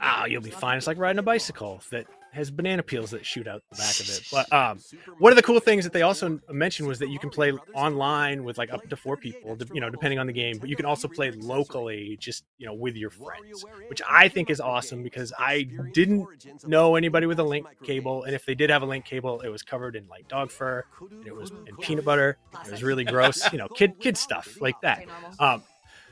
Ah, 0.00 0.24
you'll 0.26 0.42
be 0.42 0.50
fine. 0.50 0.78
It's 0.78 0.86
like 0.86 0.98
riding 0.98 1.18
a 1.18 1.22
bicycle 1.22 1.80
that 1.90 2.06
has 2.32 2.50
banana 2.50 2.82
peels 2.82 3.12
that 3.12 3.24
shoot 3.24 3.46
out 3.46 3.62
the 3.70 3.76
back 3.76 4.00
of 4.00 4.08
it. 4.08 4.26
But 4.30 4.52
um, 4.52 4.80
one 5.18 5.30
of 5.30 5.36
the 5.36 5.42
cool 5.42 5.60
things 5.60 5.84
that 5.84 5.92
they 5.92 6.02
also 6.02 6.40
mentioned 6.50 6.88
was 6.88 6.98
that 6.98 7.08
you 7.08 7.18
can 7.20 7.30
play 7.30 7.52
online 7.74 8.42
with 8.42 8.58
like 8.58 8.72
up 8.72 8.88
to 8.88 8.96
four 8.96 9.16
people, 9.16 9.56
you 9.72 9.80
know, 9.80 9.88
depending 9.88 10.18
on 10.18 10.26
the 10.26 10.32
game. 10.32 10.58
But 10.58 10.68
you 10.68 10.74
can 10.74 10.84
also 10.84 11.06
play 11.06 11.30
locally, 11.30 12.16
just 12.20 12.44
you 12.58 12.66
know, 12.66 12.74
with 12.74 12.96
your 12.96 13.10
friends, 13.10 13.64
which 13.88 14.02
I 14.08 14.28
think 14.28 14.50
is 14.50 14.60
awesome 14.60 15.02
because 15.04 15.32
I 15.38 15.68
didn't 15.92 16.26
know 16.66 16.96
anybody 16.96 17.26
with 17.26 17.38
a 17.38 17.44
link 17.44 17.66
cable, 17.84 18.24
and 18.24 18.34
if 18.34 18.44
they 18.44 18.56
did 18.56 18.68
have 18.68 18.82
a 18.82 18.86
link 18.86 19.04
cable, 19.04 19.40
it 19.40 19.48
was 19.48 19.62
covered 19.62 19.94
in 19.94 20.08
like 20.08 20.26
dog 20.26 20.50
fur, 20.50 20.84
and 21.00 21.26
it 21.26 21.34
was 21.34 21.52
in 21.68 21.76
peanut 21.76 22.04
butter. 22.04 22.36
It 22.66 22.72
was 22.72 22.82
really 22.82 23.04
gross, 23.04 23.50
you 23.52 23.58
know, 23.58 23.68
kid 23.68 24.00
kid 24.00 24.16
stuff 24.24 24.60
like 24.60 24.80
that. 24.80 25.04
Um, 25.38 25.62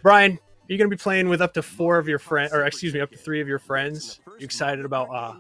Brian, 0.05 0.39
are 0.69 0.73
you 0.73 0.79
going 0.79 0.89
to 0.89 0.97
be 0.97 1.01
playing 1.01 1.29
with 1.29 1.43
up 1.43 1.55
to 1.55 1.63
four 1.63 1.99
of 1.99 2.09
your 2.09 2.19
friends, 2.19 2.53
or 2.53 2.65
excuse 2.65 2.95
me, 2.95 3.01
up 3.01 3.11
to 3.11 3.19
three 3.19 3.41
of 3.41 3.49
your 3.49 3.59
friends? 3.59 4.21
You 4.39 4.45
excited 4.45 4.85
about 4.85 5.09
uh, 5.11 5.35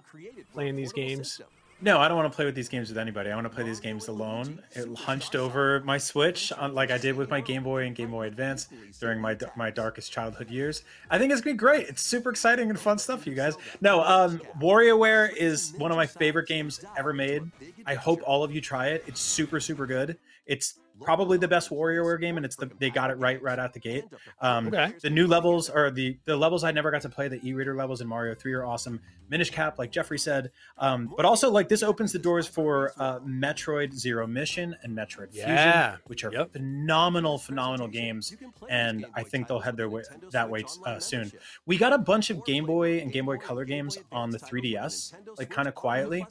playing 0.52 0.76
these 0.76 0.92
games? 0.92 1.40
No, 1.84 1.98
I 1.98 2.06
don't 2.06 2.16
want 2.16 2.30
to 2.30 2.36
play 2.36 2.44
with 2.44 2.54
these 2.54 2.68
games 2.68 2.90
with 2.90 2.98
anybody. 2.98 3.30
I 3.30 3.34
want 3.34 3.44
to 3.44 3.52
play 3.52 3.64
these 3.64 3.80
games 3.80 4.06
alone. 4.06 4.62
It 4.70 4.86
hunched 4.96 5.34
over 5.34 5.80
my 5.80 5.98
Switch, 5.98 6.52
uh, 6.52 6.68
like 6.68 6.92
I 6.92 6.98
did 6.98 7.16
with 7.16 7.28
my 7.28 7.40
Game 7.40 7.64
Boy 7.64 7.86
and 7.86 7.96
Game 7.96 8.12
Boy 8.12 8.28
Advance 8.28 8.68
during 9.00 9.20
my 9.20 9.36
my 9.56 9.68
darkest 9.70 10.12
childhood 10.12 10.48
years. 10.48 10.84
I 11.10 11.18
think 11.18 11.32
it's 11.32 11.40
gonna 11.40 11.54
be 11.54 11.58
great. 11.58 11.88
It's 11.88 12.00
super 12.00 12.30
exciting 12.30 12.70
and 12.70 12.78
fun 12.78 12.98
stuff, 12.98 13.26
you 13.26 13.34
guys. 13.34 13.56
No, 13.80 14.00
um, 14.04 14.40
WarioWare 14.60 15.34
is 15.36 15.74
one 15.76 15.90
of 15.90 15.96
my 15.96 16.06
favorite 16.06 16.46
games 16.46 16.84
ever 16.96 17.12
made. 17.12 17.50
I 17.84 17.94
hope 17.94 18.20
all 18.24 18.44
of 18.44 18.54
you 18.54 18.60
try 18.60 18.88
it. 18.90 19.02
It's 19.08 19.20
super 19.20 19.58
super 19.58 19.86
good. 19.86 20.18
It's 20.46 20.78
probably 21.00 21.38
the 21.38 21.48
best 21.48 21.70
WarioWare 21.70 22.20
game, 22.20 22.36
and 22.36 22.44
it's 22.46 22.56
the 22.56 22.70
they 22.78 22.90
got 22.90 23.10
it 23.10 23.14
right 23.18 23.40
right 23.42 23.58
out 23.58 23.72
the 23.72 23.80
gate. 23.80 24.04
Um, 24.40 24.68
Okay. 24.68 24.92
The 25.02 25.10
new 25.10 25.26
levels 25.26 25.68
are 25.70 25.90
the 25.90 26.16
the 26.24 26.36
levels 26.36 26.64
I 26.64 26.70
never 26.72 26.90
got 26.90 27.02
to 27.02 27.08
play. 27.08 27.28
The 27.28 27.40
e-reader 27.46 27.74
levels 27.74 28.00
in 28.00 28.06
Mario 28.08 28.34
Three 28.34 28.52
are 28.52 28.64
awesome. 28.64 29.00
Minish 29.30 29.50
Cap, 29.50 29.78
like 29.78 29.90
Jeffrey 29.90 30.18
said, 30.18 30.50
um, 30.76 31.10
but 31.16 31.24
also 31.24 31.50
like 31.50 31.68
this 31.68 31.82
opens 31.82 32.12
the 32.12 32.18
doors 32.18 32.46
for 32.46 32.92
uh, 32.98 33.18
Metroid 33.20 33.94
Zero 33.94 34.26
Mission 34.26 34.76
and 34.82 34.94
Metroid 34.96 35.28
Yeah. 35.32 35.92
Fusion, 35.92 36.00
which 36.06 36.24
are 36.24 36.32
Yep. 36.32 36.52
phenomenal, 36.52 37.38
phenomenal 37.38 37.88
games, 37.88 38.36
and 38.68 39.06
I 39.14 39.22
think 39.22 39.48
they'll 39.48 39.60
head 39.60 39.76
their 39.76 39.88
way 39.88 40.02
that 40.32 40.50
way 40.50 40.64
uh, 40.84 40.98
soon. 40.98 41.32
We 41.66 41.78
got 41.78 41.92
a 41.94 41.98
bunch 41.98 42.28
of 42.30 42.44
Game 42.44 42.66
Boy 42.66 42.98
and 42.98 43.10
Game 43.10 43.24
Boy 43.24 43.38
Color 43.38 43.64
games 43.64 43.96
on 44.10 44.30
the 44.30 44.38
3DS, 44.38 45.14
like 45.38 45.48
kind 45.48 45.66
of 45.66 45.74
quietly, 45.74 46.26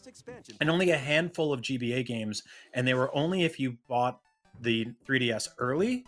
and 0.59 0.69
only 0.69 0.91
a 0.91 0.97
handful 0.97 1.53
of 1.53 1.61
GBA 1.61 2.05
games, 2.05 2.43
and 2.73 2.87
they 2.87 2.93
were 2.93 3.13
only 3.15 3.43
if 3.43 3.59
you 3.59 3.77
bought 3.87 4.19
the 4.61 4.87
3DS 5.05 5.49
early 5.57 6.05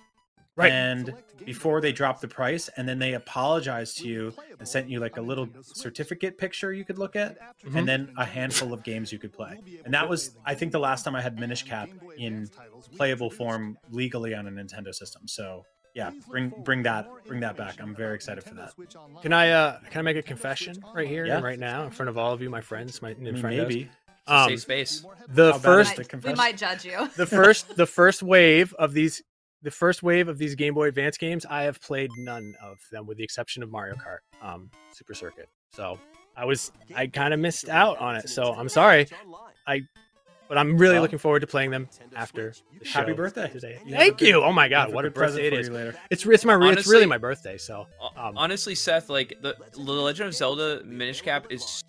Right. 0.56 0.72
and 0.72 1.16
before 1.46 1.82
they 1.82 1.92
dropped 1.92 2.22
the 2.22 2.28
price 2.28 2.70
and 2.78 2.88
then 2.88 3.00
they 3.00 3.14
apologized 3.16 3.98
to 3.98 4.08
you 4.08 4.34
and 4.60 4.68
sent 4.68 4.88
you 4.88 5.00
like 5.00 5.18
a 5.18 5.22
little 5.22 5.50
certificate 5.64 6.38
picture 6.38 6.72
you 6.72 6.86
could 6.86 7.00
look 7.00 7.16
at 7.16 7.40
Mhm. 7.66 7.76
and 7.80 7.88
then 7.88 8.14
a 8.18 8.26
handful 8.26 8.72
of 8.72 8.84
games 8.84 9.12
you 9.12 9.18
could 9.18 9.34
play. 9.34 9.60
And 9.84 9.92
that 9.96 10.08
was 10.08 10.38
i 10.46 10.54
think 10.54 10.72
the 10.72 10.80
last 10.80 11.04
time 11.06 11.16
i 11.16 11.22
had 11.22 11.40
minish 11.40 11.64
cap 11.64 11.90
in 12.18 12.48
playable 12.96 13.32
form 13.32 13.80
legally 13.90 14.36
on 14.36 14.48
a 14.48 14.52
nintendo 14.52 14.94
system. 14.94 15.28
So 15.28 15.66
yeah 15.96 16.12
bring 16.30 16.50
bring 16.64 16.84
that 16.84 17.08
bring 17.26 17.40
that 17.40 17.56
back. 17.58 17.80
i'm 17.82 17.96
very 17.96 18.14
excited 18.14 18.44
for 18.44 18.54
that. 18.54 18.74
Can 19.24 19.34
I 19.34 19.50
uh, 19.50 19.80
can 19.90 20.00
I 20.00 20.02
make 20.04 20.18
a 20.18 20.22
confession 20.22 20.76
right 20.94 21.08
here 21.08 21.26
Yeah. 21.26 21.38
and 21.38 21.44
right 21.44 21.58
now 21.60 21.84
in 21.84 21.90
front 21.90 22.10
of 22.10 22.18
all 22.20 22.32
of 22.32 22.44
you, 22.44 22.50
my 22.52 22.62
friends, 22.62 23.02
my 23.02 23.10
I 23.10 23.12
and 23.14 23.22
mean, 23.24 23.36
friendos? 23.38 23.68
maybe 23.68 23.90
Um, 24.26 24.50
Safe 24.50 24.62
space. 24.62 25.06
the 25.28 25.52
How 25.52 25.58
bad 25.58 25.62
first 25.62 26.00
is 26.00 26.08
the 26.08 26.18
we 26.20 26.34
might 26.34 26.56
judge 26.58 26.86
you. 26.86 27.10
the 27.18 27.26
first 27.26 27.76
the 27.76 27.86
first 27.86 28.24
wave 28.24 28.74
of 28.76 28.94
these 28.94 29.22
the 29.64 29.72
first 29.72 30.02
wave 30.04 30.28
of 30.28 30.38
these 30.38 30.56
Game 30.56 30.74
Boy 30.74 30.88
Advance 30.90 31.18
games, 31.18 31.46
I 31.50 31.64
have 31.64 31.82
played 31.82 32.10
none 32.18 32.54
of 32.62 32.78
them 32.92 33.06
with 33.06 33.18
the 33.18 33.24
exception 33.24 33.64
of 33.64 33.72
Mario 33.72 33.96
Kart, 33.96 34.18
um, 34.42 34.70
Super 34.92 35.14
Circuit. 35.14 35.48
So 35.72 36.00
I 36.38 36.46
was 36.46 36.72
I 36.96 37.08
kind 37.08 37.34
of 37.34 37.40
missed 37.40 37.68
out 37.70 37.98
on 38.00 38.16
it. 38.16 38.30
So 38.30 38.54
I'm 38.54 38.70
sorry, 38.70 39.08
I 39.68 39.82
but 40.50 40.58
I'm 40.58 40.78
really 40.78 40.94
Well, 40.96 41.02
looking 41.04 41.20
forward 41.20 41.40
to 41.40 41.48
playing 41.48 41.72
them 41.72 41.88
after 42.16 42.54
the 42.80 42.86
show 42.86 43.00
happy 43.00 43.14
birthday 43.14 43.50
today. 43.50 43.80
You 43.86 43.96
Thank 43.96 44.16
a 44.16 44.18
good- 44.20 44.28
you. 44.28 44.44
Oh 44.44 44.52
my 44.54 44.68
God, 44.70 44.94
what 44.94 45.06
a 45.06 45.12
present 45.12 45.42
birthday 45.44 45.48
it 45.48 45.54
for 45.54 45.60
is! 45.62 45.68
you 45.70 45.74
later. 45.74 45.96
It's 46.12 46.26
it's 46.26 46.46
my 46.46 46.54
re- 46.54 46.70
it's 46.74 46.88
really 46.88 47.06
my 47.06 47.18
birthday. 47.18 47.58
So 47.58 47.88
Um, 48.18 48.38
Honestly, 48.38 48.76
Seth, 48.76 49.10
like 49.10 49.38
the, 49.42 49.56
the 49.74 49.80
Legend 49.82 50.28
of 50.28 50.36
Zelda 50.36 50.82
Minish 50.86 51.22
Cap 51.22 51.48
is 51.50 51.84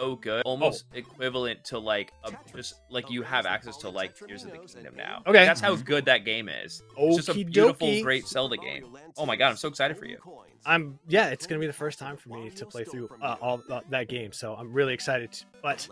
so 0.00 0.16
good, 0.16 0.42
almost 0.44 0.84
Oh. 0.92 0.98
equivalent 0.98 1.64
to 1.64 1.78
like 1.78 2.12
a, 2.24 2.32
just 2.56 2.74
like 2.88 3.10
you 3.10 3.22
have 3.22 3.46
access 3.46 3.76
to 3.78 3.88
like 3.90 4.16
Tears 4.16 4.44
of 4.44 4.52
the 4.52 4.58
Kingdom 4.58 4.94
now. 4.96 5.22
Okay. 5.26 5.44
that's 5.44 5.60
how 5.60 5.76
good 5.76 6.06
that 6.06 6.24
game 6.24 6.48
is. 6.48 6.82
It's 6.96 7.16
just 7.16 7.28
a 7.28 7.34
beautiful, 7.44 8.02
great 8.02 8.26
Zelda 8.26 8.56
game. 8.56 8.96
Oh 9.16 9.26
my 9.26 9.36
god, 9.36 9.50
I'm 9.50 9.56
so 9.56 9.68
excited 9.68 9.98
for 9.98 10.06
you. 10.06 10.18
I'm 10.64 10.98
yeah, 11.08 11.28
it's 11.28 11.46
gonna 11.46 11.60
be 11.60 11.66
the 11.66 11.72
first 11.72 11.98
time 11.98 12.16
for 12.16 12.28
me 12.30 12.50
to 12.50 12.66
play 12.66 12.84
through 12.84 13.08
uh, 13.22 13.36
all 13.40 13.62
uh, 13.70 13.80
that 13.90 14.08
game. 14.08 14.32
So 14.32 14.54
I'm 14.54 14.72
really 14.72 14.94
excited. 14.94 15.42
but 15.62 15.88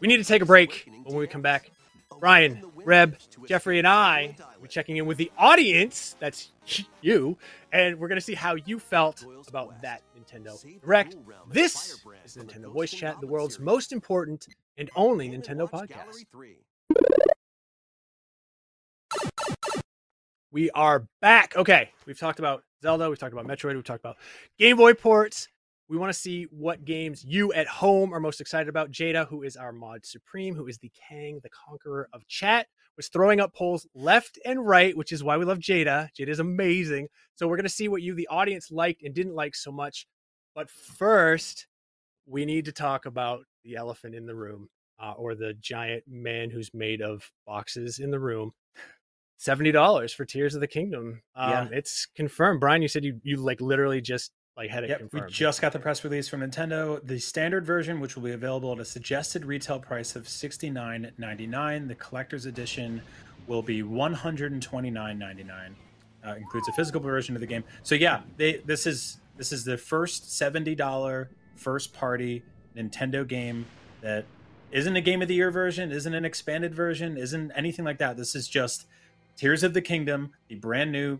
we 0.00 0.08
need 0.08 0.18
to 0.18 0.24
take 0.24 0.42
a 0.42 0.46
break. 0.46 0.88
When 1.04 1.16
we 1.16 1.26
come 1.26 1.42
back, 1.42 1.70
Oh, 2.12 2.18
Brian, 2.20 2.64
Reb, 2.84 3.16
Jeffrey, 3.46 3.78
and 3.78 3.86
I 3.86 4.36
we're 4.60 4.68
checking 4.68 4.96
in 4.96 5.06
with 5.06 5.16
the 5.16 5.30
audience. 5.36 6.14
That's 6.20 6.52
you, 7.00 7.36
and 7.72 7.98
we're 7.98 8.06
gonna 8.06 8.20
see 8.20 8.34
how 8.34 8.54
you 8.54 8.78
felt 8.78 9.24
about 9.48 9.82
that 9.82 10.02
Nintendo 10.16 10.80
Direct. 10.80 11.16
This 11.50 12.00
is 12.24 12.36
Nintendo 12.36 12.72
Voice 12.72 12.92
Chat, 12.92 13.20
the 13.20 13.26
world's 13.26 13.58
most 13.58 13.92
important 13.92 14.46
and 14.76 14.88
only 14.94 15.28
Nintendo 15.30 15.68
podcast. 15.68 16.24
We 20.52 20.70
are 20.70 21.06
back. 21.20 21.56
Okay, 21.56 21.90
we've 22.06 22.18
talked 22.18 22.38
about 22.38 22.62
Zelda, 22.82 23.08
we've 23.08 23.18
talked 23.18 23.32
about 23.32 23.46
Metroid, 23.46 23.74
we've 23.74 23.84
talked 23.84 24.04
about 24.04 24.16
Game 24.58 24.76
Boy 24.76 24.94
ports. 24.94 25.48
We 25.88 25.96
want 25.96 26.12
to 26.12 26.18
see 26.18 26.44
what 26.50 26.84
games 26.84 27.24
you 27.24 27.52
at 27.52 27.68
home 27.68 28.12
are 28.12 28.20
most 28.20 28.40
excited 28.40 28.68
about. 28.68 28.90
Jada, 28.90 29.28
who 29.28 29.42
is 29.42 29.56
our 29.56 29.72
mod 29.72 30.04
supreme, 30.04 30.54
who 30.54 30.66
is 30.66 30.78
the 30.78 30.90
Kang, 31.08 31.38
the 31.42 31.50
conqueror 31.50 32.08
of 32.12 32.26
chat, 32.26 32.66
was 32.96 33.08
throwing 33.08 33.40
up 33.40 33.54
polls 33.54 33.86
left 33.94 34.38
and 34.44 34.66
right, 34.66 34.96
which 34.96 35.12
is 35.12 35.22
why 35.22 35.36
we 35.36 35.44
love 35.44 35.58
Jada. 35.58 36.08
Jada 36.18 36.28
is 36.28 36.40
amazing. 36.40 37.08
So 37.36 37.46
we're 37.46 37.56
going 37.56 37.64
to 37.64 37.70
see 37.70 37.88
what 37.88 38.02
you, 38.02 38.14
the 38.14 38.26
audience, 38.28 38.70
liked 38.70 39.02
and 39.02 39.14
didn't 39.14 39.34
like 39.34 39.54
so 39.54 39.70
much. 39.70 40.06
But 40.54 40.70
first, 40.70 41.66
we 42.26 42.44
need 42.44 42.64
to 42.64 42.72
talk 42.72 43.06
about 43.06 43.44
the 43.62 43.76
elephant 43.76 44.14
in 44.14 44.26
the 44.26 44.34
room, 44.34 44.68
uh, 44.98 45.12
or 45.12 45.34
the 45.34 45.54
giant 45.60 46.02
man 46.08 46.50
who's 46.50 46.72
made 46.74 47.00
of 47.02 47.30
boxes 47.46 48.00
in 48.00 48.10
the 48.10 48.18
room. 48.18 48.52
Seventy 49.36 49.70
dollars 49.70 50.12
for 50.12 50.24
Tears 50.24 50.54
of 50.54 50.62
the 50.62 50.66
Kingdom. 50.66 51.20
Um, 51.36 51.50
Yeah. 51.50 51.68
it's 51.70 52.06
confirmed. 52.16 52.58
Brian, 52.58 52.80
you 52.82 52.88
said 52.88 53.04
you 53.04 53.20
you 53.22 53.36
like 53.36 53.60
literally 53.60 54.00
just 54.00 54.32
like 54.56 54.70
had 54.70 54.84
it 54.84 54.90
Yep, 54.90 55.12
we 55.12 55.20
just 55.28 55.60
got 55.60 55.72
the 55.72 55.78
press 55.78 56.02
release 56.02 56.28
from 56.28 56.40
Nintendo. 56.40 57.04
The 57.06 57.18
standard 57.18 57.66
version, 57.66 58.00
which 58.00 58.16
will 58.16 58.22
be 58.22 58.32
available 58.32 58.72
at 58.72 58.80
a 58.80 58.84
suggested 58.84 59.44
retail 59.44 59.78
price 59.78 60.16
of 60.16 60.28
sixty 60.28 60.70
nine 60.70 61.12
ninety 61.18 61.46
nine. 61.46 61.88
The 61.88 61.94
collector's 61.94 62.46
edition 62.46 63.02
will 63.46 63.62
be 63.62 63.82
one 63.82 64.14
hundred 64.14 64.52
and 64.52 64.62
twenty 64.62 64.90
nine 64.90 65.18
ninety 65.18 65.44
nine. 65.44 65.76
Uh, 66.26 66.34
includes 66.34 66.68
a 66.68 66.72
physical 66.72 67.00
version 67.00 67.36
of 67.36 67.40
the 67.40 67.46
game. 67.46 67.64
So 67.82 67.94
yeah, 67.94 68.22
they 68.36 68.58
this 68.58 68.86
is 68.86 69.18
this 69.36 69.52
is 69.52 69.64
the 69.64 69.76
first 69.76 70.36
seventy 70.36 70.74
dollar 70.74 71.28
first 71.54 71.92
party 71.92 72.42
Nintendo 72.76 73.26
game 73.26 73.66
that 74.00 74.24
isn't 74.72 74.96
a 74.96 75.00
game 75.00 75.22
of 75.22 75.28
the 75.28 75.34
year 75.34 75.50
version, 75.50 75.92
isn't 75.92 76.14
an 76.14 76.24
expanded 76.24 76.74
version, 76.74 77.16
isn't 77.16 77.52
anything 77.52 77.84
like 77.84 77.98
that. 77.98 78.16
This 78.16 78.34
is 78.34 78.48
just 78.48 78.86
Tears 79.36 79.62
of 79.62 79.74
the 79.74 79.82
Kingdom, 79.82 80.32
the 80.48 80.56
brand 80.56 80.92
new 80.92 81.18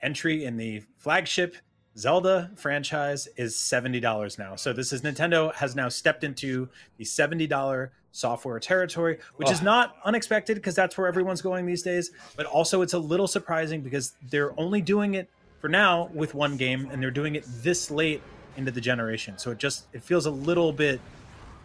entry 0.00 0.44
in 0.44 0.56
the 0.56 0.82
flagship 0.96 1.56
Zelda 1.96 2.50
franchise 2.56 3.26
is 3.36 3.54
$70 3.54 4.38
now. 4.38 4.56
So 4.56 4.72
this 4.72 4.92
is 4.92 5.02
Nintendo 5.02 5.54
has 5.54 5.74
now 5.74 5.88
stepped 5.88 6.24
into 6.24 6.68
the 6.98 7.04
$70 7.04 7.90
software 8.12 8.58
territory, 8.60 9.18
which 9.36 9.50
is 9.50 9.60
Oh. 9.60 9.64
not 9.64 9.96
unexpected 10.04 10.56
because 10.56 10.74
that's 10.74 10.96
where 10.98 11.06
everyone's 11.06 11.42
going 11.42 11.66
these 11.66 11.82
days, 11.82 12.10
but 12.36 12.46
also 12.46 12.82
it's 12.82 12.92
a 12.94 12.98
little 12.98 13.26
surprising 13.26 13.80
because 13.80 14.14
they're 14.30 14.58
only 14.58 14.80
doing 14.80 15.14
it 15.14 15.28
for 15.60 15.68
now 15.68 16.10
with 16.14 16.34
one 16.34 16.56
game 16.56 16.88
and 16.92 17.02
they're 17.02 17.10
doing 17.10 17.34
it 17.34 17.44
this 17.62 17.90
late 17.90 18.22
into 18.56 18.70
the 18.70 18.80
generation. 18.80 19.36
So 19.38 19.50
it 19.50 19.58
just 19.58 19.86
it 19.92 20.02
feels 20.02 20.26
a 20.26 20.30
little 20.30 20.72
bit 20.72 21.00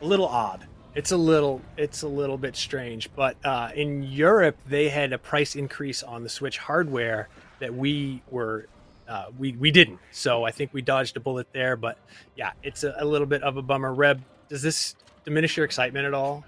a 0.02 0.06
little 0.06 0.28
odd. 0.28 0.66
It's 0.96 1.12
a 1.12 1.18
little 1.18 1.62
it's 1.78 2.02
a 2.02 2.08
little 2.08 2.38
bit 2.38 2.56
strange, 2.58 3.10
but 3.16 3.38
uh, 3.46 3.70
in 3.76 4.04
Europe 4.04 4.58
they 4.68 4.90
had 4.90 5.14
a 5.14 5.18
price 5.18 5.56
increase 5.56 6.04
on 6.04 6.24
the 6.24 6.30
Switch 6.30 6.58
hardware 6.58 7.30
that 7.60 7.74
we 7.74 8.22
were 8.30 8.68
uh, 9.12 9.26
we 9.38 9.52
we 9.52 9.72
didn't. 9.72 10.00
So 10.12 10.46
I 10.46 10.52
think 10.52 10.74
we 10.74 10.82
dodged 10.82 11.18
a 11.18 11.20
bullet 11.20 11.48
there. 11.52 11.76
But 11.76 11.98
yeah, 12.38 12.52
it's 12.64 12.84
a, 12.84 12.96
a 12.98 13.06
little 13.06 13.28
bit 13.28 13.44
of 13.44 13.58
a 13.58 13.62
bummer. 13.62 13.94
Reb, 13.94 14.24
does 14.48 14.62
this 14.62 14.96
diminish 15.26 15.58
your 15.58 15.66
excitement 15.66 16.06
at 16.06 16.14
all? 16.14 16.46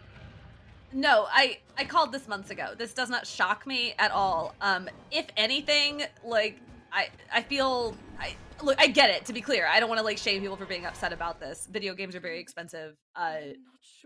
No, 0.94 1.28
I 1.30 1.58
I 1.78 1.84
called 1.84 2.14
this 2.14 2.28
months 2.28 2.52
ago. 2.52 2.70
This 2.78 2.94
does 2.94 3.10
not 3.10 3.28
shock 3.28 3.68
me 3.68 3.96
at 4.00 4.12
all. 4.12 4.56
Um, 4.62 4.90
if 5.12 5.26
anything, 5.36 6.04
like 6.24 6.58
I 6.94 7.10
I 7.34 7.42
feel 7.42 7.96
I 8.20 8.36
look, 8.62 8.80
I 8.80 8.88
get 8.88 9.10
it. 9.10 9.26
To 9.26 9.34
be 9.34 9.42
clear, 9.42 9.68
I 9.68 9.80
don't 9.80 9.90
want 9.90 10.00
to 10.00 10.06
like 10.06 10.18
shame 10.18 10.42
people 10.42 10.56
for 10.56 10.66
being 10.66 10.86
upset 10.86 11.12
about 11.12 11.40
this. 11.40 11.68
Video 11.72 11.94
games 11.94 12.16
are 12.16 12.20
very 12.20 12.40
expensive. 12.40 12.96
Uh, 13.16 13.38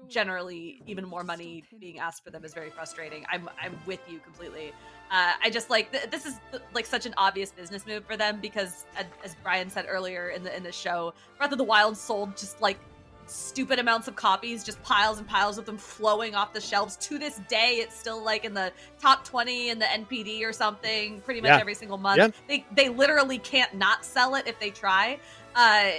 generally, 0.07 0.81
even 0.87 1.05
more 1.05 1.23
money 1.23 1.63
being 1.79 1.99
asked 1.99 2.23
for 2.23 2.31
them 2.31 2.43
is 2.43 2.53
very 2.53 2.69
frustrating. 2.69 3.25
I'm 3.29 3.49
I'm 3.61 3.77
with 3.85 3.99
you 4.09 4.19
completely. 4.19 4.71
Uh, 5.11 5.33
I 5.43 5.49
just 5.49 5.69
like 5.69 5.91
th- 5.91 6.09
this 6.09 6.25
is 6.25 6.39
like 6.73 6.85
such 6.85 7.05
an 7.05 7.13
obvious 7.17 7.51
business 7.51 7.85
move 7.85 8.05
for 8.05 8.17
them 8.17 8.39
because, 8.41 8.85
as 9.23 9.35
Brian 9.43 9.69
said 9.69 9.85
earlier 9.87 10.29
in 10.29 10.43
the 10.43 10.55
in 10.55 10.63
the 10.63 10.71
show, 10.71 11.13
Breath 11.37 11.51
of 11.51 11.57
the 11.57 11.63
Wild 11.63 11.97
sold 11.97 12.37
just 12.37 12.61
like 12.61 12.79
stupid 13.27 13.77
amounts 13.79 14.07
of 14.07 14.15
copies, 14.15 14.63
just 14.63 14.81
piles 14.83 15.17
and 15.19 15.27
piles 15.27 15.57
of 15.57 15.65
them 15.65 15.77
flowing 15.77 16.33
off 16.35 16.53
the 16.53 16.61
shelves. 16.61 16.95
To 16.97 17.19
this 17.19 17.39
day, 17.49 17.75
it's 17.81 17.95
still 17.97 18.23
like 18.23 18.45
in 18.45 18.53
the 18.53 18.71
top 18.99 19.23
20 19.25 19.69
in 19.69 19.79
the 19.79 19.85
NPD 19.85 20.43
or 20.43 20.53
something 20.53 21.21
pretty 21.21 21.41
much 21.41 21.49
Yeah. 21.49 21.57
every 21.59 21.75
single 21.75 21.97
month. 21.97 22.17
Yeah. 22.17 22.29
They 22.47 22.65
they 22.73 22.89
literally 22.89 23.37
can't 23.37 23.73
not 23.75 24.05
sell 24.05 24.35
it 24.35 24.47
if 24.47 24.59
they 24.59 24.69
try. 24.69 25.19
Uh 25.55 25.91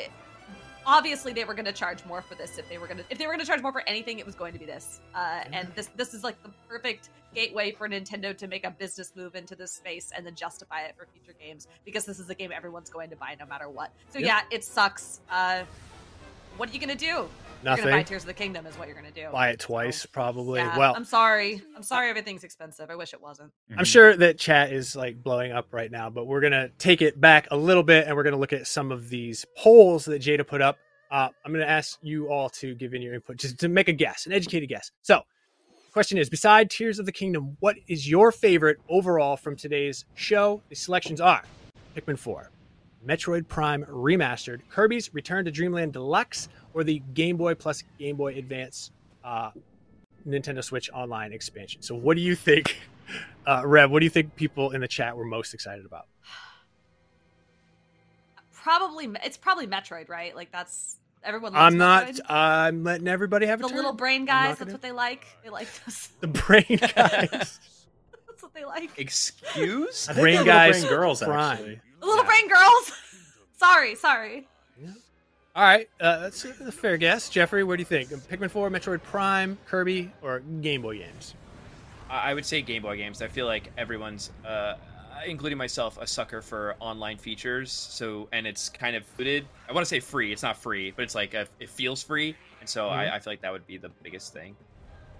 obviously 0.86 1.34
they 1.34 1.44
were 1.44 1.52
going 1.52 1.66
to 1.66 1.72
charge 1.72 2.02
more 2.06 2.22
for 2.22 2.34
this 2.34 2.56
if 2.56 2.66
they 2.70 2.78
were 2.78 2.86
going 2.86 2.96
to 2.96 3.04
if 3.10 3.18
they 3.18 3.26
were 3.26 3.32
going 3.34 3.40
to 3.40 3.46
charge 3.46 3.60
more 3.60 3.72
for 3.72 3.82
anything 3.86 4.18
it 4.18 4.24
was 4.24 4.34
going 4.34 4.52
to 4.54 4.58
be 4.58 4.64
this. 4.64 5.00
Uh 5.14 5.40
and 5.52 5.68
this 5.74 5.90
this 5.96 6.14
is 6.14 6.24
like 6.24 6.42
the 6.42 6.50
perfect 6.68 7.10
gateway 7.34 7.70
for 7.72 7.86
Nintendo 7.88 8.34
to 8.36 8.46
make 8.46 8.64
a 8.64 8.70
business 8.70 9.12
move 9.14 9.34
into 9.34 9.54
this 9.54 9.70
space 9.70 10.12
and 10.16 10.24
then 10.24 10.34
justify 10.34 10.82
it 10.82 10.94
for 10.96 11.06
future 11.12 11.36
games 11.38 11.68
because 11.84 12.06
this 12.06 12.18
is 12.18 12.30
a 12.30 12.34
game 12.34 12.50
everyone's 12.54 12.88
going 12.88 13.10
to 13.10 13.16
buy 13.16 13.36
no 13.38 13.44
matter 13.44 13.68
what. 13.68 13.90
So 14.10 14.18
Yep. 14.18 14.26
yeah, 14.26 14.40
it 14.50 14.64
sucks. 14.64 15.20
Uh 15.30 15.64
what 16.58 16.68
are 16.68 16.72
you 16.72 16.80
gonna 16.80 16.94
do? 16.94 17.06
You're 17.06 17.28
gonna 17.64 17.82
buy 17.82 17.90
Nothing. 17.90 18.04
Tears 18.04 18.22
of 18.22 18.26
the 18.26 18.34
Kingdom 18.34 18.66
is 18.66 18.76
what 18.76 18.88
you're 18.88 18.96
gonna 18.96 19.10
do. 19.10 19.28
Buy 19.32 19.50
it 19.50 19.60
twice, 19.60 20.04
probably. 20.06 20.60
Yeah, 20.60 20.76
well, 20.76 20.94
I'm 20.94 21.04
sorry. 21.04 21.62
I'm 21.74 21.82
sorry 21.82 22.10
everything's 22.10 22.44
expensive. 22.44 22.90
I 22.90 22.96
wish 22.96 23.14
it 23.14 23.22
wasn't. 23.22 23.52
I'm 23.76 23.84
sure 23.84 24.16
that 24.16 24.38
chat 24.38 24.72
is 24.72 24.94
like 24.94 25.22
blowing 25.22 25.52
up 25.52 25.72
right 25.72 25.90
now, 25.90 26.10
but 26.10 26.26
we're 26.26 26.40
gonna 26.40 26.68
take 26.78 27.00
it 27.00 27.20
back 27.20 27.48
a 27.50 27.56
little 27.56 27.82
bit 27.82 28.06
and 28.06 28.16
we're 28.16 28.24
gonna 28.24 28.36
look 28.36 28.52
at 28.52 28.66
some 28.66 28.92
of 28.92 29.08
these 29.08 29.46
polls 29.56 30.04
that 30.06 30.20
Jada 30.20 30.46
put 30.46 30.60
up. 30.60 30.78
Uh, 31.10 31.28
I'm 31.44 31.52
gonna 31.52 31.64
ask 31.64 31.98
you 32.02 32.28
all 32.28 32.50
to 32.50 32.74
give 32.74 32.92
in 32.92 33.02
your 33.02 33.14
input, 33.14 33.36
just 33.36 33.58
to 33.60 33.68
make 33.68 33.88
a 33.88 33.92
guess, 33.92 34.26
an 34.26 34.32
educated 34.32 34.68
guess. 34.68 34.90
So, 35.02 35.22
the 35.86 35.92
question 35.92 36.18
is: 36.18 36.28
Beside 36.28 36.70
Tears 36.70 36.98
of 36.98 37.06
the 37.06 37.12
Kingdom, 37.12 37.56
what 37.60 37.76
is 37.86 38.08
your 38.08 38.30
favorite 38.30 38.78
overall 38.88 39.36
from 39.36 39.56
today's 39.56 40.04
show? 40.14 40.60
The 40.68 40.74
selections 40.74 41.20
are 41.20 41.42
Pikmin 41.96 42.18
4, 42.18 42.50
Metroid 43.06 43.46
Prime 43.48 43.84
Remastered, 43.84 44.60
Kirby's 44.70 45.12
Return 45.14 45.44
to 45.44 45.50
Dreamland 45.50 45.92
Deluxe, 45.92 46.48
or 46.74 46.84
the 46.84 47.00
Game 47.14 47.36
Boy 47.36 47.54
plus 47.54 47.82
Game 47.98 48.16
Boy 48.16 48.34
Advance 48.36 48.90
uh, 49.24 49.50
Nintendo 50.26 50.62
Switch 50.64 50.90
Online 50.92 51.32
expansion. 51.32 51.80
So, 51.82 51.94
what 51.94 52.16
do 52.16 52.22
you 52.22 52.34
think, 52.34 52.76
uh, 53.46 53.62
Reb? 53.64 53.90
What 53.90 54.00
do 54.00 54.04
you 54.06 54.10
think 54.10 54.34
people 54.36 54.72
in 54.72 54.80
the 54.80 54.88
chat 54.88 55.16
were 55.16 55.24
most 55.24 55.54
excited 55.54 55.86
about? 55.86 56.06
Probably 58.52 59.08
it's 59.24 59.36
probably 59.36 59.66
Metroid, 59.66 60.08
right? 60.08 60.34
Like 60.34 60.50
that's 60.52 60.96
everyone 61.22 61.52
loves 61.54 61.62
I'm 61.72 61.78
not. 61.78 62.06
Metroid. 62.08 62.20
I'm 62.30 62.84
letting 62.84 63.08
everybody 63.08 63.46
have 63.46 63.60
a 63.60 63.62
the 63.62 63.68
turn. 63.68 63.76
little 63.76 63.92
brain 63.92 64.24
guys, 64.24 64.48
that's 64.50 64.60
gonna- 64.60 64.72
what 64.72 64.82
they 64.82 64.92
like. 64.92 65.24
They 65.44 65.50
like 65.50 65.68
this. 65.84 66.08
The 66.20 66.26
brain 66.28 66.64
guys. 66.68 67.60
That's 68.26 68.42
what 68.42 68.52
they 68.54 68.64
like. 68.64 68.90
Excuse? 68.98 70.08
Brain 70.14 70.44
guys 70.44 70.80
Brain 70.80 70.92
girls 70.92 71.22
prime. 71.22 71.52
actually. 71.52 71.80
The 72.00 72.06
little 72.06 72.24
Yeah. 72.24 72.28
brain 72.30 72.48
girls. 72.48 72.92
sorry, 73.56 73.94
sorry. 73.94 74.48
All 75.56 75.64
right, 75.64 75.88
uh, 76.00 76.18
that's 76.20 76.44
a 76.44 76.50
a 76.68 76.70
fair 76.72 76.96
guess. 76.96 77.28
Jeffrey, 77.28 77.64
what 77.64 77.76
do 77.76 77.80
you 77.80 77.84
think? 77.84 78.10
Pikmin 78.10 78.48
4, 78.50 78.70
Metroid 78.70 79.02
Prime, 79.02 79.58
Kirby, 79.66 80.12
or 80.22 80.38
Game 80.60 80.82
Boy 80.82 80.98
games? 80.98 81.34
I 82.08 82.30
I 82.30 82.34
would 82.34 82.46
say 82.46 82.62
Game 82.62 82.82
Boy 82.82 82.96
games. 82.96 83.22
I 83.22 83.26
feel 83.28 83.46
like 83.46 83.72
everyone's, 83.76 84.30
uh, 84.46 84.74
including 85.26 85.58
myself, 85.58 85.98
a 86.00 86.06
sucker 86.06 86.42
for 86.42 86.76
online 86.78 87.16
features. 87.18 87.72
So, 87.72 88.28
and 88.30 88.46
it's 88.46 88.68
kind 88.68 88.94
of 88.94 89.02
included. 89.10 89.46
I 89.68 89.72
want 89.72 89.84
to 89.84 89.88
say 89.88 89.98
free. 89.98 90.30
It's 90.32 90.44
not 90.44 90.56
free, 90.56 90.92
but 90.92 91.02
it's 91.02 91.16
like 91.16 91.34
a, 91.34 91.48
it 91.58 91.68
feels 91.70 92.04
free, 92.04 92.36
and 92.60 92.68
so 92.68 92.84
Mhm. 92.86 92.92
I, 92.92 93.16
I 93.16 93.18
feel 93.18 93.32
like 93.32 93.40
that 93.42 93.50
would 93.50 93.66
be 93.66 93.78
the 93.78 93.90
biggest 94.04 94.32
thing. 94.32 94.54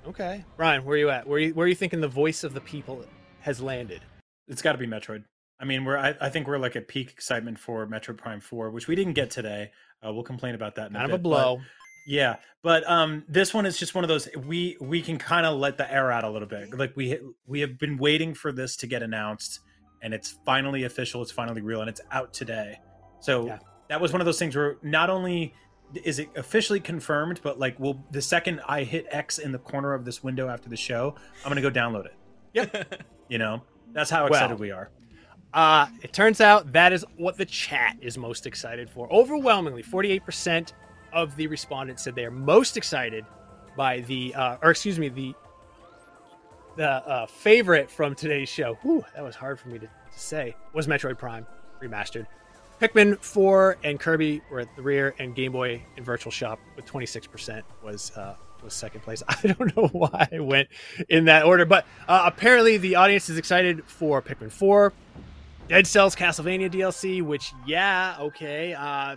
Okay, 0.07 0.45
Brian, 0.57 0.85
where 0.85 0.95
are 0.95 0.99
you 0.99 1.11
at? 1.11 1.27
Where 1.27 1.38
are 1.38 1.41
you, 1.41 1.55
where 1.55 1.64
are 1.64 1.69
you 1.69 1.75
thinking 1.75 2.01
the 2.01 2.07
voice 2.07 2.45
of 2.45 2.55
the 2.55 2.61
people 2.61 3.05
has 3.41 3.61
landed? 3.61 4.03
It's 4.47 4.62
got 4.62 4.73
to 4.73 4.79
be 4.79 4.87
Metroid. 4.87 5.25
I 5.61 5.64
mean, 5.64 5.85
we're 5.85 5.99
I, 5.99 6.14
I 6.21 6.29
think 6.29 6.47
we're 6.47 6.59
like 6.59 6.77
at 6.77 6.88
peak 6.88 7.11
excitement 7.11 7.59
for 7.59 7.87
Metroid 7.87 8.16
Prime 8.16 8.40
Four, 8.40 8.71
which 8.71 8.87
we 8.88 8.94
didn't 8.94 9.14
get 9.14 9.31
today. 9.31 9.71
Uh, 10.07 10.12
we'll 10.12 10.23
complain 10.23 10.55
about 10.55 10.77
that. 10.77 10.88
In 10.88 10.92
Kind 10.94 11.03
a 11.03 11.05
of 11.07 11.11
a 11.11 11.18
bit, 11.18 11.23
but- 11.25 11.29
blow. 11.29 11.61
Yeah, 12.07 12.37
but 12.62 12.88
um, 12.88 13.25
this 13.29 13.53
one 13.53 13.66
is 13.66 13.77
just 13.79 13.94
one 13.94 14.03
of 14.03 14.09
those 14.09 14.29
we 14.47 14.79
we 14.81 15.03
can 15.03 15.18
kind 15.18 15.44
of 15.44 15.59
let 15.59 15.77
the 15.77 15.92
air 15.92 16.11
out 16.11 16.25
a 16.25 16.31
little 16.31 16.49
bit. 16.49 16.73
Like 16.73 16.97
we 16.97 17.18
we 17.47 17.61
have 17.61 17.79
been 17.79 17.99
waiting 17.99 18.33
for 18.33 18.51
this 18.51 18.77
to 18.77 18.87
get 18.87 19.03
announced, 19.03 19.61
and 20.01 20.14
it's 20.14 20.38
finally 20.47 20.85
official. 20.85 21.21
It's 21.21 21.33
finally 21.33 21.61
real, 21.61 21.81
and 21.83 21.90
it's 21.90 22.01
out 22.11 22.33
today. 22.33 22.79
So 23.21 23.47
Yeah. 23.49 23.59
that 23.88 24.01
was 24.01 24.12
one 24.12 24.23
of 24.23 24.25
those 24.25 24.38
things 24.38 24.57
where 24.57 24.77
not 24.83 25.11
only 25.11 25.53
is 26.03 26.18
it 26.18 26.31
officially 26.35 26.81
confirmed, 26.81 27.40
but 27.42 27.59
like, 27.59 27.79
well, 27.79 28.03
the 28.11 28.23
second 28.23 28.62
I 28.66 28.85
hit 28.85 29.07
X 29.11 29.38
in 29.38 29.53
the 29.53 29.59
corner 29.59 29.92
of 29.92 30.07
this 30.07 30.23
window 30.25 30.49
after 30.49 30.71
the 30.71 30.77
show, 30.77 31.14
I'm 31.44 31.51
gonna 31.51 31.61
go 31.61 31.71
download 31.71 32.07
it. 32.07 32.14
Yep. 32.55 33.03
You 33.29 33.37
know, 33.37 33.62
that's 33.92 34.09
how 34.09 34.23
Well, 34.31 34.33
excited 34.33 34.59
we 34.59 34.71
are. 34.71 34.88
Uh, 35.54 35.87
it 36.02 36.12
turns 36.12 36.40
out 36.40 36.72
that 36.72 36.92
is 36.92 37.04
what 37.16 37.37
the 37.37 37.44
chat 37.44 37.96
is 38.00 38.18
most 38.18 38.46
excited 38.46 38.90
for. 38.90 39.11
Overwhelmingly, 39.12 39.82
48% 39.82 40.72
of 41.12 41.34
the 41.37 41.46
respondents 41.46 42.04
said 42.04 42.14
they 42.14 42.26
are 42.26 42.30
most 42.30 42.76
excited 42.76 43.24
by 43.76 44.00
the, 44.00 44.34
uh, 44.34 44.58
or 44.62 44.70
excuse 44.70 44.98
me, 44.98 45.08
the 45.08 45.34
the 46.76 46.88
uh, 46.88 47.26
favorite 47.26 47.90
from 47.90 48.14
today's 48.14 48.48
show. 48.48 48.74
Whew, 48.82 49.04
that 49.16 49.24
was 49.24 49.34
hard 49.34 49.58
for 49.58 49.68
me 49.68 49.80
to, 49.80 49.87
to 49.87 49.90
say. 50.18 50.54
Was 50.72 50.87
Metroid 50.87 51.18
Prime 51.18 51.44
remastered. 51.82 52.26
Pikmin 52.80 53.20
4 53.20 53.78
and 53.82 53.98
Kirby 53.98 54.40
were 54.48 54.61
at 54.61 54.76
the 54.76 54.82
rear, 54.82 55.12
and 55.18 55.34
Game 55.34 55.50
Boy 55.50 55.82
and 55.96 56.06
Virtual 56.06 56.30
Shop 56.30 56.61
with 56.76 56.87
26% 56.87 57.62
was 57.82 58.16
uh, 58.16 58.37
was 58.62 58.74
second 58.74 59.00
place. 59.00 59.22
I 59.28 59.34
don't 59.42 59.76
know 59.76 59.88
why 59.88 60.28
I 60.30 60.38
went 60.38 60.68
in 61.08 61.24
that 61.26 61.44
order, 61.44 61.64
but 61.64 61.84
uh, 62.06 62.22
apparently 62.26 62.76
the 62.76 62.94
audience 62.94 63.28
is 63.28 63.38
excited 63.38 63.84
for 63.84 64.22
Pikmin 64.22 64.52
4, 64.52 64.92
Dead 65.68 65.87
Cells 65.87 66.16
Castlevania 66.16 66.70
DLC, 66.70 67.22
which 67.22 67.52
yeah, 67.66 68.16
okay. 68.20 68.72
Uh, 68.74 69.16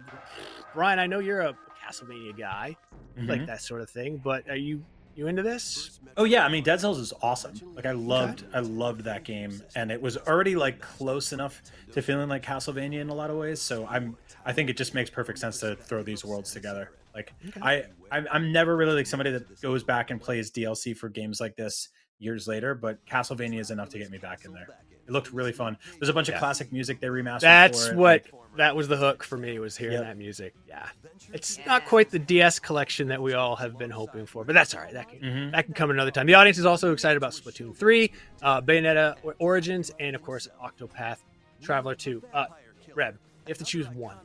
Brian, 0.73 0.99
I 0.99 1.07
know 1.07 1.19
you're 1.19 1.41
a 1.41 1.55
Castlevania 1.81 2.37
guy, 2.37 2.75
Mhm. 3.17 3.27
like 3.29 3.45
that 3.45 3.61
sort 3.61 3.81
of 3.81 3.89
thing, 3.89 4.17
but 4.23 4.49
are 4.49 4.55
you 4.55 4.83
you 5.15 5.27
into 5.27 5.43
this? 5.43 5.99
Oh 6.15 6.23
yeah, 6.23 6.45
I 6.45 6.49
mean 6.49 6.63
Dead 6.63 6.79
Cells 6.79 6.97
is 6.97 7.11
awesome. 7.21 7.53
Like 7.75 7.85
I 7.85 7.91
loved 7.91 8.45
I 8.53 8.59
loved 8.59 9.01
that 9.05 9.23
game 9.25 9.61
and 9.75 9.91
it 9.91 10.01
was 10.01 10.17
already 10.17 10.55
like 10.55 10.79
close 10.79 11.33
enough 11.33 11.61
to 11.91 12.01
feeling 12.01 12.29
like 12.29 12.43
Castlevania 12.43 13.01
in 13.01 13.09
a 13.09 13.13
lot 13.13 13.29
of 13.29 13.35
ways. 13.37 13.61
So 13.61 13.85
I'm 13.87 14.15
I 14.45 14.53
think 14.53 14.69
it 14.69 14.77
just 14.77 14.93
makes 14.93 15.09
perfect 15.09 15.39
sense 15.39 15.59
to 15.59 15.75
throw 15.75 16.01
these 16.03 16.23
worlds 16.23 16.51
together. 16.53 16.91
Like 17.13 17.33
I 17.61 17.85
I'm, 18.09 18.25
I'm 18.31 18.51
never 18.53 18.75
really 18.77 18.93
like 18.93 19.07
somebody 19.07 19.31
that 19.31 19.61
goes 19.61 19.83
back 19.83 20.11
and 20.11 20.21
plays 20.21 20.49
DLC 20.49 20.95
for 20.95 21.09
games 21.09 21.41
like 21.41 21.55
this 21.57 21.89
years 22.19 22.47
later, 22.47 22.73
but 22.73 23.05
Castlevania 23.05 23.59
is 23.59 23.69
enough 23.71 23.89
to 23.89 23.97
get 23.97 24.09
me 24.11 24.17
back 24.17 24.45
in 24.45 24.53
there. 24.53 24.67
It 25.07 25.11
looked 25.11 25.31
really 25.33 25.51
fun. 25.51 25.77
There's 25.99 26.09
a 26.09 26.13
bunch 26.13 26.29
Yeah. 26.29 26.35
of 26.35 26.39
classic 26.39 26.71
music 26.71 26.99
they 26.99 27.07
remastered. 27.07 27.41
That's 27.41 27.87
for 27.87 27.93
it. 27.93 27.97
what 27.97 28.11
like- 28.31 28.33
that 28.57 28.75
was 28.75 28.87
the 28.87 28.97
hook 28.97 29.23
for 29.23 29.37
me 29.37 29.59
was 29.59 29.77
hearing 29.77 29.93
Yep. 29.97 30.03
that 30.03 30.17
music. 30.17 30.53
Yeah, 30.67 30.87
it's 31.33 31.57
not 31.65 31.85
quite 31.85 32.11
the 32.11 32.19
DS 32.19 32.59
collection 32.59 33.07
that 33.07 33.21
we 33.21 33.33
all 33.33 33.55
have 33.55 33.77
been 33.77 33.89
hoping 33.91 34.25
for, 34.25 34.43
but 34.43 34.53
that's 34.53 34.75
all 34.75 34.81
right. 34.81 34.93
That 34.93 35.09
can 35.09 35.19
Mhm. 35.19 35.51
that 35.53 35.65
can 35.65 35.73
come 35.73 35.89
another 35.89 36.11
time. 36.11 36.27
The 36.27 36.33
audience 36.35 36.57
is 36.57 36.65
also 36.65 36.91
excited 36.93 37.17
about 37.17 37.31
Splatoon 37.31 37.75
three, 37.75 38.11
uh, 38.41 38.61
Bayonetta 38.61 39.15
Origins, 39.39 39.91
and 39.99 40.15
of 40.15 40.21
course 40.21 40.47
Octopath 40.61 41.17
Traveler 41.61 41.95
two. 41.95 42.23
Uh, 42.33 42.45
Reb, 42.93 43.17
you 43.47 43.51
have 43.51 43.57
to 43.57 43.63
choose 43.65 43.87
one. 43.89 44.17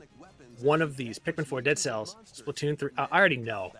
One 0.60 0.82
of 0.82 0.96
these: 0.96 1.18
Pikmin 1.18 1.46
four, 1.46 1.60
Dead 1.60 1.78
Cells, 1.78 2.16
Splatoon 2.24 2.78
three. 2.78 2.90
Uh, 2.98 3.06
I 3.12 3.18
already 3.18 3.36
know. 3.36 3.72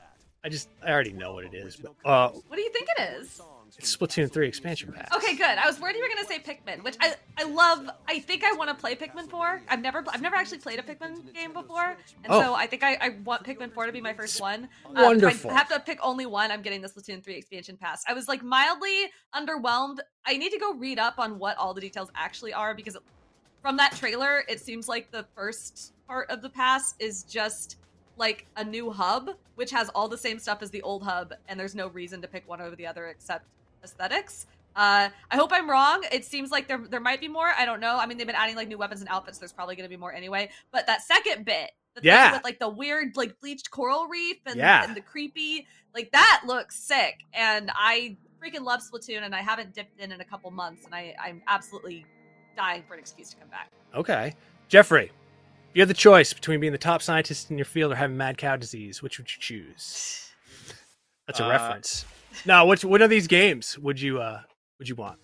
I 0.45 0.49
just 0.49 0.69
I 0.85 0.93
already 0.93 1.13
know 1.13 1.33
what 1.35 1.45
it 1.45 1.55
is, 1.55 1.77
but 1.77 1.93
uh, 2.05 2.29
What 2.29 2.55
do 2.57 2.63
you 2.63 2.71
think 2.71 2.87
it 2.99 3.21
is? 3.21 3.41
It's 3.79 3.95
Splatoon 3.95 4.31
three 4.31 4.49
expansion 4.49 4.93
pack. 4.93 5.15
Okay, 5.15 5.37
good. 5.37 5.45
I 5.45 5.67
was 5.67 5.79
worried 5.81 5.97
you 5.97 6.03
were 6.03 6.09
gonna 6.15 6.27
say 6.27 6.39
Pikmin, 6.39 6.83
which 6.83 6.97
I 7.01 7.15
I 7.37 7.45
love. 7.45 7.89
I 8.09 8.19
think 8.21 8.43
I 8.45 8.53
want 8.53 8.71
to 8.71 8.75
play 8.75 8.95
Pikmin 8.95 9.29
4. 9.29 9.63
I've 9.69 9.81
never 9.83 10.03
I've 10.09 10.23
never 10.23 10.37
actually 10.37 10.59
played 10.59 10.79
a 10.79 10.83
Pikmin 10.83 11.33
game 11.35 11.53
before, 11.53 11.97
and 12.25 12.33
Oh. 12.33 12.41
so 12.41 12.55
I 12.55 12.67
think 12.67 12.83
I, 12.83 12.95
I 13.01 13.09
want 13.25 13.45
Pikmin 13.45 13.73
4 13.73 13.87
to 13.87 13.93
be 13.93 14.01
my 14.01 14.13
first 14.15 14.41
one. 14.41 14.69
Um, 14.87 14.97
if 14.97 15.03
Wonderful. 15.05 15.51
I 15.51 15.55
have 15.55 15.69
to 15.69 15.81
pick 15.81 15.99
only 16.03 16.27
one. 16.27 16.51
I'm 16.51 16.63
getting 16.63 16.81
the 16.81 16.89
Splatoon 16.89 17.23
3 17.23 17.35
expansion 17.35 17.77
pass. 17.77 18.03
I 18.09 18.15
was 18.15 18.29
like 18.29 18.43
mildly 18.43 19.07
underwhelmed. 19.35 19.99
I 20.25 20.37
need 20.37 20.51
to 20.53 20.59
go 20.59 20.75
read 20.75 20.99
up 20.99 21.19
on 21.19 21.39
what 21.39 21.57
all 21.59 21.75
the 21.75 21.81
details 21.81 22.11
actually 22.15 22.53
are 22.53 22.75
because 22.75 22.97
from 23.63 23.77
that 23.79 23.93
trailer, 23.93 24.45
it 24.49 24.61
seems 24.61 24.89
like 24.89 25.11
the 25.11 25.27
first 25.35 25.93
part 26.07 26.31
of 26.31 26.41
the 26.41 26.49
pass 26.49 26.95
is 26.99 27.25
just 27.25 27.77
like 28.17 28.47
a 28.57 28.65
new 28.65 28.91
hub, 28.91 29.31
which 29.57 29.71
has 29.73 29.89
all 29.91 30.09
the 30.09 30.17
same 30.17 30.39
stuff 30.39 30.63
as 30.63 30.71
the 30.71 30.81
old 30.83 31.03
hub, 31.03 31.35
and 31.49 31.59
there's 31.61 31.75
no 31.75 31.89
reason 31.89 32.23
to 32.23 32.29
pick 32.29 32.49
one 32.49 32.61
over 32.63 32.75
the 32.77 32.87
other 32.87 33.09
except 33.09 33.45
aesthetics. 33.87 34.47
Uh, 34.75 35.09
I 35.31 35.37
hope 35.37 35.51
I'm 35.55 35.71
wrong. 35.71 36.05
It 36.13 36.25
seems 36.27 36.51
like 36.51 36.69
there 36.69 36.79
there 36.91 37.01
might 37.01 37.21
be 37.21 37.29
more. 37.29 37.51
I 37.59 37.65
don't 37.65 37.81
know. 37.81 37.97
I 37.97 38.05
mean, 38.07 38.19
they've 38.19 38.27
been 38.27 38.37
adding 38.37 38.57
like 38.57 38.69
new 38.69 38.77
weapons 38.77 39.01
and 39.01 39.09
outfits. 39.09 39.39
There's 39.39 39.53
probably 39.53 39.75
going 39.75 39.89
to 39.89 39.95
be 39.97 39.99
more 39.99 40.13
anyway. 40.13 40.51
But 40.71 40.87
that 40.87 41.01
second 41.03 41.47
bit, 41.47 41.71
the 41.95 42.03
thing 42.03 42.09
Yeah. 42.09 42.33
with 42.33 42.45
like 42.45 42.59
the 42.59 42.69
weird 42.69 43.17
like 43.17 43.41
bleached 43.41 43.71
coral 43.71 44.07
reef 44.07 44.37
and, 44.45 44.57
Yeah. 44.57 44.85
and 44.85 44.95
the 44.95 45.01
creepy, 45.01 45.67
like 45.95 46.11
that 46.13 46.43
looks 46.47 46.77
sick. 46.79 47.21
And 47.33 47.71
I 47.75 48.19
freaking 48.43 48.65
love 48.65 48.83
Splatoon, 48.83 49.23
and 49.23 49.35
I 49.35 49.41
haven't 49.41 49.73
dipped 49.75 49.99
in 49.99 50.13
in 50.13 50.21
a 50.21 50.25
couple 50.25 50.51
months, 50.51 50.85
and 50.85 50.95
I 50.95 51.15
I'm 51.19 51.41
absolutely 51.49 52.05
dying 52.55 52.83
for 52.87 52.93
an 52.95 53.01
excuse 53.01 53.31
to 53.31 53.37
come 53.37 53.49
back. 53.49 53.71
Okay, 53.95 54.35
Jeffrey, 54.69 55.11
you 55.73 55.81
had 55.81 55.89
the 55.89 55.95
choice 55.95 56.35
between 56.35 56.61
being 56.61 56.73
the 56.73 56.79
top 56.79 57.01
scientist 57.01 57.51
in 57.51 57.57
your 57.57 57.65
field 57.65 57.93
or 57.93 57.95
having 57.95 58.19
mad 58.19 58.37
cow 58.37 58.57
disease. 58.57 59.01
Which 59.03 59.17
would 59.19 59.31
you 59.35 59.41
choose? 59.41 60.31
That's 61.27 61.41
a 61.41 61.47
Uh, 61.47 61.51
reference. 61.51 62.05
Now, 62.45 62.67
what 62.67 62.85
what 62.85 63.03
are 63.03 63.09
these 63.09 63.27
games? 63.27 63.79
Would 63.79 64.01
you 64.01 64.21
uh 64.21 64.41
would 64.79 64.89
you 64.89 64.95
want? 64.95 65.19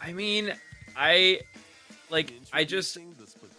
I 0.00 0.12
mean, 0.12 0.52
I 0.96 1.40
like. 2.10 2.32
I 2.52 2.64
just. 2.64 2.98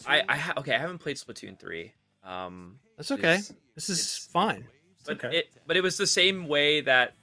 I. 0.07 0.23
I 0.27 0.37
ha- 0.37 0.53
okay. 0.57 0.73
I 0.73 0.77
haven't 0.79 0.99
played 0.99 1.17
Splatoon 1.17 1.59
three. 1.59 1.93
Um, 2.23 2.79
That's 2.97 3.11
okay. 3.11 3.39
This 3.75 3.89
is 3.89 4.17
fine. 4.31 4.65
but 5.05 5.23
okay. 5.23 5.39
it. 5.39 5.49
But 5.67 5.77
it 5.77 5.81
was 5.81 5.97
the 5.97 6.07
same 6.07 6.47
way 6.47 6.81
that 6.81 7.13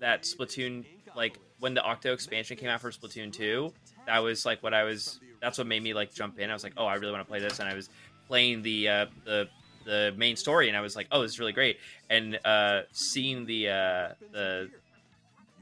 that 0.00 0.22
Splatoon 0.22 0.84
like 1.14 1.38
when 1.58 1.74
the 1.74 1.82
Octo 1.82 2.12
expansion 2.12 2.56
came 2.56 2.68
out 2.68 2.80
for 2.80 2.90
Splatoon 2.90 3.32
two. 3.32 3.72
That 4.06 4.18
was 4.20 4.46
like 4.46 4.62
what 4.62 4.74
I 4.74 4.84
was. 4.84 5.20
That's 5.40 5.58
what 5.58 5.66
made 5.66 5.82
me 5.82 5.94
like 5.94 6.14
jump 6.14 6.38
in. 6.38 6.50
I 6.50 6.52
was 6.52 6.64
like, 6.64 6.74
oh, 6.76 6.86
I 6.86 6.94
really 6.94 7.12
want 7.12 7.24
to 7.24 7.28
play 7.28 7.40
this, 7.40 7.58
and 7.58 7.68
I 7.68 7.74
was 7.74 7.88
playing 8.28 8.62
the 8.62 8.88
uh, 8.88 9.06
the 9.24 9.48
the 9.86 10.12
main 10.16 10.36
story, 10.36 10.68
and 10.68 10.76
I 10.76 10.82
was 10.82 10.96
like, 10.96 11.06
oh, 11.10 11.22
this 11.22 11.32
is 11.32 11.40
really 11.40 11.52
great. 11.52 11.78
And 12.10 12.38
uh, 12.44 12.82
seeing 12.92 13.46
the 13.46 13.70
uh, 13.70 14.08
the 14.32 14.68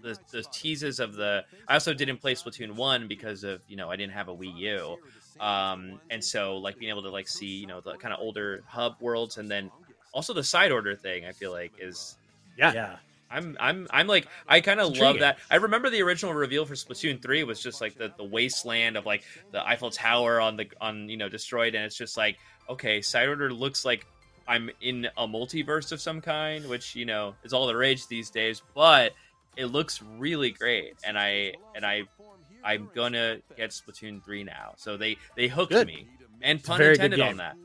the, 0.02 0.18
the 0.32 0.42
teases 0.52 0.98
of 0.98 1.14
the 1.14 1.44
I 1.68 1.74
also 1.74 1.94
didn't 1.94 2.18
play 2.18 2.34
Splatoon 2.34 2.72
one 2.72 3.06
because 3.06 3.44
of 3.44 3.62
you 3.68 3.76
know 3.76 3.90
I 3.90 3.96
didn't 3.96 4.12
have 4.12 4.28
a 4.28 4.34
Wii 4.34 4.56
U, 4.56 4.96
um, 5.40 6.00
and 6.10 6.22
so 6.22 6.56
like 6.56 6.78
being 6.78 6.90
able 6.90 7.02
to 7.02 7.10
like 7.10 7.28
see 7.28 7.46
you 7.46 7.66
know 7.66 7.80
the 7.80 7.94
kind 7.96 8.12
of 8.12 8.20
older 8.20 8.62
hub 8.66 8.96
worlds 9.00 9.38
and 9.38 9.48
then 9.48 9.70
also 10.12 10.32
the 10.32 10.44
side 10.44 10.72
order 10.72 10.96
thing 10.96 11.24
I 11.24 11.32
feel 11.32 11.52
like 11.52 11.72
is 11.78 12.16
Yeah. 12.56 12.72
yeah. 12.72 12.96
I'm 13.30 13.56
I'm 13.58 13.88
I'm 13.90 14.06
like 14.06 14.28
I 14.46 14.60
kind 14.60 14.78
of 14.78 14.96
love 14.96 15.18
that. 15.20 15.38
I 15.50 15.56
remember 15.56 15.90
the 15.90 16.02
original 16.02 16.34
reveal 16.34 16.66
for 16.66 16.74
Splatoon 16.74 17.20
3 17.20 17.42
was 17.44 17.60
just 17.60 17.80
like 17.80 17.96
the, 17.96 18.12
the 18.16 18.22
wasteland 18.24 18.96
of 18.96 19.06
like 19.06 19.24
the 19.50 19.66
Eiffel 19.66 19.90
Tower 19.90 20.40
on 20.40 20.56
the 20.56 20.68
on 20.80 21.08
you 21.08 21.16
know 21.16 21.28
destroyed 21.28 21.74
and 21.74 21.84
it's 21.84 21.96
just 21.96 22.16
like 22.16 22.38
okay, 22.68 23.00
side 23.02 23.28
order 23.28 23.52
looks 23.52 23.84
like 23.84 24.06
I'm 24.46 24.70
in 24.80 25.08
a 25.16 25.26
multiverse 25.26 25.92
of 25.92 26.00
some 26.00 26.20
kind, 26.20 26.68
which 26.68 26.94
you 26.94 27.04
know 27.04 27.34
is 27.44 27.52
all 27.52 27.66
the 27.66 27.76
rage 27.76 28.06
these 28.08 28.30
days, 28.30 28.62
but 28.74 29.12
it 29.56 29.66
looks 29.66 30.02
really 30.18 30.50
great 30.50 30.94
and 31.04 31.18
I 31.18 31.54
and 31.74 31.84
I 31.86 32.02
I'm 32.64 32.90
gonna 32.94 33.38
get 33.56 33.70
Splatoon 33.70 34.24
3 34.24 34.44
now. 34.44 34.74
So 34.76 34.96
they 34.96 35.16
they 35.36 35.48
hooked 35.48 35.72
Good. 35.72 35.86
me. 35.86 36.08
And 36.42 36.62
pun 36.62 36.80
intended 36.80 37.20
on 37.20 37.36
that. 37.38 37.56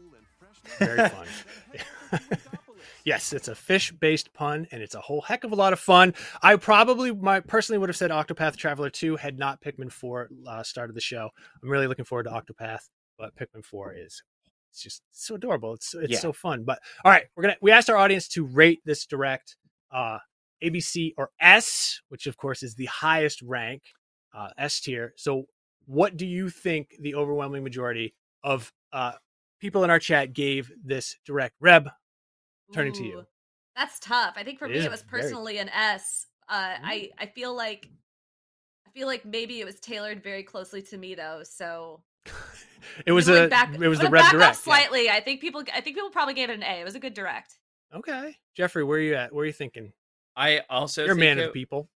Very 0.78 1.10
fun. 1.10 1.28
yes, 3.04 3.34
it's 3.34 3.48
a 3.48 3.56
fish-based 3.56 4.34
pun, 4.34 4.68
and 4.72 4.82
it's 4.82 4.96
a 4.96 5.02
whole 5.02 5.22
heck 5.22 5.44
of 5.44 5.52
a 5.52 5.56
lot 5.56 5.74
of 5.74 5.80
fun. 5.80 6.14
I 6.42 6.56
probably, 6.56 7.14
my 7.14 7.40
personally, 7.40 7.78
would 7.78 7.90
have 7.90 7.98
said 7.98 8.12
Octopath 8.12 8.56
Traveler 8.56 8.90
Two 8.90 9.16
had 9.16 9.38
not 9.38 9.62
Pikmin 9.62 9.92
Four 9.92 10.30
uh, 10.48 10.64
started 10.64 10.96
the 10.96 11.02
show. 11.02 11.30
I'm 11.62 11.70
really 11.70 11.88
looking 11.88 12.06
forward 12.06 12.24
to 12.24 12.30
Octopath, 12.30 12.90
but 13.18 13.36
Pikmin 13.36 13.66
Four 13.66 13.94
is 13.94 14.24
it's 14.72 14.82
just 14.84 15.02
so 15.12 15.36
adorable. 15.36 15.74
It's 15.74 15.94
it's 15.96 16.12
Yeah. 16.14 16.20
so 16.20 16.34
fun. 16.34 16.64
But 16.64 16.80
all 17.04 17.12
right, 17.12 17.26
we're 17.36 17.44
gonna 17.44 17.58
we 17.62 17.72
asked 17.72 17.90
our 17.90 17.98
audience 17.98 18.28
to 18.30 18.44
rate 18.46 18.80
this 18.86 19.06
direct 19.06 19.56
uh, 19.92 20.20
ABC 20.64 21.14
or 21.18 21.32
S, 21.40 22.02
which 22.10 22.28
of 22.28 22.38
course 22.38 22.64
is 22.64 22.76
the 22.76 22.86
highest 22.86 23.42
rank 23.42 23.82
uh, 24.34 24.50
S 24.58 24.80
tier. 24.82 25.14
So, 25.18 25.46
what 25.86 26.18
do 26.18 26.26
you 26.28 26.50
think 26.50 26.96
the 27.00 27.16
overwhelming 27.16 27.64
majority 27.64 28.14
of 28.44 28.72
uh, 28.94 29.14
people 29.60 29.84
in 29.84 29.90
our 29.90 30.00
chat 30.00 30.34
gave 30.34 30.72
this 30.84 31.16
direct? 31.26 31.56
Reb, 31.60 31.90
turning 32.74 32.94
to 32.94 33.04
you. 33.04 33.24
That's 33.76 33.98
tough. 34.00 34.34
I 34.36 34.44
think 34.44 34.60
for 34.60 34.66
It 34.66 34.72
me 34.72 34.80
it 34.80 34.92
was 34.92 35.02
very- 35.02 35.22
personally 35.24 35.58
an 35.58 35.70
S. 35.70 36.28
Uh, 36.48 36.76
I 36.84 37.10
I 37.18 37.26
feel 37.28 37.56
like 37.56 37.90
I 38.86 38.90
feel 38.92 39.08
like 39.08 39.24
maybe 39.26 39.60
it 39.62 39.66
was 39.66 39.80
tailored 39.80 40.22
very 40.24 40.44
closely 40.44 40.82
to 40.84 40.98
me 40.98 41.16
though. 41.16 41.42
So 41.44 42.04
It 43.06 43.14
was 43.14 43.30
a 43.30 43.48
back, 43.48 43.74
it 43.74 43.80
was 43.88 44.00
I'm 44.00 44.06
the 44.06 44.10
gonna 44.12 44.24
back 44.24 44.32
direct. 44.32 44.44
Up 44.50 44.56
yeah. 44.56 44.62
slightly. 44.62 45.10
I 45.10 45.22
think 45.22 45.40
people 45.40 45.64
I 45.74 45.80
think 45.80 45.96
people 45.96 46.10
probably 46.10 46.34
gave 46.34 46.50
it 46.50 46.54
an 46.56 46.64
A. 46.64 46.82
It 46.82 46.84
was 46.84 46.96
a 46.96 47.00
good 47.00 47.14
direct. 47.14 47.58
Okay, 47.96 48.36
Jeffrey, 48.58 48.84
where 48.84 49.00
are 49.00 49.02
you 49.02 49.16
at? 49.16 49.34
Where 49.34 49.44
are 49.44 49.46
you 49.46 49.54
thinking? 49.54 49.94
I 50.36 50.62
also 50.70 51.06
You're 51.06 51.14
a 51.14 51.18
man 51.18 51.38
of 51.40 51.46
it- 51.46 51.48
the 51.48 51.54
people. 51.54 51.90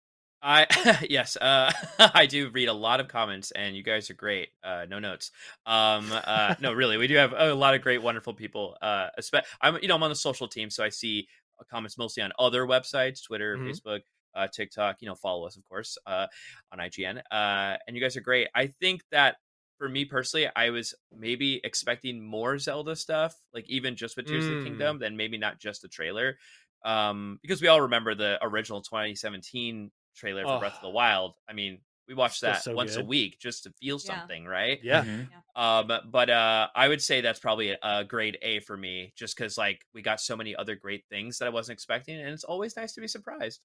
I 0.43 0.67
yes, 1.11 1.37
uh, 1.37 1.73
I 2.15 2.27
do 2.27 2.51
read 2.51 2.69
a 2.69 2.73
lot 2.75 3.01
of 3.01 3.09
comments, 3.09 3.51
and 3.51 3.75
you 3.77 3.83
guys 3.83 4.11
are 4.11 4.15
great. 4.15 4.51
Uh, 4.63 4.85
no 4.89 4.99
notes. 4.99 5.31
Um, 5.65 6.11
uh, 6.13 6.55
no, 6.61 6.73
really, 6.75 6.97
we 6.99 7.07
do 7.07 7.17
have 7.17 7.33
a 7.37 7.55
lot 7.55 7.75
of 7.75 7.81
great, 7.83 8.03
wonderful 8.03 8.35
people. 8.35 8.77
Uh, 8.83 9.09
espe- 9.19 9.43
I'm, 9.61 9.79
you 9.83 9.89
know, 9.89 9.95
I'm 9.97 10.03
on 10.03 10.11
the 10.11 10.17
social 10.17 10.49
team, 10.49 10.69
so 10.71 10.83
I 10.85 10.89
see 10.91 11.29
uh, 11.59 11.65
comments 11.71 11.97
mostly 11.99 12.23
on 12.23 12.33
other 12.39 12.67
websites, 12.67 13.23
Twitter, 13.25 13.57
Mhm. 13.57 13.69
Facebook, 13.71 14.01
uh, 14.35 14.49
TikTok. 14.49 14.97
You 15.01 15.09
know, 15.09 15.15
follow 15.15 15.47
us, 15.47 15.57
of 15.57 15.67
course, 15.69 15.97
uh, 16.07 16.27
on 16.73 16.79
IGN. 16.79 17.21
Uh, 17.31 17.77
and 17.87 17.95
you 17.97 18.03
guys 18.03 18.17
are 18.17 18.23
great. 18.23 18.49
I 18.55 18.67
think 18.69 19.03
that 19.13 19.37
for 19.81 19.89
me 19.89 20.05
personally, 20.05 20.49
I 20.57 20.71
was 20.71 20.95
maybe 21.13 21.61
expecting 21.65 22.23
more 22.25 22.59
Zelda 22.59 22.97
stuff, 22.97 23.35
like 23.55 23.69
even 23.69 23.97
just 23.97 24.17
with 24.17 24.27
Tears 24.29 24.49
of 24.49 24.51
Mm. 24.53 24.59
the 24.59 24.63
Kingdom, 24.63 25.01
than 25.01 25.17
maybe 25.17 25.39
not 25.39 25.59
just 25.61 25.83
the 25.83 25.89
trailer. 25.89 26.39
Um, 26.85 27.39
because 27.43 27.63
we 27.63 27.69
all 27.69 27.81
remember 27.83 28.15
the 28.15 28.39
original 28.43 28.83
2017 28.83 29.91
trailer 30.17 30.47
for 30.47 30.59
Breath 30.59 30.75
of 30.77 30.81
the 30.83 30.91
Oh. 30.91 30.95
Wild. 30.95 31.35
I 31.49 31.55
mean, 31.55 31.83
we 32.09 32.15
watch 32.15 32.41
Still 32.41 32.53
that 32.53 32.55
so 32.55 32.75
once 32.75 32.97
a 32.97 33.03
week 33.03 33.39
just 33.41 33.65
to 33.65 33.73
feel 33.73 33.99
Yeah. 34.03 34.29
something, 34.29 34.47
right? 34.47 34.81
Yeah, 34.83 35.05
Mhm. 35.05 35.33
Um, 35.57 35.91
but 36.11 36.31
uh, 36.31 36.69
I 36.75 36.89
would 36.89 37.03
say 37.03 37.21
that's 37.21 37.41
probably 37.41 37.71
a, 37.71 37.79
a 37.83 38.05
grade 38.05 38.39
A 38.43 38.61
for 38.61 38.77
me, 38.77 39.13
just 39.17 39.37
because 39.37 39.59
like 39.59 39.85
we 39.95 40.03
got 40.03 40.21
so 40.21 40.37
many 40.37 40.55
other 40.57 40.77
great 40.77 41.05
things 41.11 41.39
that 41.39 41.47
I 41.47 41.51
wasn't 41.51 41.75
expecting, 41.77 42.21
and 42.21 42.31
it's 42.31 42.45
always 42.45 42.77
nice 42.77 42.93
to 42.95 43.01
be 43.01 43.09
surprised. 43.09 43.61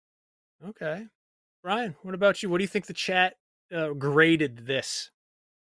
okay. 0.64 1.08
Brian, 1.64 1.96
what 2.04 2.16
about 2.16 2.44
you? 2.44 2.50
What 2.50 2.60
do 2.60 2.64
you 2.64 2.70
think 2.70 2.88
the 2.88 2.94
chat 2.94 3.38
uh, 3.74 3.90
graded 3.94 4.66
this 4.68 5.12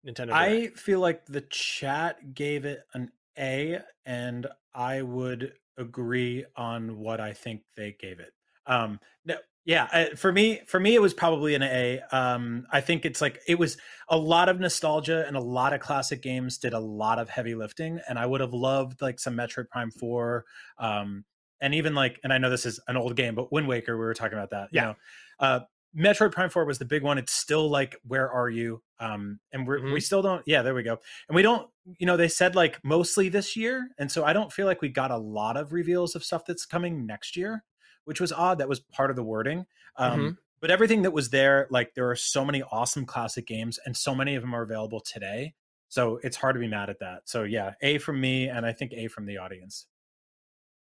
Nintendo? 0.06 0.34
I 0.34 0.68
feel 0.76 0.99
like 0.99 1.26
the 1.26 1.41
chat 1.41 2.34
gave 2.34 2.66
it 2.66 2.84
an 2.93 3.12
A, 3.38 3.80
and 4.06 4.47
I 4.74 5.01
would 5.01 5.53
agree 5.78 6.45
on 6.56 6.97
what 6.97 7.20
I 7.20 7.34
think 7.34 7.64
they 7.76 7.93
gave 7.93 8.20
it. 8.20 8.34
Um, 8.66 8.99
no, 9.26 9.38
yeah, 9.66 10.14
for 10.16 10.32
me, 10.32 10.62
for 10.68 10.80
me, 10.80 10.95
it 10.95 11.01
was 11.01 11.14
probably 11.14 11.56
an 11.56 11.64
A. 11.64 12.01
Um, 12.12 12.68
I 12.72 12.82
think 12.82 13.06
it's 13.06 13.22
like 13.22 13.39
it 13.47 13.56
was 13.60 13.78
a 14.10 14.18
lot 14.18 14.49
of 14.49 14.60
nostalgia 14.60 15.26
and 15.28 15.36
a 15.36 15.41
lot 15.41 15.74
of 15.74 15.80
classic 15.82 16.22
games 16.22 16.58
did 16.58 16.74
a 16.74 16.80
lot 16.80 17.20
of 17.20 17.30
heavy 17.30 17.56
lifting, 17.56 17.99
and 18.08 18.18
I 18.20 18.26
would 18.26 18.41
have 18.41 18.53
loved 18.53 19.01
like 19.01 19.20
some 19.20 19.36
Metroid 19.36 19.70
Prime 19.70 19.91
Four, 19.91 20.45
um, 20.78 21.26
and 21.62 21.74
even 21.74 21.95
like, 21.95 22.20
and 22.24 22.34
I 22.34 22.38
know 22.38 22.49
this 22.49 22.66
is 22.66 22.80
an 22.88 22.97
old 22.97 23.16
game, 23.16 23.36
but 23.36 23.51
Wind 23.51 23.68
Waker, 23.68 23.97
we 23.97 24.06
were 24.06 24.14
talking 24.14 24.38
about 24.38 24.51
that. 24.51 24.70
You 24.74 24.80
Yeah. 24.80 24.82
know, 24.82 24.95
uh, 25.39 25.60
Metroid 25.95 26.34
Prime 26.34 26.49
4 26.49 26.66
was 26.66 26.78
the 26.78 26.86
big 26.86 27.03
one. 27.03 27.18
It's 27.18 27.32
still 27.34 27.70
like, 27.70 27.95
where 28.03 28.30
are 28.30 28.49
you? 28.49 28.84
Um, 29.00 29.39
and 29.52 29.68
we're, 29.68 29.80
Mhm. 29.80 29.93
we 29.93 30.00
still 30.00 30.22
don't, 30.22 30.41
yeah, 30.48 30.62
there 30.62 30.74
we 30.74 30.84
go. 30.84 31.00
And 31.28 31.36
we 31.36 31.41
don't, 31.41 31.70
you 31.98 32.06
know, 32.06 32.18
they 32.18 32.28
said 32.28 32.56
like 32.56 32.84
mostly 32.84 33.30
this 33.30 33.56
year. 33.56 33.89
And 33.98 34.12
so 34.12 34.24
I 34.24 34.34
don't 34.34 34.52
feel 34.54 34.66
like 34.66 34.82
we 34.82 34.89
got 34.89 35.12
a 35.12 35.18
lot 35.18 35.58
of 35.58 35.74
reveals 35.74 36.16
of 36.16 36.24
stuff 36.24 36.46
that's 36.46 36.66
coming 36.66 37.06
next 37.06 37.36
year, 37.36 37.64
which 38.06 38.22
was 38.22 38.32
odd. 38.32 38.60
That 38.60 38.70
was 38.70 38.80
part 38.80 39.10
of 39.10 39.16
the 39.16 39.24
wording. 39.24 39.66
Um, 39.98 40.20
Mhm. 40.20 40.38
But 40.62 40.72
everything 40.72 41.04
that 41.04 41.12
was 41.12 41.30
there, 41.30 41.68
like 41.70 41.93
there 41.93 42.10
are 42.10 42.16
so 42.16 42.43
many 42.43 42.64
awesome 42.64 43.06
classic 43.06 43.46
games 43.46 43.78
and 43.86 43.96
so 43.96 44.16
many 44.16 44.36
of 44.36 44.41
them 44.41 44.56
are 44.56 44.64
available 44.64 45.00
today. 45.00 45.54
So 45.89 46.18
it's 46.24 46.38
hard 46.38 46.56
to 46.56 46.60
be 46.60 46.68
mad 46.68 46.89
at 46.89 47.00
that. 47.00 47.30
So 47.30 47.43
yeah, 47.43 47.74
A 47.82 47.98
from 48.00 48.20
me 48.20 48.48
and 48.48 48.66
I 48.66 48.72
think 48.72 48.91
A 48.93 49.08
from 49.08 49.26
the 49.26 49.38
audience. 49.38 49.86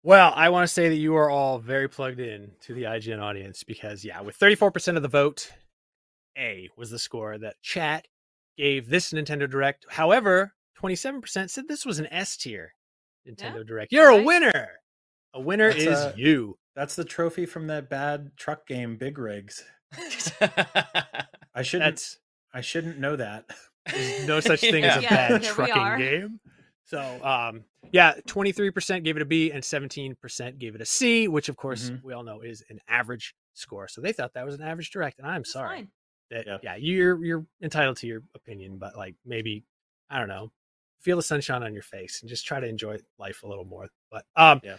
Well, 0.03 0.31
I 0.35 0.49
want 0.49 0.67
to 0.67 0.73
say 0.73 0.89
that 0.89 0.95
you 0.95 1.15
are 1.15 1.29
all 1.29 1.59
very 1.59 1.89
plugged 1.89 2.19
in 2.19 2.53
to 2.61 2.73
the 2.73 2.83
IGN 2.83 3.19
audience 3.19 3.63
because, 3.63 4.05
yeah, 4.05 4.21
with 4.21 4.37
34% 4.37 4.95
of 4.95 5.03
the 5.03 5.09
vote, 5.09 5.51
A 6.37 6.69
was 6.77 6.89
the 6.91 6.99
score 6.99 7.37
that 7.37 7.55
chat 7.61 8.07
gave 8.57 8.89
this 8.89 9.11
Nintendo 9.13 9.49
Direct. 9.49 9.85
However, 9.89 10.53
27% 10.81 11.49
said 11.49 11.67
this 11.67 11.85
was 11.85 11.99
an 11.99 12.07
S 12.11 12.37
tier 12.37 12.73
Nintendo 13.27 13.65
Direct. 13.65 13.91
You're 13.91 14.09
a 14.09 14.21
winner. 14.23 14.69
A 15.33 15.41
winner 15.41 15.69
That's, 15.69 15.83
is 15.83 15.97
uh, 15.97 16.13
you. 16.15 16.57
That's 16.75 16.95
the 16.95 17.03
trophy 17.05 17.45
from 17.45 17.67
that 17.67 17.89
bad 17.89 18.31
truck 18.37 18.67
game, 18.67 18.97
Big 18.97 19.17
Rigs. 19.17 19.63
I 21.53 21.61
shouldn't. 21.61 21.91
That's 21.95 22.19
I 22.53 22.61
shouldn't 22.61 22.99
know 22.99 23.15
that. 23.15 23.45
there's 23.91 24.27
no 24.27 24.39
such 24.39 24.61
thing 24.61 24.83
as 24.83 24.97
a 24.97 25.01
Yeah, 25.03 25.09
bad 25.15 25.41
here 25.43 25.53
trucking 25.53 25.97
game. 25.97 26.39
So, 26.85 26.99
um, 27.23 27.65
yeah, 27.91 28.13
23% 28.27 29.03
gave 29.03 29.17
it 29.17 29.21
a 29.21 29.25
B 29.25 29.51
and 29.51 29.61
17% 29.61 30.57
gave 30.57 30.75
it 30.75 30.81
a 30.81 30.85
C, 30.85 31.27
which 31.27 31.49
of 31.49 31.57
course 31.57 31.89
Mhm. 31.89 32.03
we 32.03 32.13
all 32.13 32.23
know 32.23 32.41
is 32.41 32.63
an 32.69 32.79
average 32.87 33.35
score. 33.53 33.87
So 33.89 33.99
they 34.01 34.13
thought 34.13 34.33
that 34.35 34.45
was 34.45 34.55
an 34.55 34.61
average 34.61 34.91
direct, 34.91 35.19
and 35.19 35.27
I'm 35.27 35.41
It's 35.41 35.51
sorry. 35.51 35.77
fine. 35.79 35.91
That 36.31 36.45
Yeah. 36.47 36.57
yeah. 36.63 36.75
you're 36.75 37.23
you're 37.23 37.45
entitled 37.61 37.97
to 37.97 38.07
your 38.07 38.21
opinion 38.35 38.77
but 38.77 38.95
like 38.97 39.15
maybe 39.25 39.63
i 40.09 40.19
don't 40.19 40.27
know 40.27 40.51
feel 40.99 41.17
the 41.17 41.23
sunshine 41.23 41.63
on 41.63 41.73
your 41.73 41.83
face 41.83 42.21
and 42.21 42.29
just 42.29 42.45
try 42.45 42.59
to 42.59 42.67
enjoy 42.67 42.97
life 43.19 43.43
a 43.43 43.47
little 43.47 43.65
more 43.65 43.87
but 44.11 44.25
um 44.35 44.59
Yeah. 44.63 44.77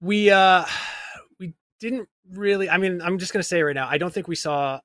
we 0.00 0.30
uh 0.30 0.64
we 1.38 1.54
didn't 1.80 2.08
really 2.32 2.70
i 2.70 2.76
mean 2.76 3.00
i'm 3.02 3.18
just 3.18 3.32
gonna 3.32 3.42
say 3.42 3.62
right 3.62 3.74
now 3.74 3.88
i 3.88 3.98
don't 3.98 4.12
think 4.12 4.28
we 4.28 4.36
saw 4.36 4.78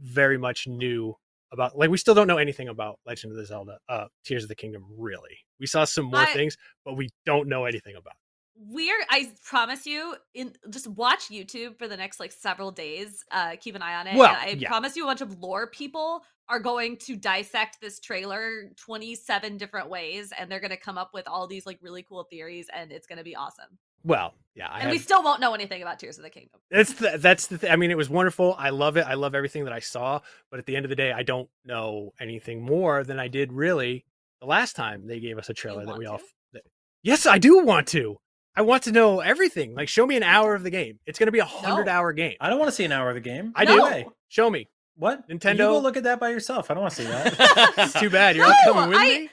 very 0.00 0.38
much 0.38 0.66
new 0.66 1.14
about 1.52 1.76
like 1.76 1.90
we 1.90 1.98
still 1.98 2.14
don't 2.14 2.26
know 2.26 2.38
anything 2.38 2.68
about 2.68 2.98
legend 3.06 3.32
of 3.32 3.36
the 3.36 3.44
zelda 3.44 3.78
uh 3.88 4.06
tears 4.24 4.42
of 4.42 4.48
the 4.48 4.54
kingdom 4.54 4.84
really 4.96 5.36
we 5.58 5.66
saw 5.66 5.84
some 5.84 6.06
more 6.06 6.20
I- 6.20 6.32
things 6.32 6.56
but 6.84 6.94
we 6.94 7.10
don't 7.26 7.48
know 7.48 7.64
anything 7.66 7.96
about 7.96 8.14
we're 8.56 9.00
i 9.08 9.30
promise 9.44 9.86
you 9.86 10.14
in 10.34 10.52
just 10.70 10.86
watch 10.88 11.28
youtube 11.30 11.78
for 11.78 11.88
the 11.88 11.96
next 11.96 12.20
like 12.20 12.32
several 12.32 12.70
days 12.70 13.24
uh 13.30 13.52
keep 13.60 13.74
an 13.74 13.82
eye 13.82 13.94
on 13.94 14.06
it 14.06 14.16
Well, 14.16 14.36
i 14.38 14.56
yeah. 14.58 14.68
promise 14.68 14.96
you 14.96 15.04
a 15.04 15.06
bunch 15.06 15.20
of 15.20 15.38
lore 15.38 15.68
people 15.68 16.22
are 16.48 16.60
going 16.60 16.96
to 16.98 17.16
dissect 17.16 17.78
this 17.80 18.00
trailer 18.00 18.70
27 18.84 19.56
different 19.56 19.88
ways 19.88 20.32
and 20.38 20.50
they're 20.50 20.60
going 20.60 20.70
to 20.70 20.76
come 20.76 20.98
up 20.98 21.10
with 21.14 21.26
all 21.28 21.46
these 21.46 21.64
like 21.64 21.78
really 21.80 22.02
cool 22.02 22.24
theories 22.24 22.66
and 22.74 22.92
it's 22.92 23.06
going 23.06 23.18
to 23.18 23.24
be 23.24 23.36
awesome 23.36 23.78
Well, 24.04 24.34
yeah, 24.56 24.68
I 24.68 24.74
and 24.74 24.82
have, 24.84 24.90
we 24.92 24.98
still 24.98 25.22
won't 25.22 25.40
know 25.40 25.54
anything 25.54 25.80
about 25.80 25.98
tears 26.00 26.18
of 26.18 26.24
the 26.24 26.30
kingdom 26.30 26.60
That's 26.70 26.92
the, 26.94 27.18
that's 27.18 27.46
the 27.46 27.56
thing. 27.56 27.70
I 27.70 27.76
mean, 27.76 27.90
it 27.90 27.96
was 27.96 28.10
wonderful. 28.10 28.56
I 28.58 28.70
love 28.70 28.96
it. 28.96 29.06
I 29.06 29.14
love 29.14 29.34
everything 29.34 29.64
that 29.64 29.72
I 29.72 29.78
saw. 29.78 30.20
But 30.50 30.58
at 30.58 30.66
the 30.66 30.74
end 30.76 30.84
of 30.84 30.90
the 30.90 30.96
day, 30.96 31.12
I 31.12 31.22
don't 31.22 31.48
know 31.64 32.12
anything 32.20 32.62
more 32.62 33.04
than 33.04 33.18
I 33.20 33.28
did 33.28 33.52
really 33.52 34.04
the 34.40 34.46
last 34.46 34.74
time 34.74 35.06
they 35.06 35.20
gave 35.20 35.38
us 35.38 35.48
a 35.48 35.54
trailer 35.54 35.86
that 35.86 35.96
we 35.98 36.04
all. 36.06 36.18
to? 36.18 36.24
that- 36.54 36.62
yes, 37.02 37.26
I 37.26 37.38
do 37.38 37.64
want 37.64 37.86
to. 37.88 38.16
I 38.56 38.62
want 38.62 38.82
to 38.84 38.92
know 38.92 39.20
everything. 39.20 39.74
Like, 39.74 39.88
show 39.88 40.06
me 40.06 40.16
an 40.16 40.22
hour 40.22 40.54
of 40.54 40.62
the 40.62 40.70
game. 40.70 40.98
It's 41.06 41.18
going 41.18 41.28
to 41.28 41.32
be 41.32 41.38
a 41.38 41.44
hundred 41.44 41.86
No. 41.86 41.92
hour 41.92 42.12
game. 42.12 42.34
I 42.40 42.50
don't 42.50 42.58
want 42.58 42.68
to 42.68 42.74
see 42.74 42.84
an 42.84 42.92
hour 42.92 43.08
of 43.08 43.14
the 43.14 43.20
game. 43.20 43.52
I 43.54 43.64
No 43.64 43.76
do. 43.76 43.82
way. 43.82 44.06
Show 44.28 44.50
me. 44.50 44.68
What? 44.96 45.28
Nintendo- 45.28 45.50
You 45.52 45.56
go 45.58 45.78
look 45.78 45.96
at 45.96 46.02
that 46.02 46.20
by 46.20 46.30
yourself. 46.30 46.70
I 46.70 46.74
don't 46.74 46.82
want 46.82 46.94
to 46.94 47.02
see 47.02 47.08
that. 47.08 47.72
It's 47.78 47.92
too 48.00 48.10
bad. 48.10 48.36
You're 48.36 48.46
not 48.46 48.56
coming 48.64 48.88
with 48.90 48.98
I- 48.98 49.04
me. 49.20 49.30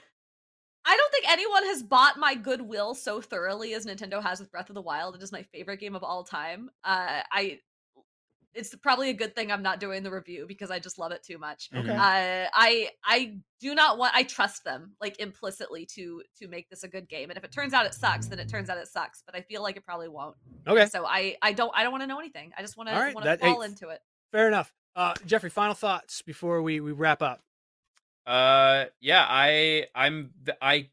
I 0.89 0.95
don't 0.95 1.11
think 1.11 1.29
anyone 1.29 1.65
has 1.65 1.83
bought 1.83 2.17
my 2.17 2.33
goodwill 2.35 2.95
so 2.95 3.19
thoroughly 3.19 3.73
as 3.73 3.85
Nintendo 3.85 4.23
has 4.23 4.39
with 4.39 4.49
Breath 4.51 4.69
of 4.69 4.75
the 4.75 4.81
Wild. 4.81 5.15
It 5.15 5.21
is 5.23 5.33
my 5.33 5.43
favorite 5.51 5.81
game 5.81 5.95
of 5.97 6.03
all 6.03 6.23
time. 6.23 6.69
Uh, 6.85 7.19
I, 7.29 7.59
it's 8.57 8.75
probably 8.75 9.09
a 9.09 9.13
good 9.13 9.35
thing 9.35 9.51
I'm 9.51 9.61
not 9.63 9.79
doing 9.79 10.03
the 10.03 10.11
review 10.11 10.45
because 10.47 10.71
I 10.71 10.79
just 10.79 10.97
love 10.99 11.11
it 11.11 11.23
too 11.23 11.37
much. 11.37 11.69
Okay. 11.75 11.89
Uh, 11.91 12.49
I 12.53 12.89
I 13.05 13.37
do 13.61 13.75
not 13.75 13.97
want. 13.97 14.13
I 14.15 14.23
trust 14.23 14.63
them 14.63 14.93
like 14.99 15.19
implicitly 15.19 15.85
to 15.95 16.21
to 16.39 16.47
make 16.47 16.69
this 16.69 16.83
a 16.83 16.87
good 16.87 17.07
game. 17.07 17.29
And 17.29 17.37
if 17.37 17.43
it 17.43 17.51
turns 17.51 17.73
out 17.73 17.85
it 17.85 17.93
sucks, 17.93 18.27
then 18.27 18.39
it 18.39 18.49
turns 18.49 18.69
out 18.69 18.77
it 18.77 18.87
sucks. 18.87 19.23
But 19.25 19.35
I 19.35 19.41
feel 19.41 19.61
like 19.61 19.77
it 19.77 19.85
probably 19.85 20.09
won't. 20.09 20.35
Okay, 20.67 20.87
So 20.87 21.05
I 21.05 21.37
I 21.41 21.53
don't 21.53 21.71
I 21.75 21.83
don't 21.83 21.91
want 21.91 22.03
to 22.03 22.07
know 22.07 22.19
anything. 22.19 22.51
I 22.57 22.61
just 22.61 22.75
want 22.77 22.89
to 22.89 22.95
All 22.95 23.01
right, 23.01 23.13
want 23.15 23.23
to 23.25 23.29
that- 23.29 23.41
hey, 23.41 23.51
fall 23.51 23.61
into 23.61 23.89
it. 23.89 24.01
fair 24.31 24.47
enough. 24.47 24.73
Uh, 24.95 25.13
Jeffrey, 25.25 25.49
final 25.51 25.75
thoughts 25.75 26.21
before 26.23 26.61
we 26.61 26.79
we 26.79 26.91
wrap 26.91 27.21
up. 27.21 27.41
Uh, 28.25 28.85
yeah, 28.99 29.25
I, 29.27 29.85
I'm, 29.95 30.31
I, 30.61 30.89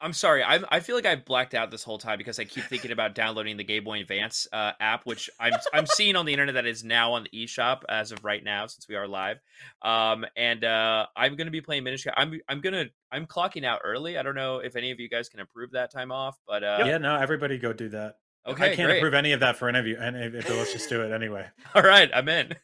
I'm 0.00 0.12
sorry. 0.12 0.44
I'm, 0.44 0.64
I 0.68 0.78
feel 0.80 0.94
like 0.94 1.06
I've 1.06 1.24
blacked 1.24 1.54
out 1.54 1.70
this 1.72 1.82
whole 1.82 1.98
time 1.98 2.18
because 2.18 2.38
I 2.38 2.44
keep 2.44 2.64
thinking 2.64 2.92
about 2.92 3.14
downloading 3.16 3.56
the 3.56 3.64
Game 3.64 3.82
Boy 3.82 4.00
Advance 4.00 4.46
uh, 4.52 4.72
app, 4.78 5.04
which 5.06 5.28
I'm, 5.40 5.54
I'm 5.74 5.86
seeing 5.86 6.14
on 6.14 6.24
the 6.24 6.32
internet 6.32 6.54
that 6.54 6.66
is 6.66 6.84
now 6.84 7.14
on 7.14 7.24
the 7.30 7.44
eShop 7.46 7.80
as 7.88 8.12
of 8.12 8.24
right 8.24 8.42
now, 8.44 8.66
since 8.68 8.86
we 8.88 8.94
are 8.94 9.08
live. 9.08 9.38
Um, 9.82 10.24
and 10.36 10.62
uh, 10.64 11.06
I'm 11.16 11.34
gonna 11.34 11.50
be 11.50 11.60
playing 11.60 11.82
Minish 11.82 12.04
Cap. 12.04 12.14
I'm, 12.16 12.40
I'm 12.48 12.60
gonna, 12.60 12.84
I'm 13.10 13.26
clocking 13.26 13.64
out 13.64 13.80
early. 13.82 14.16
I 14.18 14.22
don't 14.22 14.36
know 14.36 14.58
if 14.58 14.76
any 14.76 14.92
of 14.92 15.00
you 15.00 15.08
guys 15.08 15.28
can 15.28 15.40
approve 15.40 15.72
that 15.72 15.90
time 15.90 16.12
off, 16.12 16.38
but 16.46 16.62
uh, 16.62 16.84
Yeah, 16.86 16.98
no, 16.98 17.16
everybody 17.16 17.58
go 17.58 17.72
do 17.72 17.88
that. 17.88 18.18
okay, 18.46 18.72
I 18.72 18.76
can't 18.76 18.86
great. 18.88 18.98
approve 18.98 19.14
any 19.14 19.32
of 19.32 19.40
that 19.40 19.56
for 19.56 19.68
any 19.68 19.80
of 19.80 19.86
you. 19.88 19.96
And 19.98 20.16
if, 20.16 20.32
if 20.34 20.48
let's 20.48 20.72
just 20.72 20.88
do 20.88 21.02
it 21.02 21.12
anyway. 21.12 21.46
All 21.74 21.82
right, 21.82 22.08
I'm 22.14 22.28
in. 22.28 22.54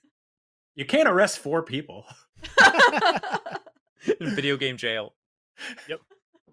You 0.76 0.84
can't 0.84 1.08
arrest 1.08 1.40
four 1.40 1.62
people. 1.62 2.04
In 4.20 4.34
video 4.34 4.56
game 4.56 4.76
jail. 4.76 5.14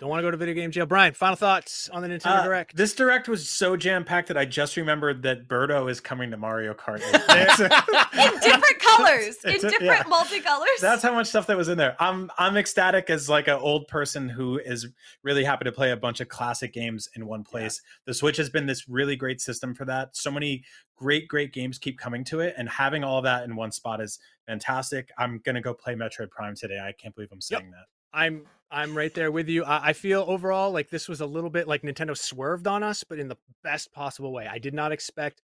Don't 0.02 0.10
want 0.10 0.18
to 0.18 0.24
go 0.24 0.32
to 0.32 0.38
video 0.38 0.56
game 0.56 0.72
jail. 0.72 0.88
Brian, 0.88 1.14
final 1.14 1.36
thoughts 1.36 1.88
on 1.89 2.02
the 2.02 2.08
Nintendo 2.08 2.39
Uh, 2.39 2.43
Direct. 2.43 2.76
This 2.76 2.95
direct 2.95 3.30
was 3.30 3.47
so 3.47 3.78
jam 3.78 4.04
packed 4.04 4.30
that 4.30 4.38
I 4.38 4.45
just 4.45 4.76
remembered 4.76 5.22
that 5.22 5.47
Birdo 5.47 5.91
is 5.91 5.99
coming 5.99 6.32
to 6.32 6.38
Mario 6.38 6.74
Kart. 6.74 7.04
in 7.14 8.39
different 8.39 8.80
colors, 8.80 9.38
in 9.45 9.52
It's 9.52 9.62
different 9.62 9.84
yeah. 9.84 10.04
multicolors. 10.06 10.80
That's 10.82 11.04
how 11.04 11.14
much 11.14 11.28
stuff 11.28 11.45
that 11.45 11.56
was 11.56 11.68
in 11.68 11.78
there. 11.78 11.95
I'm 11.99 12.32
I'm 12.39 12.58
ecstatic 12.58 13.12
as 13.12 13.30
like 13.30 13.47
an 13.47 13.60
old 13.60 13.88
person 13.88 14.28
who 14.28 14.58
is 14.58 14.88
really 15.22 15.43
happy 15.43 15.66
to 15.66 15.72
play 15.72 15.91
a 15.91 15.97
bunch 15.97 16.20
of 16.20 16.30
classic 16.30 16.74
games 16.74 17.08
in 17.16 17.28
one 17.28 17.43
place. 17.43 17.80
The 18.06 18.16
Switch 18.16 18.38
has 18.38 18.49
been 18.49 18.66
this 18.66 18.89
really 18.89 19.16
great 19.16 19.39
system 19.39 19.76
for 19.76 19.86
that. 19.86 20.18
So 20.18 20.32
many 20.32 20.64
great 20.95 21.28
great 21.28 21.54
games 21.54 21.78
keep 21.78 21.99
coming 21.99 22.24
to 22.24 22.39
it, 22.39 22.56
and 22.58 22.68
having 22.68 23.04
all 23.04 23.22
that 23.22 23.43
in 23.43 23.56
one 23.56 23.72
spot 23.72 24.02
is 24.02 24.18
fantastic. 24.47 25.12
I'm 25.20 25.41
gonna 25.45 25.62
go 25.62 25.76
play 25.76 25.93
Metroid 25.93 26.32
Prime 26.32 26.56
today. 26.56 26.80
I 26.80 26.91
can't 26.91 27.14
believe 27.14 27.30
I'm 27.32 27.39
saying 27.39 27.70
that. 27.70 27.86
I'm 28.14 28.43
I'm 28.70 28.95
right 28.95 29.14
there 29.14 29.32
with 29.32 29.49
you. 29.49 29.64
I, 29.64 29.89
I 29.89 29.93
feel 29.93 30.24
overall 30.28 30.72
like 30.72 30.89
this 30.89 31.09
was 31.09 31.22
a 31.22 31.26
little 31.26 31.49
bit 31.49 31.68
like 31.68 31.82
Nintendo 31.82 32.18
swerved 32.18 32.68
on 32.68 32.84
us, 32.84 33.03
but 33.03 33.20
in 33.20 33.28
the 33.28 33.38
best 33.64 33.91
possible 33.91 34.32
way. 34.32 34.47
I 34.49 34.59
did 34.59 34.74
not 34.74 34.91
expect. 34.91 35.41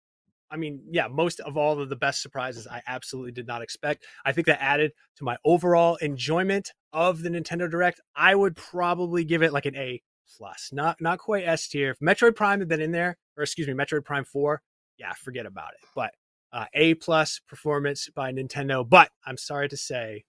I 0.49 0.57
mean, 0.57 0.82
yeah, 0.89 1.07
most 1.07 1.39
of 1.39 1.55
all 1.55 1.80
of 1.80 1.88
the 1.88 1.95
best 1.95 2.22
surprises 2.22 2.68
I 2.68 2.82
absolutely 2.86 3.32
did 3.32 3.47
not 3.47 3.62
expect. 3.62 4.05
I 4.26 4.34
think 4.34 4.47
that 4.47 4.62
added 4.62 4.91
to 5.18 5.24
my 5.24 5.38
overall 5.45 5.95
enjoyment 5.97 6.72
of 6.91 7.22
the 7.22 7.30
Nintendo 7.30 7.70
Direct. 7.72 8.01
I 8.16 8.36
would 8.36 8.55
probably 8.57 9.24
give 9.24 9.43
it 9.43 9.53
like 9.53 9.66
an 9.66 9.76
A 9.78 10.01
plus, 10.38 10.70
not 10.74 10.99
not 10.99 11.20
quite 11.20 11.45
S 11.45 11.68
tier. 11.68 11.91
If 11.91 11.99
Metroid 11.99 12.36
Prime 12.36 12.59
had 12.59 12.68
been 12.68 12.82
in 12.82 12.91
there, 12.91 13.18
or 13.38 13.43
excuse 13.43 13.68
me, 13.68 13.74
Metroid 13.74 14.03
Prime 14.03 14.26
Four, 14.26 14.62
yeah, 14.97 15.14
forget 15.14 15.45
about 15.45 15.74
it. 15.74 15.88
But 15.95 16.12
uh, 16.51 16.66
A 16.74 16.95
plus 16.95 17.39
performance 17.47 18.09
by 18.14 18.32
Nintendo. 18.32 18.88
But 18.88 19.09
I'm 19.26 19.38
sorry 19.38 19.70
to 19.70 19.78
say, 19.78 20.26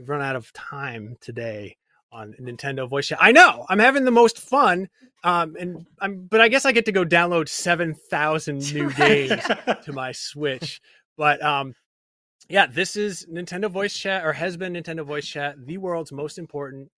we've 0.00 0.08
run 0.08 0.22
out 0.22 0.34
of 0.34 0.50
time 0.54 1.14
today 1.20 1.76
on 2.10 2.34
Nintendo 2.40 2.88
Voice 2.88 3.08
Chat. 3.08 3.18
I 3.20 3.32
know 3.32 3.66
I'm 3.68 3.78
having 3.78 4.06
the 4.06 4.10
most 4.10 4.38
fun, 4.38 4.88
um, 5.22 5.54
and 5.60 5.86
I'm, 6.00 6.22
but 6.22 6.40
I 6.40 6.48
guess 6.48 6.64
I 6.64 6.72
get 6.72 6.86
to 6.86 6.92
go 6.92 7.04
download 7.04 7.48
seven 7.48 7.94
thousand 7.94 8.72
new 8.74 8.90
games 8.94 9.42
to 9.84 9.92
my 9.92 10.12
Switch. 10.12 10.80
But 11.18 11.42
um, 11.42 11.74
yeah, 12.48 12.66
this 12.66 12.96
is 12.96 13.26
Nintendo 13.30 13.70
Voice 13.70 13.94
Chat, 13.94 14.24
or 14.24 14.32
has 14.32 14.56
been 14.56 14.72
Nintendo 14.72 15.04
Voice 15.04 15.26
Chat, 15.26 15.66
the 15.66 15.76
world's 15.76 16.12
most 16.12 16.38
important 16.38 16.90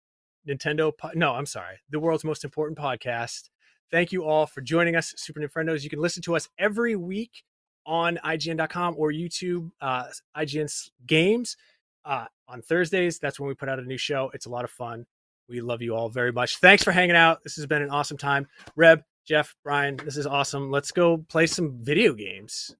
Nintendo. 0.49 0.97
Po- 0.97 1.11
no, 1.15 1.33
I'm 1.33 1.47
sorry, 1.47 1.79
the 1.91 1.99
world's 1.99 2.25
most 2.25 2.45
important 2.45 2.79
podcast. 2.79 3.51
Thank 3.91 4.13
you 4.13 4.25
all 4.25 4.47
for 4.47 4.61
joining 4.61 4.95
us, 4.95 5.13
Super 5.17 5.41
Nintendos. 5.41 5.83
You 5.83 5.91
can 5.91 6.01
listen 6.01 6.23
to 6.23 6.37
us 6.37 6.49
every 6.57 6.95
week 6.95 7.43
on 7.85 8.19
IGN.com 8.25 8.95
or 8.97 9.11
YouTube, 9.11 9.73
uh, 9.81 10.05
IGN's 10.37 10.93
games 11.05 11.57
uh, 12.05 12.27
on 12.49 12.63
Thursdays. 12.63 13.19
That's 13.19 13.39
when 13.39 13.49
we 13.49 13.55
put 13.55 13.69
out 13.69 13.79
a 13.79 13.83
new 13.83 13.99
show. 13.99 14.31
It's 14.35 14.47
a 14.47 14.51
lot 14.51 14.65
of 14.65 14.71
fun. 14.71 15.07
We 15.49 15.61
love 15.61 15.83
you 15.83 15.95
all 15.95 16.09
very 16.09 16.33
much. 16.33 16.59
Thanks 16.59 16.83
for 16.83 16.93
hanging 16.93 17.17
out. 17.17 17.43
This 17.43 17.57
has 17.57 17.67
been 17.67 17.83
an 17.83 17.91
awesome 17.91 18.17
time. 18.17 18.47
Reb, 18.77 19.03
Jeff, 19.27 19.55
Brian, 19.65 19.97
this 20.05 20.17
is 20.17 20.27
awesome. 20.27 20.71
Let's 20.71 20.93
go 20.93 21.19
play 21.29 21.47
some 21.47 21.79
video 21.83 22.15
games. 22.15 22.75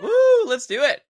Woo! 0.00 0.44
Let's 0.46 0.66
do 0.66 0.82
it. 0.82 1.02